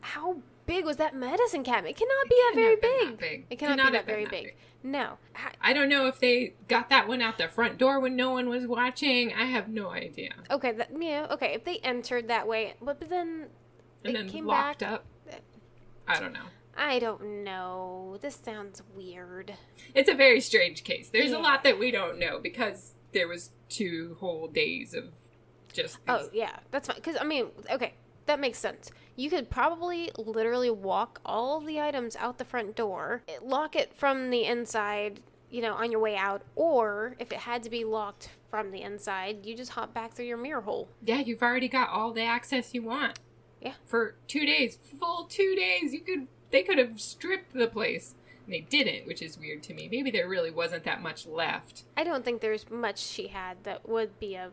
How 0.00 0.36
big 0.68 0.84
was 0.84 0.98
that 0.98 1.16
medicine 1.16 1.64
cabinet? 1.64 1.90
It 1.90 1.96
cannot 1.96 2.28
be 2.28 2.34
It 2.36 2.54
that 2.54 2.54
very 2.54 2.76
cannot 2.76 2.80
have 2.80 2.80
been 2.80 2.98
big. 3.00 3.08
that 3.10 3.18
big. 3.18 3.46
It 3.50 3.58
cannot 3.58 3.76
Cannot 3.78 3.92
be 3.92 3.98
that 3.98 4.06
very 4.06 4.24
that 4.24 4.30
big. 4.30 4.56
No. 4.84 5.18
I 5.60 5.72
don't 5.72 5.88
know 5.88 6.06
if 6.06 6.20
they 6.20 6.54
got 6.68 6.88
that 6.90 7.08
one 7.08 7.20
out 7.20 7.36
the 7.38 7.48
front 7.48 7.78
door 7.78 7.98
when 7.98 8.14
no 8.14 8.30
one 8.30 8.48
was 8.48 8.66
watching. 8.66 9.32
I 9.34 9.46
have 9.46 9.68
no 9.68 9.90
idea. 9.90 10.30
Okay, 10.50 10.70
that, 10.72 10.90
yeah, 10.96 11.26
okay. 11.30 11.52
If 11.54 11.64
they 11.64 11.78
entered 11.78 12.28
that 12.28 12.46
way, 12.46 12.74
but, 12.80 13.00
but 13.00 13.08
then 13.10 13.46
And 14.04 14.14
It 14.14 14.18
then 14.18 14.28
came 14.30 14.46
locked 14.46 14.80
back- 14.80 14.92
up. 14.92 15.04
I 16.06 16.20
don't 16.20 16.32
know. 16.32 16.44
I 16.76 17.00
don't 17.00 17.42
know. 17.44 18.18
This 18.22 18.36
sounds 18.36 18.82
weird. 18.94 19.54
It's 19.94 20.08
a 20.08 20.14
very 20.14 20.40
strange 20.40 20.84
case. 20.84 21.08
There's 21.10 21.32
Yeah. 21.32 21.38
a 21.38 21.40
lot 21.40 21.64
that 21.64 21.78
we 21.78 21.90
don't 21.90 22.18
know 22.20 22.38
because 22.38 22.94
there 23.12 23.26
was 23.26 23.50
two 23.68 24.16
whole 24.20 24.46
days 24.46 24.94
of 24.94 25.10
just 25.72 25.98
oh, 26.06 26.18
these 26.18 26.26
Oh 26.28 26.30
yeah, 26.32 26.56
that's 26.70 26.86
fine. 26.86 26.96
Because 26.96 27.16
I 27.20 27.24
mean, 27.24 27.48
okay, 27.70 27.94
that 28.26 28.38
makes 28.38 28.58
sense. 28.58 28.90
You 29.18 29.30
could 29.30 29.50
probably 29.50 30.12
literally 30.16 30.70
walk 30.70 31.20
all 31.26 31.58
the 31.58 31.80
items 31.80 32.14
out 32.14 32.38
the 32.38 32.44
front 32.44 32.76
door, 32.76 33.24
lock 33.42 33.74
it 33.74 33.92
from 33.92 34.30
the 34.30 34.44
inside, 34.44 35.18
you 35.50 35.60
know, 35.60 35.74
on 35.74 35.90
your 35.90 36.00
way 36.00 36.16
out, 36.16 36.42
or 36.54 37.16
if 37.18 37.32
it 37.32 37.40
had 37.40 37.64
to 37.64 37.70
be 37.70 37.82
locked 37.82 38.30
from 38.48 38.70
the 38.70 38.80
inside, 38.80 39.44
you 39.44 39.56
just 39.56 39.72
hop 39.72 39.92
back 39.92 40.12
through 40.12 40.26
your 40.26 40.36
mirror 40.36 40.60
hole. 40.60 40.88
Yeah, 41.02 41.18
you've 41.18 41.42
already 41.42 41.66
got 41.66 41.88
all 41.88 42.12
the 42.12 42.22
access 42.22 42.72
you 42.72 42.84
want. 42.84 43.18
Yeah. 43.60 43.72
For 43.86 44.14
two 44.28 44.46
days, 44.46 44.78
full 45.00 45.24
two 45.24 45.56
days, 45.56 45.92
you 45.92 46.00
could. 46.00 46.28
They 46.52 46.62
could 46.62 46.78
have 46.78 47.00
stripped 47.00 47.54
the 47.54 47.66
place, 47.66 48.14
and 48.44 48.54
they 48.54 48.60
didn't, 48.60 49.04
which 49.08 49.20
is 49.20 49.36
weird 49.36 49.64
to 49.64 49.74
me. 49.74 49.88
Maybe 49.90 50.12
there 50.12 50.28
really 50.28 50.52
wasn't 50.52 50.84
that 50.84 51.02
much 51.02 51.26
left. 51.26 51.82
I 51.96 52.04
don't 52.04 52.24
think 52.24 52.40
there's 52.40 52.70
much 52.70 53.00
she 53.00 53.26
had 53.26 53.64
that 53.64 53.88
would 53.88 54.20
be 54.20 54.36
of 54.38 54.52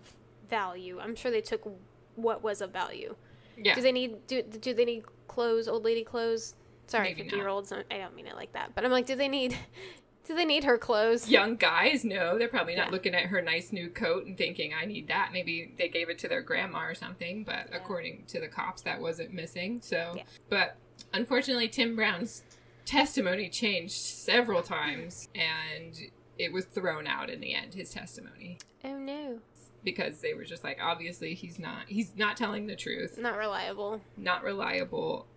value. 0.50 1.00
I'm 1.00 1.16
sure 1.16 1.30
they 1.30 1.42
took 1.42 1.70
what 2.16 2.42
was 2.42 2.62
of 2.62 2.72
value. 2.72 3.16
Yeah. 3.58 3.76
Do 3.76 3.82
they 3.82 3.92
need 3.92 4.26
do 4.28 4.42
do 4.44 4.74
they 4.74 4.86
need 4.86 5.04
clothes, 5.28 5.68
old 5.68 5.84
lady 5.84 6.04
clothes? 6.04 6.56
Sorry, 6.88 7.10
Maybe 7.10 7.22
not. 7.22 7.24
fifty 7.26 7.38
year 7.38 7.48
olds. 7.48 7.72
I 7.72 7.84
don't 7.98 8.16
mean 8.16 8.28
it 8.28 8.36
like 8.36 8.54
that, 8.54 8.76
but 8.76 8.86
I'm 8.86 8.92
like, 8.92 9.06
do 9.08 9.16
they 9.16 9.28
need 9.28 9.58
do 10.26 10.36
they 10.36 10.46
need 10.46 10.64
her 10.64 10.78
clothes? 10.78 11.30
Young 11.30 11.56
guys, 11.56 12.04
no, 12.04 12.38
they're 12.38 12.48
probably 12.48 12.76
not 12.76 12.88
Yeah. 12.88 12.92
looking 12.92 13.14
at 13.16 13.24
her 13.28 13.42
nice 13.42 13.72
new 13.72 13.90
coat 13.90 14.26
and 14.26 14.38
thinking, 14.38 14.74
"I 14.74 14.86
need 14.86 15.08
that." 15.08 15.30
Maybe 15.34 15.72
they 15.78 15.88
gave 15.90 16.10
it 16.10 16.18
to 16.20 16.28
their 16.28 16.42
grandma 16.42 16.86
or 16.86 16.96
something, 16.96 17.44
but 17.44 17.68
Yeah. 17.70 17.78
according 17.78 18.26
to 18.28 18.40
the 18.40 18.48
cops, 18.48 18.82
that 18.84 19.00
wasn't 19.02 19.34
missing. 19.34 19.82
So, 19.82 20.14
Yeah. 20.18 20.24
but 20.50 20.78
unfortunately, 21.14 21.68
Tim 21.68 21.96
Brown's 21.96 22.44
testimony 22.86 23.50
changed 23.50 23.94
several 23.96 24.62
times, 24.62 25.30
and 25.34 25.96
it 26.38 26.52
was 26.52 26.66
thrown 26.66 27.08
out 27.08 27.30
in 27.30 27.40
the 27.40 27.54
end. 27.54 27.74
His 27.74 27.92
testimony. 27.92 28.58
Oh 28.84 28.98
no, 28.98 29.40
because 29.86 30.20
they 30.20 30.34
were 30.34 30.44
just 30.44 30.64
like 30.64 30.78
obviously 30.82 31.34
he's 31.34 31.58
not 31.60 31.84
he's 31.88 32.14
not 32.18 32.36
telling 32.36 32.68
the 32.68 32.76
truth 32.76 33.18
not 33.18 33.38
reliable. 33.38 34.02
not 34.18 34.44
reliable 34.44 35.28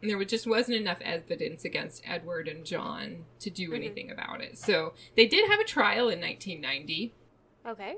and 0.00 0.08
there 0.08 0.16
was- 0.16 0.28
just 0.28 0.46
wasn't 0.46 0.76
enough 0.76 0.98
evidence 1.02 1.64
against 1.64 2.02
edward 2.08 2.46
and 2.48 2.64
john 2.64 3.24
to 3.40 3.50
do 3.50 3.70
Mhm. 3.70 3.74
anything 3.74 4.10
about 4.10 4.40
it 4.40 4.56
so 4.56 4.94
they 5.16 5.26
did 5.26 5.50
have 5.50 5.60
a 5.60 5.64
trial 5.64 6.08
in 6.08 6.20
1990 6.20 7.12
Okay. 7.66 7.96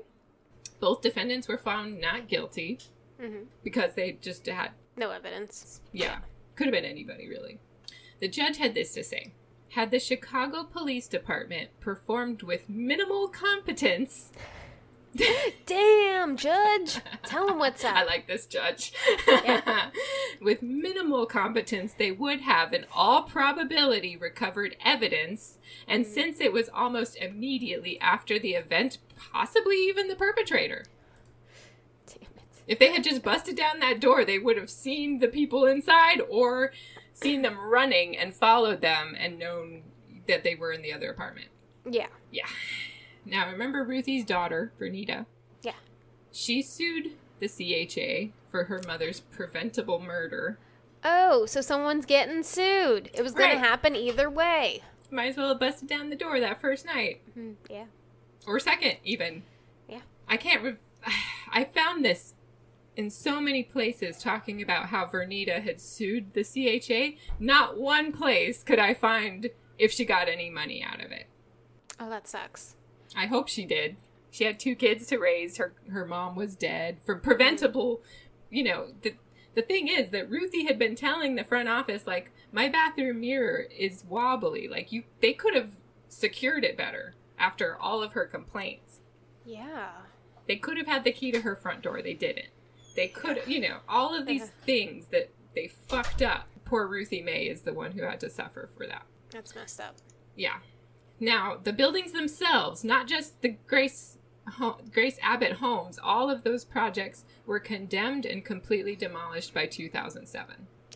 both 0.79 1.01
defendants 1.01 1.47
were 1.47 1.57
found 1.57 2.01
not 2.01 2.27
guilty 2.27 2.79
hmm 3.19 3.43
because 3.63 3.93
they 3.93 4.13
just 4.13 4.45
had 4.47 4.71
No 4.97 5.11
evidence. 5.11 5.81
yeah 5.93 6.19
could 6.55 6.65
have 6.67 6.73
been 6.73 6.83
anybody 6.85 7.29
really 7.29 7.59
the 8.19 8.27
judge 8.27 8.57
had 8.57 8.73
this 8.73 8.93
to 8.95 9.03
say 9.03 9.33
had 9.69 9.91
the 9.91 9.99
chicago 9.99 10.63
police 10.63 11.07
department 11.07 11.69
performed 11.79 12.41
with 12.43 12.67
minimal 12.67 13.27
competence 13.29 14.31
Damn, 15.65 16.37
Judge. 16.37 16.99
Tell 17.23 17.47
him 17.49 17.59
what's 17.59 17.83
up. 17.83 17.95
I 17.95 18.03
like 18.05 18.27
this 18.27 18.45
judge. 18.45 18.93
Yeah. 19.27 19.89
With 20.41 20.61
minimal 20.61 21.25
competence, 21.25 21.93
they 21.93 22.11
would 22.11 22.41
have, 22.41 22.73
in 22.73 22.85
all 22.95 23.23
probability, 23.23 24.15
recovered 24.15 24.75
evidence, 24.83 25.57
and 25.87 26.05
Mm-hmm. 26.05 26.13
since 26.13 26.39
it 26.41 26.53
was 26.53 26.69
almost 26.73 27.15
immediately 27.17 27.99
after 27.99 28.39
the 28.39 28.51
event, 28.53 28.97
possibly 29.33 29.75
even 29.87 30.07
the 30.07 30.15
perpetrator. 30.15 30.85
Damn 32.07 32.21
it. 32.37 32.61
If 32.67 32.79
they 32.79 32.91
had 32.93 33.03
just 33.03 33.21
busted 33.23 33.55
down 33.57 33.79
that 33.79 33.99
door, 33.99 34.23
they 34.23 34.39
would 34.39 34.57
have 34.57 34.69
seen 34.69 35.19
the 35.19 35.27
people 35.27 35.65
inside 35.65 36.21
or 36.29 36.71
seen 37.13 37.41
them 37.41 37.59
running 37.59 38.17
and 38.17 38.33
followed 38.33 38.81
them 38.81 39.15
and 39.19 39.37
known 39.37 39.83
that 40.27 40.43
they 40.43 40.55
were 40.55 40.71
in 40.71 40.81
the 40.81 40.93
other 40.93 41.11
apartment. 41.11 41.47
Yeah. 41.89 42.07
Yeah. 42.31 42.47
Now, 43.25 43.49
remember 43.49 43.83
Ruthie's 43.83 44.25
daughter, 44.25 44.71
Vernita? 44.79 45.25
Yeah. 45.61 45.73
She 46.31 46.61
sued 46.61 47.11
the 47.39 47.47
CHA 47.47 48.33
for 48.49 48.65
her 48.65 48.81
mother's 48.87 49.19
preventable 49.19 49.99
murder. 49.99 50.57
Oh, 51.03 51.45
so 51.45 51.61
someone's 51.61 52.05
getting 52.05 52.43
sued. 52.43 53.09
It 53.13 53.21
was 53.23 53.33
gonna 53.33 53.57
happen 53.59 53.95
either 53.95 54.29
way. 54.29 54.81
Might 55.09 55.27
as 55.29 55.37
well 55.37 55.49
have 55.49 55.59
busted 55.59 55.89
down 55.89 56.09
the 56.09 56.15
door 56.15 56.39
that 56.39 56.61
first 56.61 56.85
night. 56.85 57.21
Mhm, 57.37 57.55
Yeah. 57.69 57.85
Or 58.47 58.59
second, 58.59 58.97
even. 59.03 59.43
Yeah. 59.87 60.01
I 60.27 60.37
can't. 60.37 60.63
Re- 60.63 60.75
I 61.51 61.63
found 61.63 62.05
this 62.05 62.33
in 62.95 63.09
so 63.09 63.39
many 63.41 63.63
places 63.63 64.19
talking 64.19 64.61
about 64.61 64.87
how 64.87 65.05
Vernita 65.05 65.61
had 65.61 65.79
sued 65.81 66.33
the 66.33 66.43
CHA. 66.43 67.17
Not 67.39 67.77
one 67.77 68.11
place 68.11 68.63
could 68.63 68.79
I 68.79 68.93
find 68.93 69.49
if 69.77 69.91
she 69.91 70.05
got 70.05 70.27
any 70.29 70.49
money 70.49 70.83
out 70.83 71.03
of 71.03 71.11
it. 71.11 71.25
Oh, 71.99 72.09
that 72.09 72.27
sucks. 72.27 72.75
I 73.15 73.25
hope 73.25 73.47
she 73.47 73.65
did. 73.65 73.97
She 74.29 74.45
had 74.45 74.59
two 74.59 74.75
kids 74.75 75.07
to 75.07 75.17
raise. 75.17 75.57
Her 75.57 75.73
her 75.89 76.05
mom 76.05 76.35
was 76.35 76.55
dead 76.55 76.97
from 77.05 77.21
preventable. 77.21 78.01
You 78.49 78.63
know 78.63 78.87
the 79.01 79.15
the 79.53 79.61
thing 79.61 79.87
is 79.87 80.09
that 80.11 80.29
Ruthie 80.29 80.65
had 80.65 80.79
been 80.79 80.95
telling 80.95 81.35
the 81.35 81.43
front 81.43 81.67
office 81.67 82.07
like 82.07 82.31
my 82.51 82.69
bathroom 82.69 83.19
mirror 83.21 83.65
is 83.77 84.03
wobbly. 84.07 84.67
Like 84.67 84.91
you, 84.91 85.03
they 85.21 85.33
could 85.33 85.55
have 85.55 85.71
secured 86.07 86.63
it 86.63 86.77
better 86.77 87.15
after 87.37 87.77
all 87.77 88.01
of 88.01 88.13
her 88.13 88.25
complaints. 88.25 88.99
Yeah. 89.45 89.89
They 90.47 90.55
could 90.55 90.77
have 90.77 90.87
had 90.87 91.03
the 91.03 91.11
key 91.11 91.31
to 91.31 91.41
her 91.41 91.55
front 91.55 91.81
door. 91.81 92.01
They 92.01 92.13
didn't. 92.13 92.47
They 92.95 93.07
could, 93.07 93.41
you 93.47 93.59
know, 93.61 93.79
all 93.87 94.13
of 94.13 94.25
these 94.25 94.51
things 94.65 95.07
that 95.07 95.29
they 95.55 95.67
fucked 95.67 96.21
up. 96.21 96.47
Poor 96.65 96.87
Ruthie 96.87 97.21
Mae 97.21 97.47
is 97.47 97.61
the 97.61 97.73
one 97.73 97.91
who 97.91 98.03
had 98.03 98.19
to 98.21 98.29
suffer 98.29 98.69
for 98.77 98.85
that. 98.87 99.03
That's 99.29 99.55
messed 99.55 99.79
up. 99.79 99.95
Yeah. 100.35 100.57
Now, 101.21 101.57
the 101.63 101.71
buildings 101.71 102.13
themselves, 102.13 102.83
not 102.83 103.07
just 103.07 103.41
the 103.43 103.55
Grace 103.67 104.17
Grace 104.91 105.19
Abbott 105.21 105.53
homes, 105.53 105.99
all 106.03 106.31
of 106.31 106.43
those 106.43 106.65
projects 106.65 107.23
were 107.45 107.59
condemned 107.59 108.25
and 108.25 108.43
completely 108.43 108.95
demolished 108.95 109.53
by 109.53 109.67
2007. 109.67 110.55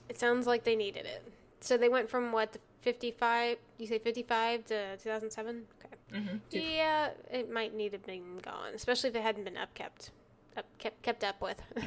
It 0.09 0.17
sounds 0.17 0.47
like 0.47 0.63
they 0.63 0.75
needed 0.75 1.05
it. 1.05 1.31
So 1.61 1.77
they 1.77 1.87
went 1.87 2.09
from 2.09 2.31
what, 2.31 2.57
55? 2.81 3.57
You 3.77 3.87
say 3.87 3.99
55 3.99 4.65
to 4.65 4.97
2007? 4.97 5.63
Okay. 5.79 6.19
Mm-hmm. 6.19 6.35
Yeah, 6.49 7.11
it 7.31 7.51
might 7.51 7.75
need 7.75 7.89
to 7.89 7.97
have 7.97 8.05
been 8.05 8.39
gone, 8.39 8.73
especially 8.73 9.11
if 9.11 9.15
it 9.15 9.21
hadn't 9.21 9.43
been 9.43 9.55
upkept, 9.55 10.09
up, 10.57 10.65
kept 10.79 11.01
kept 11.03 11.23
up 11.23 11.39
with. 11.39 11.61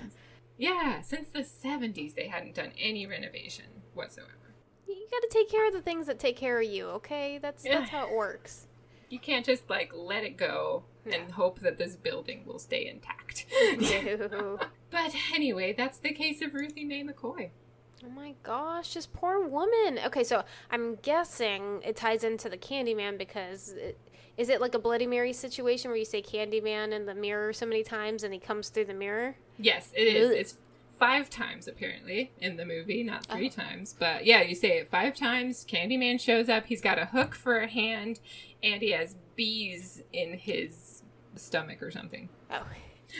Yeah, 0.60 1.02
since 1.02 1.28
the 1.28 1.42
70s, 1.42 2.16
they 2.16 2.26
hadn't 2.26 2.56
done 2.56 2.72
any 2.76 3.06
renovation 3.06 3.66
whatsoever. 3.94 4.37
You 4.88 5.06
got 5.10 5.22
to 5.22 5.28
take 5.30 5.50
care 5.50 5.66
of 5.66 5.72
the 5.72 5.82
things 5.82 6.06
that 6.06 6.18
take 6.18 6.36
care 6.36 6.60
of 6.60 6.66
you. 6.66 6.86
Okay, 6.88 7.38
that's 7.40 7.62
that's 7.62 7.90
how 7.90 8.06
it 8.06 8.14
works. 8.14 8.66
You 9.10 9.18
can't 9.18 9.44
just 9.44 9.68
like 9.70 9.92
let 9.94 10.24
it 10.24 10.36
go 10.36 10.84
and 11.10 11.32
hope 11.32 11.60
that 11.60 11.78
this 11.78 11.96
building 11.96 12.42
will 12.44 12.58
stay 12.58 12.86
intact. 12.86 13.46
No. 13.78 14.58
but 14.90 15.14
anyway, 15.34 15.72
that's 15.72 15.98
the 15.98 16.12
case 16.12 16.42
of 16.42 16.54
Ruthie 16.54 16.84
Mae 16.84 17.04
McCoy. 17.04 17.50
Oh 18.04 18.10
my 18.10 18.34
gosh, 18.42 18.94
this 18.94 19.06
poor 19.06 19.46
woman. 19.46 19.98
Okay, 20.06 20.22
so 20.22 20.44
I'm 20.70 20.96
guessing 20.96 21.80
it 21.84 21.96
ties 21.96 22.22
into 22.22 22.48
the 22.48 22.56
Candyman 22.56 23.18
because 23.18 23.70
it, 23.70 23.98
is 24.36 24.48
it 24.48 24.60
like 24.60 24.74
a 24.74 24.78
Bloody 24.78 25.06
Mary 25.06 25.32
situation 25.32 25.90
where 25.90 25.98
you 25.98 26.04
say 26.04 26.22
Candyman 26.22 26.92
in 26.92 27.06
the 27.06 27.14
mirror 27.14 27.52
so 27.52 27.66
many 27.66 27.82
times 27.82 28.22
and 28.22 28.32
he 28.32 28.38
comes 28.38 28.68
through 28.68 28.84
the 28.84 28.94
mirror? 28.94 29.34
Yes, 29.58 29.90
it 29.96 30.06
is. 30.06 30.30
Ugh. 30.30 30.36
It's 30.36 30.56
five 30.98 31.30
times 31.30 31.68
apparently 31.68 32.32
in 32.40 32.56
the 32.56 32.64
movie, 32.64 33.02
not 33.02 33.26
three 33.26 33.46
Oh. 33.48 33.62
times. 33.62 33.94
But 33.98 34.26
yeah, 34.26 34.42
you 34.42 34.54
say 34.54 34.78
it 34.78 34.88
five 34.90 35.14
times. 35.16 35.64
Candyman 35.68 36.20
shows 36.20 36.48
up. 36.48 36.66
He's 36.66 36.80
got 36.80 36.98
a 36.98 37.06
hook 37.06 37.34
for 37.34 37.58
a 37.58 37.68
hand, 37.68 38.20
and 38.62 38.82
he 38.82 38.90
has 38.92 39.16
bees 39.36 40.02
in 40.12 40.34
his 40.38 41.02
stomach 41.36 41.82
or 41.82 41.90
something. 41.90 42.28
Oh, 42.50 42.62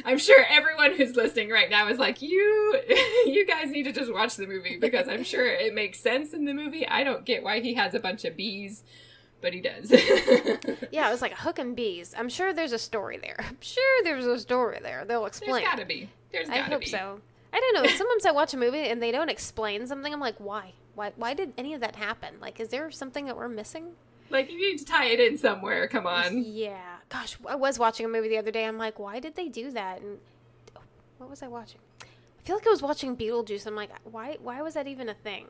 I'm 0.04 0.18
sure 0.18 0.44
everyone 0.50 0.92
who's 0.96 1.16
listening 1.16 1.48
right 1.50 1.70
now 1.70 1.88
is 1.88 1.98
like, 1.98 2.20
you, 2.20 2.78
you 3.26 3.46
guys 3.46 3.70
need 3.70 3.84
to 3.84 3.92
just 3.92 4.12
watch 4.12 4.36
the 4.36 4.46
movie 4.46 4.76
because 4.78 5.08
I'm 5.08 5.24
sure 5.24 5.46
it 5.46 5.74
makes 5.74 5.98
sense 5.98 6.34
in 6.34 6.44
the 6.44 6.52
movie. 6.52 6.86
I 6.86 7.04
don't 7.04 7.24
get 7.24 7.42
why 7.42 7.60
he 7.60 7.72
has 7.74 7.94
a 7.94 7.98
bunch 7.98 8.24
of 8.26 8.36
bees, 8.36 8.84
but 9.40 9.54
he 9.54 9.60
does. 9.62 9.90
yeah, 10.92 11.08
it 11.08 11.10
was 11.10 11.22
like 11.22 11.32
a 11.32 11.36
hook 11.36 11.58
and 11.58 11.74
bees. 11.74 12.14
I'm 12.18 12.28
sure 12.28 12.52
there's 12.52 12.72
a 12.72 12.78
story 12.78 13.16
there. 13.16 13.36
I'm 13.38 13.56
sure 13.60 14.04
there's 14.04 14.26
a 14.26 14.38
story 14.38 14.78
there. 14.82 15.04
They'll 15.06 15.22
There's 15.22 15.38
explain. 15.38 15.64
gotta 15.64 15.86
be. 15.86 16.10
There's 16.32 16.50
I 16.50 16.58
gotta 16.58 16.72
hope 16.72 16.80
be. 16.80 16.86
so. 16.86 17.20
I 17.52 17.60
don't 17.60 17.82
know. 17.82 17.90
Sometimes 17.90 18.26
I 18.26 18.30
watch 18.30 18.54
a 18.54 18.56
movie 18.56 18.88
and 18.88 19.02
they 19.02 19.10
don't 19.10 19.30
explain 19.30 19.86
something. 19.86 20.12
I'm 20.12 20.20
like, 20.20 20.36
why? 20.38 20.72
Why? 20.94 21.12
Why 21.16 21.34
did 21.34 21.52
any 21.56 21.74
of 21.74 21.80
that 21.80 21.96
happen? 21.96 22.34
Like, 22.40 22.60
is 22.60 22.68
there 22.68 22.90
something 22.90 23.26
that 23.26 23.36
we're 23.36 23.48
missing? 23.48 23.92
Like 24.30 24.50
you 24.50 24.58
need 24.58 24.78
to 24.78 24.84
tie 24.84 25.06
it 25.06 25.20
in 25.20 25.38
somewhere. 25.38 25.88
Come 25.88 26.06
on. 26.06 26.42
Yeah. 26.44 26.96
Gosh, 27.08 27.38
I 27.48 27.54
was 27.54 27.78
watching 27.78 28.04
a 28.04 28.08
movie 28.08 28.28
the 28.28 28.38
other 28.38 28.50
day. 28.50 28.64
I'm 28.66 28.78
like, 28.78 28.98
why 28.98 29.20
did 29.20 29.34
they 29.36 29.48
do 29.48 29.70
that? 29.70 30.00
And 30.02 30.18
oh, 30.76 30.80
what 31.18 31.30
was 31.30 31.42
I 31.42 31.48
watching? 31.48 31.80
I 32.02 32.42
feel 32.44 32.56
like 32.56 32.66
I 32.66 32.70
was 32.70 32.82
watching 32.82 33.16
Beetlejuice. 33.16 33.66
I'm 33.66 33.74
like, 33.74 33.90
why? 34.04 34.36
Why 34.42 34.60
was 34.62 34.74
that 34.74 34.86
even 34.86 35.08
a 35.08 35.14
thing? 35.14 35.46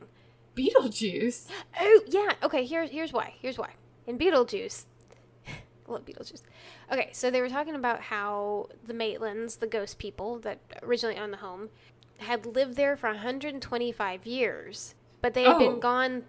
Beetlejuice. 0.55 1.49
Oh 1.79 2.01
yeah. 2.07 2.33
Okay. 2.43 2.65
Here's 2.65 2.89
here's 2.89 3.11
why. 3.13 3.33
Here's 3.41 3.57
why. 3.57 3.71
In 4.07 4.17
Beetlejuice, 4.17 4.85
I 5.89 5.93
love 5.93 6.05
Beetlejuice. 6.05 6.43
Okay, 6.91 7.09
so 7.11 7.31
they 7.31 7.41
were 7.41 7.49
talking 7.49 7.75
about 7.75 8.01
how 8.01 8.69
the 8.85 8.93
Maitlands, 8.93 9.59
the 9.59 9.67
ghost 9.67 9.97
people 9.97 10.39
that 10.39 10.59
originally 10.83 11.17
owned 11.17 11.33
the 11.33 11.37
home, 11.37 11.69
had 12.19 12.45
lived 12.45 12.75
there 12.75 12.95
for 12.95 13.09
125 13.09 14.25
years, 14.25 14.95
but 15.21 15.33
they 15.33 15.43
had 15.43 15.55
Oh. 15.55 15.59
been 15.59 15.79
gone. 15.79 16.23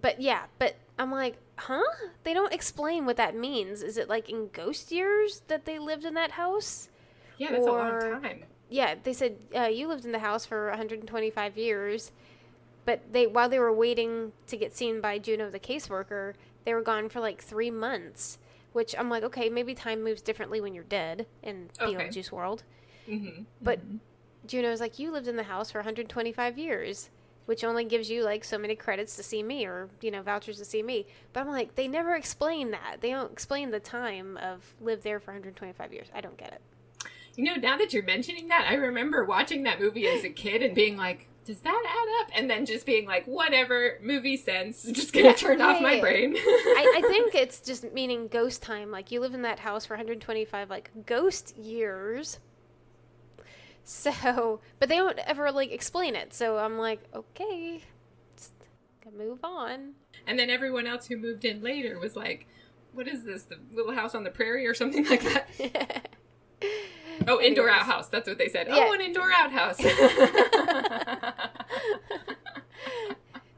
But 0.00 0.20
yeah, 0.20 0.44
but 0.58 0.76
I'm 0.98 1.12
like, 1.12 1.36
huh? 1.56 1.82
They 2.24 2.34
don't 2.34 2.52
explain 2.52 3.06
what 3.06 3.16
that 3.16 3.36
means. 3.36 3.82
Is 3.82 3.96
it 3.96 4.08
like 4.08 4.28
in 4.28 4.48
ghost 4.48 4.90
years 4.90 5.42
that 5.48 5.64
they 5.64 5.78
lived 5.78 6.04
in 6.04 6.14
that 6.14 6.32
house? 6.32 6.88
Yeah, 7.38 7.52
that's 7.52 7.66
a 7.66 7.70
long 7.70 8.00
time. 8.00 8.44
Yeah, 8.68 8.94
they 9.00 9.12
said 9.12 9.36
uh, 9.56 9.64
you 9.64 9.86
lived 9.86 10.04
in 10.04 10.12
the 10.12 10.18
house 10.18 10.44
for 10.46 10.68
125 10.70 11.56
years, 11.56 12.10
but 12.84 13.12
they 13.12 13.26
while 13.26 13.48
they 13.48 13.58
were 13.60 13.72
waiting 13.72 14.32
to 14.48 14.56
get 14.56 14.74
seen 14.74 15.00
by 15.00 15.18
Juno 15.18 15.50
the 15.50 15.60
caseworker, 15.60 16.34
they 16.64 16.74
were 16.74 16.82
gone 16.82 17.08
for 17.08 17.20
like 17.20 17.42
three 17.42 17.70
months. 17.70 18.38
Which 18.74 18.94
I'm 18.98 19.08
like, 19.08 19.22
okay, 19.22 19.48
maybe 19.48 19.74
time 19.74 20.04
moves 20.04 20.20
differently 20.20 20.60
when 20.60 20.74
you're 20.74 20.84
dead 20.84 21.26
in 21.42 21.70
Okay. 21.80 21.94
Beetlejuice 21.94 22.30
world. 22.30 22.64
Mm-hmm. 23.08 23.44
But 23.62 23.80
Juno's 24.46 24.80
like, 24.80 24.98
you 24.98 25.10
lived 25.10 25.28
in 25.28 25.36
the 25.36 25.44
house 25.44 25.70
for 25.70 25.78
125 25.78 26.58
years, 26.58 27.08
which 27.46 27.62
only 27.62 27.84
gives 27.84 28.10
you 28.10 28.24
like 28.24 28.44
so 28.44 28.58
many 28.58 28.74
credits 28.74 29.16
to 29.16 29.22
see 29.22 29.42
me 29.42 29.64
or, 29.64 29.88
you 30.00 30.10
know, 30.10 30.22
vouchers 30.22 30.58
to 30.58 30.64
see 30.64 30.82
me. 30.82 31.06
But 31.32 31.40
I'm 31.40 31.48
like, 31.48 31.76
they 31.76 31.86
never 31.86 32.16
explain 32.16 32.72
that. 32.72 32.96
They 33.00 33.10
don't 33.10 33.32
explain 33.32 33.70
the 33.70 33.80
time 33.80 34.36
of 34.38 34.74
live 34.80 35.02
there 35.02 35.20
for 35.20 35.30
125 35.30 35.92
years. 35.92 36.08
I 36.14 36.20
don't 36.20 36.36
get 36.36 36.52
it. 36.52 36.60
You 37.36 37.44
know, 37.44 37.54
now 37.54 37.76
that 37.78 37.92
you're 37.92 38.02
mentioning 38.02 38.48
that, 38.48 38.66
I 38.68 38.74
remember 38.74 39.24
watching 39.24 39.62
that 39.64 39.80
movie 39.80 40.06
as 40.08 40.24
a 40.24 40.30
kid 40.30 40.62
and 40.62 40.74
being 40.74 40.96
like, 40.96 41.28
does 41.44 41.60
that 41.60 41.82
add 41.86 42.22
up? 42.24 42.30
And 42.38 42.50
then 42.50 42.66
just 42.66 42.86
being 42.86 43.06
like, 43.06 43.26
whatever, 43.26 43.98
movie 44.02 44.36
sense. 44.36 44.82
Just 44.92 45.12
gonna 45.12 45.28
Yeah, 45.28 45.32
turn 45.32 45.58
yeah, 45.58 45.66
off 45.66 45.80
my 45.80 45.96
brain. 46.00 46.34
I, 46.36 46.88
I 46.96 47.02
think 47.08 47.34
it's 47.34 47.60
just 47.60 47.92
meaning 47.92 48.28
ghost 48.28 48.62
time. 48.62 48.90
Like 48.90 49.10
you 49.10 49.20
live 49.20 49.34
in 49.34 49.42
that 49.42 49.60
house 49.60 49.86
for 49.86 49.94
125 49.94 50.70
like 50.70 50.90
ghost 51.06 51.56
years. 51.56 52.38
So, 53.84 54.60
but 54.78 54.88
they 54.88 54.96
don't 54.96 55.18
ever 55.20 55.50
like 55.52 55.70
explain 55.70 56.16
it. 56.16 56.32
So 56.32 56.58
I'm 56.58 56.78
like, 56.78 57.00
okay, 57.14 57.82
just 58.36 58.52
move 59.16 59.40
on. 59.44 59.94
and 60.26 60.38
then 60.38 60.50
everyone 60.50 60.86
else 60.86 61.06
who 61.06 61.16
moved 61.16 61.44
in 61.44 61.62
later 61.62 61.98
was 61.98 62.16
like, 62.16 62.46
what 62.92 63.08
is 63.08 63.24
this? 63.24 63.44
The 63.44 63.58
little 63.72 63.92
house 63.94 64.14
on 64.14 64.24
the 64.24 64.30
prairie 64.30 64.66
or 64.66 64.74
something 64.74 65.04
like 65.06 65.22
that? 65.22 65.48
Oh, 67.26 67.40
indoor 67.40 67.68
Anyways. 67.68 67.88
outhouse. 67.88 68.08
That's 68.08 68.28
what 68.28 68.38
they 68.38 68.48
said. 68.48 68.66
Yeah. 68.68 68.86
Oh, 68.88 68.92
an 68.92 69.00
indoor 69.00 69.30
outhouse. 69.32 69.80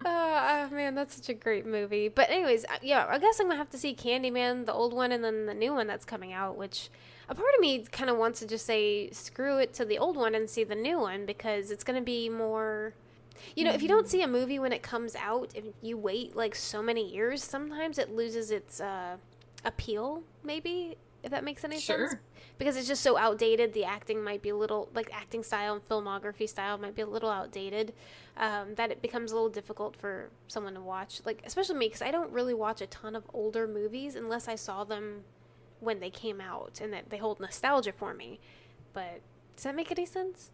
Oh 0.09 0.68
man, 0.70 0.94
that's 0.94 1.16
such 1.16 1.28
a 1.28 1.34
great 1.34 1.66
movie. 1.66 2.09
But 2.09 2.30
anyways, 2.30 2.64
yeah, 2.80 3.07
I 3.09 3.18
guess 3.18 3.40
I'm 3.40 3.46
gonna 3.46 3.59
have 3.59 3.70
to 3.70 3.78
see 3.78 3.92
Candyman, 3.94 4.64
the 4.64 4.72
old 4.72 4.92
one, 4.92 5.11
and 5.11 5.24
then 5.24 5.46
the 5.46 5.54
new 5.54 5.72
one 5.72 5.88
that's 5.88 6.04
coming 6.04 6.32
out. 6.32 6.57
Which 6.57 6.90
a 7.28 7.34
part 7.34 7.48
of 7.54 7.61
me 7.61 7.84
kind 7.90 8.09
of 8.09 8.16
wants 8.16 8.38
to 8.38 8.46
just 8.46 8.66
say 8.66 9.11
screw 9.11 9.59
it 9.59 9.74
to 9.74 9.84
the 9.84 9.98
old 9.98 10.16
one 10.16 10.36
and 10.36 10.48
see 10.48 10.62
the 10.62 10.76
new 10.76 11.00
one 11.00 11.26
because 11.26 11.72
it's 11.72 11.82
gonna 11.82 12.02
be 12.02 12.28
more. 12.28 12.94
You 13.57 13.64
know, 13.64 13.72
if 13.72 13.82
you 13.82 13.88
don't 13.88 14.09
see 14.09 14.22
a 14.22 14.28
movie 14.28 14.59
when 14.61 14.72
it 14.72 14.82
comes 14.82 15.16
out, 15.16 15.50
if 15.54 15.64
you 15.82 15.98
wait 15.98 16.36
like 16.36 16.54
so 16.54 16.82
many 16.82 17.12
years, 17.12 17.42
sometimes 17.42 17.98
it 17.98 18.14
loses 18.14 18.52
its 18.52 18.80
uh, 18.80 19.16
appeal. 19.64 20.22
Maybe 20.44 20.96
if 21.24 21.30
that 21.32 21.42
makes 21.42 21.64
any 21.64 21.80
sense 21.80 22.11
sure. 22.12 22.20
Because 22.59 22.76
it's 22.76 22.88
just 22.88 23.02
so 23.02 23.16
outdated. 23.16 23.72
The 23.72 23.84
acting 23.84 24.22
might 24.22 24.42
be 24.42 24.48
a 24.50 24.57
little 24.57 24.88
like 24.94 25.11
acting 25.12 25.42
style 25.42 25.74
and 25.74 25.88
filmography 25.88 26.48
style 26.48 26.78
might 26.78 26.94
be 26.94 27.02
a 27.02 27.07
little 27.07 27.30
outdated. 27.30 27.92
Um, 28.38 28.74
that 28.74 28.90
it 28.90 29.00
becomes 29.00 29.32
a 29.32 29.34
little 29.34 29.48
difficult 29.48 29.96
for 29.96 30.28
someone 30.46 30.74
to 30.74 30.80
watch, 30.80 31.22
like 31.24 31.42
especially 31.46 31.76
me, 31.76 31.86
because 31.86 32.02
I 32.02 32.11
don't 32.11 32.30
really 32.30 32.52
watch 32.54 32.80
a 32.82 32.86
ton 32.86 33.16
of 33.16 33.24
older 33.32 33.66
movies 33.66 34.14
unless 34.14 34.46
I 34.46 34.57
saw 34.57 34.84
them 34.84 35.24
when 35.80 36.00
they 36.00 36.11
came 36.11 36.40
out, 36.40 36.80
and 36.82 36.92
that 36.92 37.09
they 37.11 37.16
hold 37.16 37.40
nostalgia 37.40 37.92
for 37.92 38.12
me. 38.12 38.38
But 38.92 39.20
does 39.57 39.64
that 39.64 39.74
make 39.74 39.90
any 39.90 40.04
sense? 40.04 40.50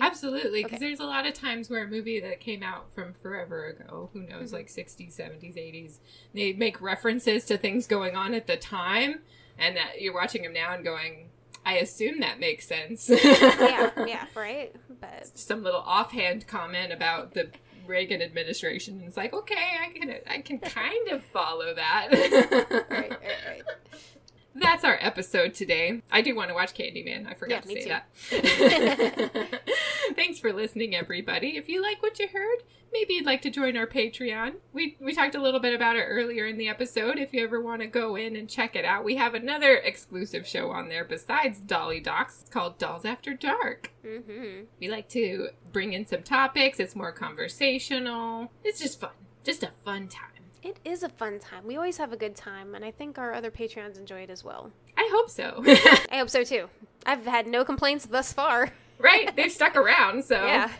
Absolutely, 0.00 0.62
because 0.62 0.76
Okay. 0.76 0.86
there's 0.86 1.00
a 1.00 1.04
lot 1.06 1.26
of 1.26 1.34
times 1.34 1.70
where 1.70 1.84
a 1.84 1.88
movie 1.88 2.20
that 2.20 2.38
came 2.40 2.62
out 2.62 2.92
from 2.92 3.14
forever 3.14 3.64
ago, 3.66 4.10
who 4.12 4.22
knows, 4.22 4.50
Mhm. 4.50 4.54
like 4.54 4.68
60s, 4.68 5.14
70s, 5.14 5.56
80s, 5.56 6.00
they 6.34 6.52
make 6.52 6.80
references 6.80 7.44
to 7.46 7.56
things 7.56 7.86
going 7.86 8.14
on 8.16 8.34
at 8.34 8.46
the 8.46 8.56
time, 8.56 9.22
and 9.58 9.76
that 9.76 10.00
you're 10.00 10.14
watching 10.14 10.42
them 10.42 10.52
now 10.52 10.74
and 10.74 10.84
going, 10.84 11.30
I 11.64 11.74
assume 11.76 12.20
that 12.20 12.40
makes 12.40 12.66
sense. 12.66 13.08
yeah, 13.24 13.90
yeah, 14.06 14.24
right. 14.34 14.74
But 15.00 15.38
Some 15.38 15.62
little 15.62 15.80
offhand 15.84 16.46
comment 16.46 16.92
about 16.92 17.34
the 17.34 17.50
Reagan 17.86 18.22
administration. 18.22 18.98
and 18.98 19.04
It's 19.08 19.16
like, 19.16 19.32
okay, 19.34 19.54
I 19.84 19.92
can, 19.98 20.14
I 20.28 20.38
can 20.40 20.58
kind 20.58 21.08
of 21.10 21.24
follow 21.24 21.74
that. 21.74 22.08
right, 22.10 22.90
right, 22.90 23.10
right. 23.20 23.62
That's 24.54 24.84
our 24.84 24.98
episode 25.00 25.54
today. 25.54 26.02
I 26.10 26.22
do 26.22 26.34
want 26.34 26.48
to 26.48 26.54
watch 26.54 26.74
Candyman. 26.74 27.26
I 27.28 27.34
forgot 27.34 27.64
Yeah, 27.66 27.74
to 27.74 27.82
say 27.82 27.88
that. 27.88 29.62
Thanks 30.16 30.38
for 30.40 30.52
listening, 30.52 30.94
everybody. 30.94 31.56
If 31.56 31.68
you 31.68 31.80
like 31.80 32.02
what 32.02 32.18
you 32.18 32.26
heard, 32.28 32.62
maybe 32.92 33.14
you'd 33.14 33.26
like 33.26 33.42
to 33.42 33.50
join 33.50 33.76
our 33.76 33.86
Patreon. 33.86 34.54
We 34.72 34.96
we 35.00 35.14
talked 35.14 35.34
a 35.36 35.40
little 35.40 35.60
bit 35.60 35.72
about 35.74 35.96
it 35.96 36.02
earlier 36.02 36.46
in 36.46 36.58
the 36.58 36.68
episode. 36.68 37.18
If 37.18 37.32
you 37.32 37.44
ever 37.44 37.60
want 37.60 37.80
to 37.82 37.86
go 37.86 38.16
in 38.16 38.34
and 38.34 38.48
check 38.48 38.74
it 38.74 38.84
out, 38.84 39.04
we 39.04 39.16
have 39.16 39.34
another 39.34 39.74
exclusive 39.76 40.46
show 40.46 40.70
on 40.70 40.88
there 40.88 41.04
besides 41.04 41.60
Dolly 41.60 42.00
Docs. 42.00 42.40
It's 42.42 42.50
called 42.50 42.78
Dolls 42.78 43.04
After 43.04 43.34
Dark. 43.34 43.92
Mm-hmm. 44.04 44.64
We 44.80 44.88
like 44.88 45.08
to 45.10 45.50
bring 45.72 45.92
in 45.92 46.06
some 46.06 46.22
topics. 46.22 46.80
It's 46.80 46.96
more 46.96 47.12
conversational. 47.12 48.50
It's 48.64 48.80
just 48.80 49.00
fun. 49.00 49.10
Just 49.44 49.62
a 49.62 49.70
fun 49.84 50.08
time. 50.08 50.29
It 50.62 50.78
is 50.84 51.02
a 51.02 51.08
fun 51.08 51.38
time. 51.38 51.66
We 51.66 51.76
always 51.76 51.96
have 51.98 52.12
a 52.12 52.16
good 52.16 52.36
time, 52.36 52.74
and 52.74 52.84
I 52.84 52.90
think 52.90 53.18
our 53.18 53.32
other 53.32 53.50
Patreons 53.50 53.98
enjoy 53.98 54.20
it 54.22 54.30
as 54.30 54.44
well. 54.44 54.70
I 54.96 55.08
hope 55.12 55.30
so. 55.30 55.62
I 55.66 56.18
hope 56.18 56.28
so 56.30 56.44
too. 56.44 56.68
I've 57.06 57.24
had 57.24 57.46
no 57.46 57.64
complaints 57.64 58.04
thus 58.06 58.32
far. 58.32 58.70
right? 58.98 59.34
They've 59.34 59.50
stuck 59.50 59.74
around, 59.76 60.24
so 60.24 60.34
Yeah. 60.46 60.70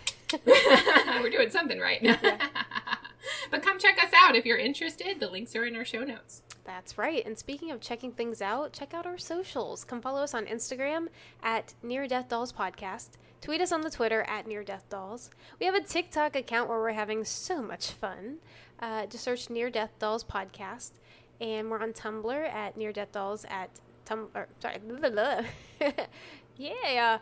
we're 1.23 1.31
doing 1.31 1.51
something 1.51 1.81
right 1.81 2.03
now. 2.03 2.19
but 3.51 3.63
come 3.63 3.79
check 3.79 4.03
us 4.03 4.11
out 4.15 4.37
if 4.37 4.45
you're 4.47 4.59
interested. 4.59 5.19
The 5.19 5.29
links 5.29 5.57
are 5.57 5.65
in 5.65 5.75
our 5.77 5.85
show 5.85 6.05
notes. 6.05 6.43
That's 6.65 6.99
right. 6.99 7.25
And 7.27 7.37
speaking 7.39 7.71
of 7.71 7.81
checking 7.81 8.13
things 8.13 8.41
out, 8.43 8.73
check 8.73 8.93
out 8.95 9.07
our 9.07 9.19
socials. 9.19 9.83
Come 9.85 10.01
follow 10.03 10.23
us 10.23 10.35
on 10.35 10.47
Instagram 10.47 11.09
at 11.43 11.75
Near 11.83 12.07
Death 12.07 12.29
Dolls 12.29 12.53
Podcast. 12.53 13.11
Tweet 13.41 13.61
us 13.63 13.73
on 13.73 13.81
the 13.81 13.91
Twitter 13.91 14.23
at 14.29 14.47
Near 14.47 14.63
Death 14.63 14.85
Dolls. 14.91 15.31
We 15.59 15.65
have 15.67 15.75
a 15.75 15.81
TikTok 15.83 16.37
account 16.37 16.69
where 16.69 16.79
we're 16.79 16.93
having 16.93 17.25
so 17.25 17.63
much 17.63 17.91
fun. 17.91 18.37
Uh, 18.81 19.07
just 19.07 19.23
search 19.25 19.51
Near 19.51 19.71
Death 19.71 19.93
Dolls 19.99 20.25
Podcast. 20.25 20.93
And 21.41 21.71
we're 21.71 21.81
on 21.83 21.93
Tumblr 21.93 22.49
at 22.53 22.77
Near 22.77 22.93
Death 22.93 23.13
Dolls 23.13 23.45
at 23.49 23.71
Tumblr. 24.07 24.47
Sorry. 24.61 24.79
blah, 24.79 24.99
blah, 24.99 25.11
blah. 25.11 25.91
yeah. 26.57 27.19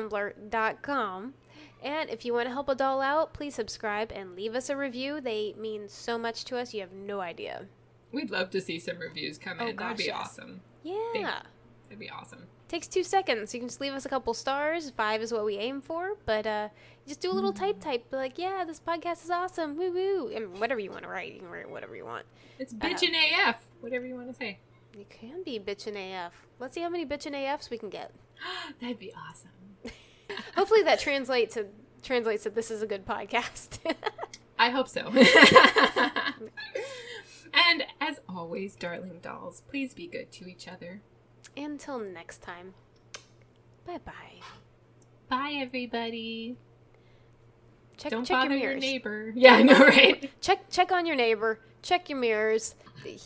neardeathdolls.tumblr.com. 0.00 1.34
And 1.82 2.10
if 2.10 2.24
you 2.26 2.34
want 2.34 2.46
to 2.46 2.52
help 2.52 2.68
a 2.68 2.74
doll 2.74 3.00
out, 3.00 3.32
please 3.32 3.54
subscribe 3.54 4.12
and 4.12 4.36
leave 4.36 4.54
us 4.54 4.68
a 4.68 4.76
review. 4.76 5.20
They 5.20 5.54
mean 5.58 5.88
so 5.88 6.18
much 6.18 6.44
to 6.46 6.58
us, 6.58 6.74
you 6.74 6.80
have 6.82 6.92
no 6.92 7.20
idea. 7.20 7.64
We'd 8.12 8.30
love 8.30 8.50
to 8.50 8.60
see 8.60 8.78
some 8.78 8.98
reviews 8.98 9.38
come 9.38 9.56
Oh, 9.60 9.66
in. 9.68 9.76
That'd 9.76 9.78
gosh, 9.78 9.96
be 9.98 10.04
yes. 10.04 10.16
awesome. 10.20 10.60
Yeah. 10.82 11.40
That'd 11.84 11.98
be 11.98 12.10
awesome. 12.10 12.46
Takes 12.70 12.86
two 12.86 13.02
seconds. 13.02 13.52
You 13.52 13.58
can 13.58 13.68
just 13.68 13.80
leave 13.80 13.92
us 13.92 14.06
a 14.06 14.08
couple 14.08 14.32
stars. 14.32 14.90
Five 14.90 15.22
is 15.22 15.32
what 15.32 15.44
we 15.44 15.56
aim 15.56 15.80
for. 15.80 16.12
But 16.24 16.46
uh, 16.46 16.68
just 17.04 17.20
do 17.20 17.28
a 17.28 17.34
little 17.34 17.52
type 17.52 17.80
type. 17.80 18.08
Be 18.12 18.16
like, 18.16 18.38
yeah, 18.38 18.62
this 18.64 18.78
podcast 18.78 19.24
is 19.24 19.30
awesome. 19.30 19.76
Woo 19.76 19.92
woo. 19.92 20.30
And 20.32 20.60
whatever 20.60 20.78
you 20.78 20.92
want 20.92 21.02
to 21.02 21.08
write. 21.08 21.32
You 21.32 21.40
can 21.40 21.48
write 21.50 21.68
whatever 21.68 21.96
you 21.96 22.04
want. 22.04 22.26
It's 22.60 22.72
bitchin' 22.72 23.10
AF. 23.10 23.66
Whatever 23.80 24.06
you 24.06 24.14
want 24.14 24.28
to 24.28 24.34
say. 24.34 24.60
You 24.96 25.04
can 25.10 25.42
be 25.42 25.58
bitchin' 25.58 25.96
AF. 25.96 26.32
Let's 26.60 26.76
see 26.76 26.80
how 26.80 26.88
many 26.88 27.04
bitchin' 27.04 27.32
AFs 27.32 27.70
we 27.70 27.78
can 27.78 27.90
get. 27.90 28.12
That'd 28.80 29.00
be 29.00 29.12
awesome. 29.14 29.50
Hopefully 30.54 30.84
that 30.84 31.00
translates 31.00 31.54
to 31.54 31.66
translates 32.04 32.44
that 32.44 32.54
this 32.54 32.70
is 32.70 32.82
a 32.82 32.86
good 32.86 33.04
podcast. 33.04 33.80
I 34.60 34.70
hope 34.70 34.86
so. 34.86 35.08
and 37.52 37.84
as 38.00 38.20
always, 38.28 38.76
darling 38.76 39.18
dolls, 39.20 39.64
please 39.68 39.92
be 39.92 40.06
good 40.06 40.30
to 40.30 40.48
each 40.48 40.68
other. 40.68 41.00
Until 41.56 41.98
next 41.98 42.42
time. 42.42 42.74
Bye 43.86 43.98
bye. 44.04 44.40
Bye, 45.28 45.52
everybody. 45.60 46.56
Check 47.96 48.12
Don't 48.12 48.24
check 48.24 48.36
bother 48.36 48.56
your 48.56 48.72
your, 48.72 48.80
neighbor. 48.80 49.32
Yeah, 49.36 49.54
I 49.54 49.62
know, 49.62 49.78
right? 49.78 50.30
check 50.40 50.70
check 50.70 50.90
on 50.92 51.06
your 51.06 51.16
neighbor. 51.16 51.60
Check 51.82 52.08
your 52.08 52.18
mirrors. 52.18 52.74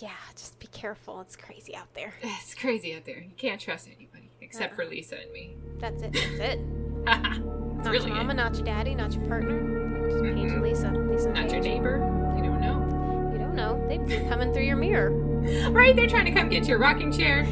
Yeah, 0.01 0.11
just 0.37 0.59
be 0.61 0.67
careful. 0.69 1.21
It's 1.21 1.37
crazy 1.37 1.75
out 1.77 1.93
there. 1.95 2.15
It's 2.23 2.55
crazy 2.55 2.95
out 2.95 3.05
there. 3.05 3.19
You 3.21 3.33
can't 3.37 3.61
trust 3.61 3.89
anybody 3.89 4.31
except 4.41 4.73
Uh-uh. 4.73 4.85
for 4.85 4.91
Lisa 4.91 5.21
and 5.21 5.33
me. 5.33 5.55
That's 5.79 6.03
it. 6.03 6.13
That's 6.13 6.27
it. 6.55 6.59
it's 7.07 7.07
Not 7.07 7.87
really 7.93 8.07
your 8.07 8.17
mama, 8.17 8.33
it. 8.33 8.37
not 8.37 8.55
your 8.55 8.65
daddy, 8.65 8.95
not 8.95 9.13
your 9.13 9.25
partner. 9.27 10.09
Just 10.11 10.23
Paige 10.23 10.39
and 10.39 10.51
mm-hmm. 10.51 10.63
Lisa. 10.63 10.91
Lisa 10.91 11.29
Not 11.31 11.51
your 11.51 11.61
neighbor. 11.61 11.97
You 12.37 12.43
don't 12.43 12.61
know. 12.61 13.31
You 13.33 13.39
don't 13.39 13.55
know. 13.55 13.85
They've 13.89 14.07
been 14.07 14.29
coming 14.29 14.53
through 14.53 14.65
your 14.65 14.77
mirror. 14.77 15.11
Right? 15.71 15.95
They're 15.95 16.07
trying 16.07 16.27
to 16.27 16.33
come 16.33 16.49
get 16.49 16.67
your 16.67 16.79
rocking 16.79 17.13
chair. 17.13 17.47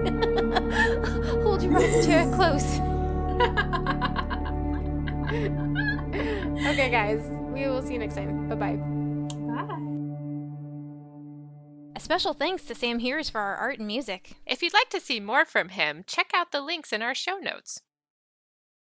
Hold 1.42 1.62
your 1.62 1.72
rocking 1.72 2.02
chair 2.02 2.30
close. 2.34 2.80
Okay, 6.70 6.90
guys. 6.90 7.20
We 7.52 7.66
will 7.66 7.82
see 7.82 7.94
you 7.94 7.98
next 7.98 8.14
time. 8.14 8.48
Bye 8.48 8.54
bye. 8.54 8.76
Bye. 8.76 9.90
A 11.96 12.00
special 12.00 12.32
thanks 12.32 12.64
to 12.64 12.74
Sam 12.74 12.98
Hears 13.00 13.28
for 13.28 13.40
our 13.40 13.56
art 13.56 13.78
and 13.78 13.86
music. 13.86 14.36
If 14.46 14.62
you'd 14.62 14.72
like 14.72 14.88
to 14.90 15.00
see 15.00 15.20
more 15.20 15.44
from 15.44 15.70
him, 15.70 16.04
check 16.06 16.30
out 16.34 16.52
the 16.52 16.60
links 16.60 16.92
in 16.92 17.02
our 17.02 17.14
show 17.14 17.38
notes. 17.38 17.82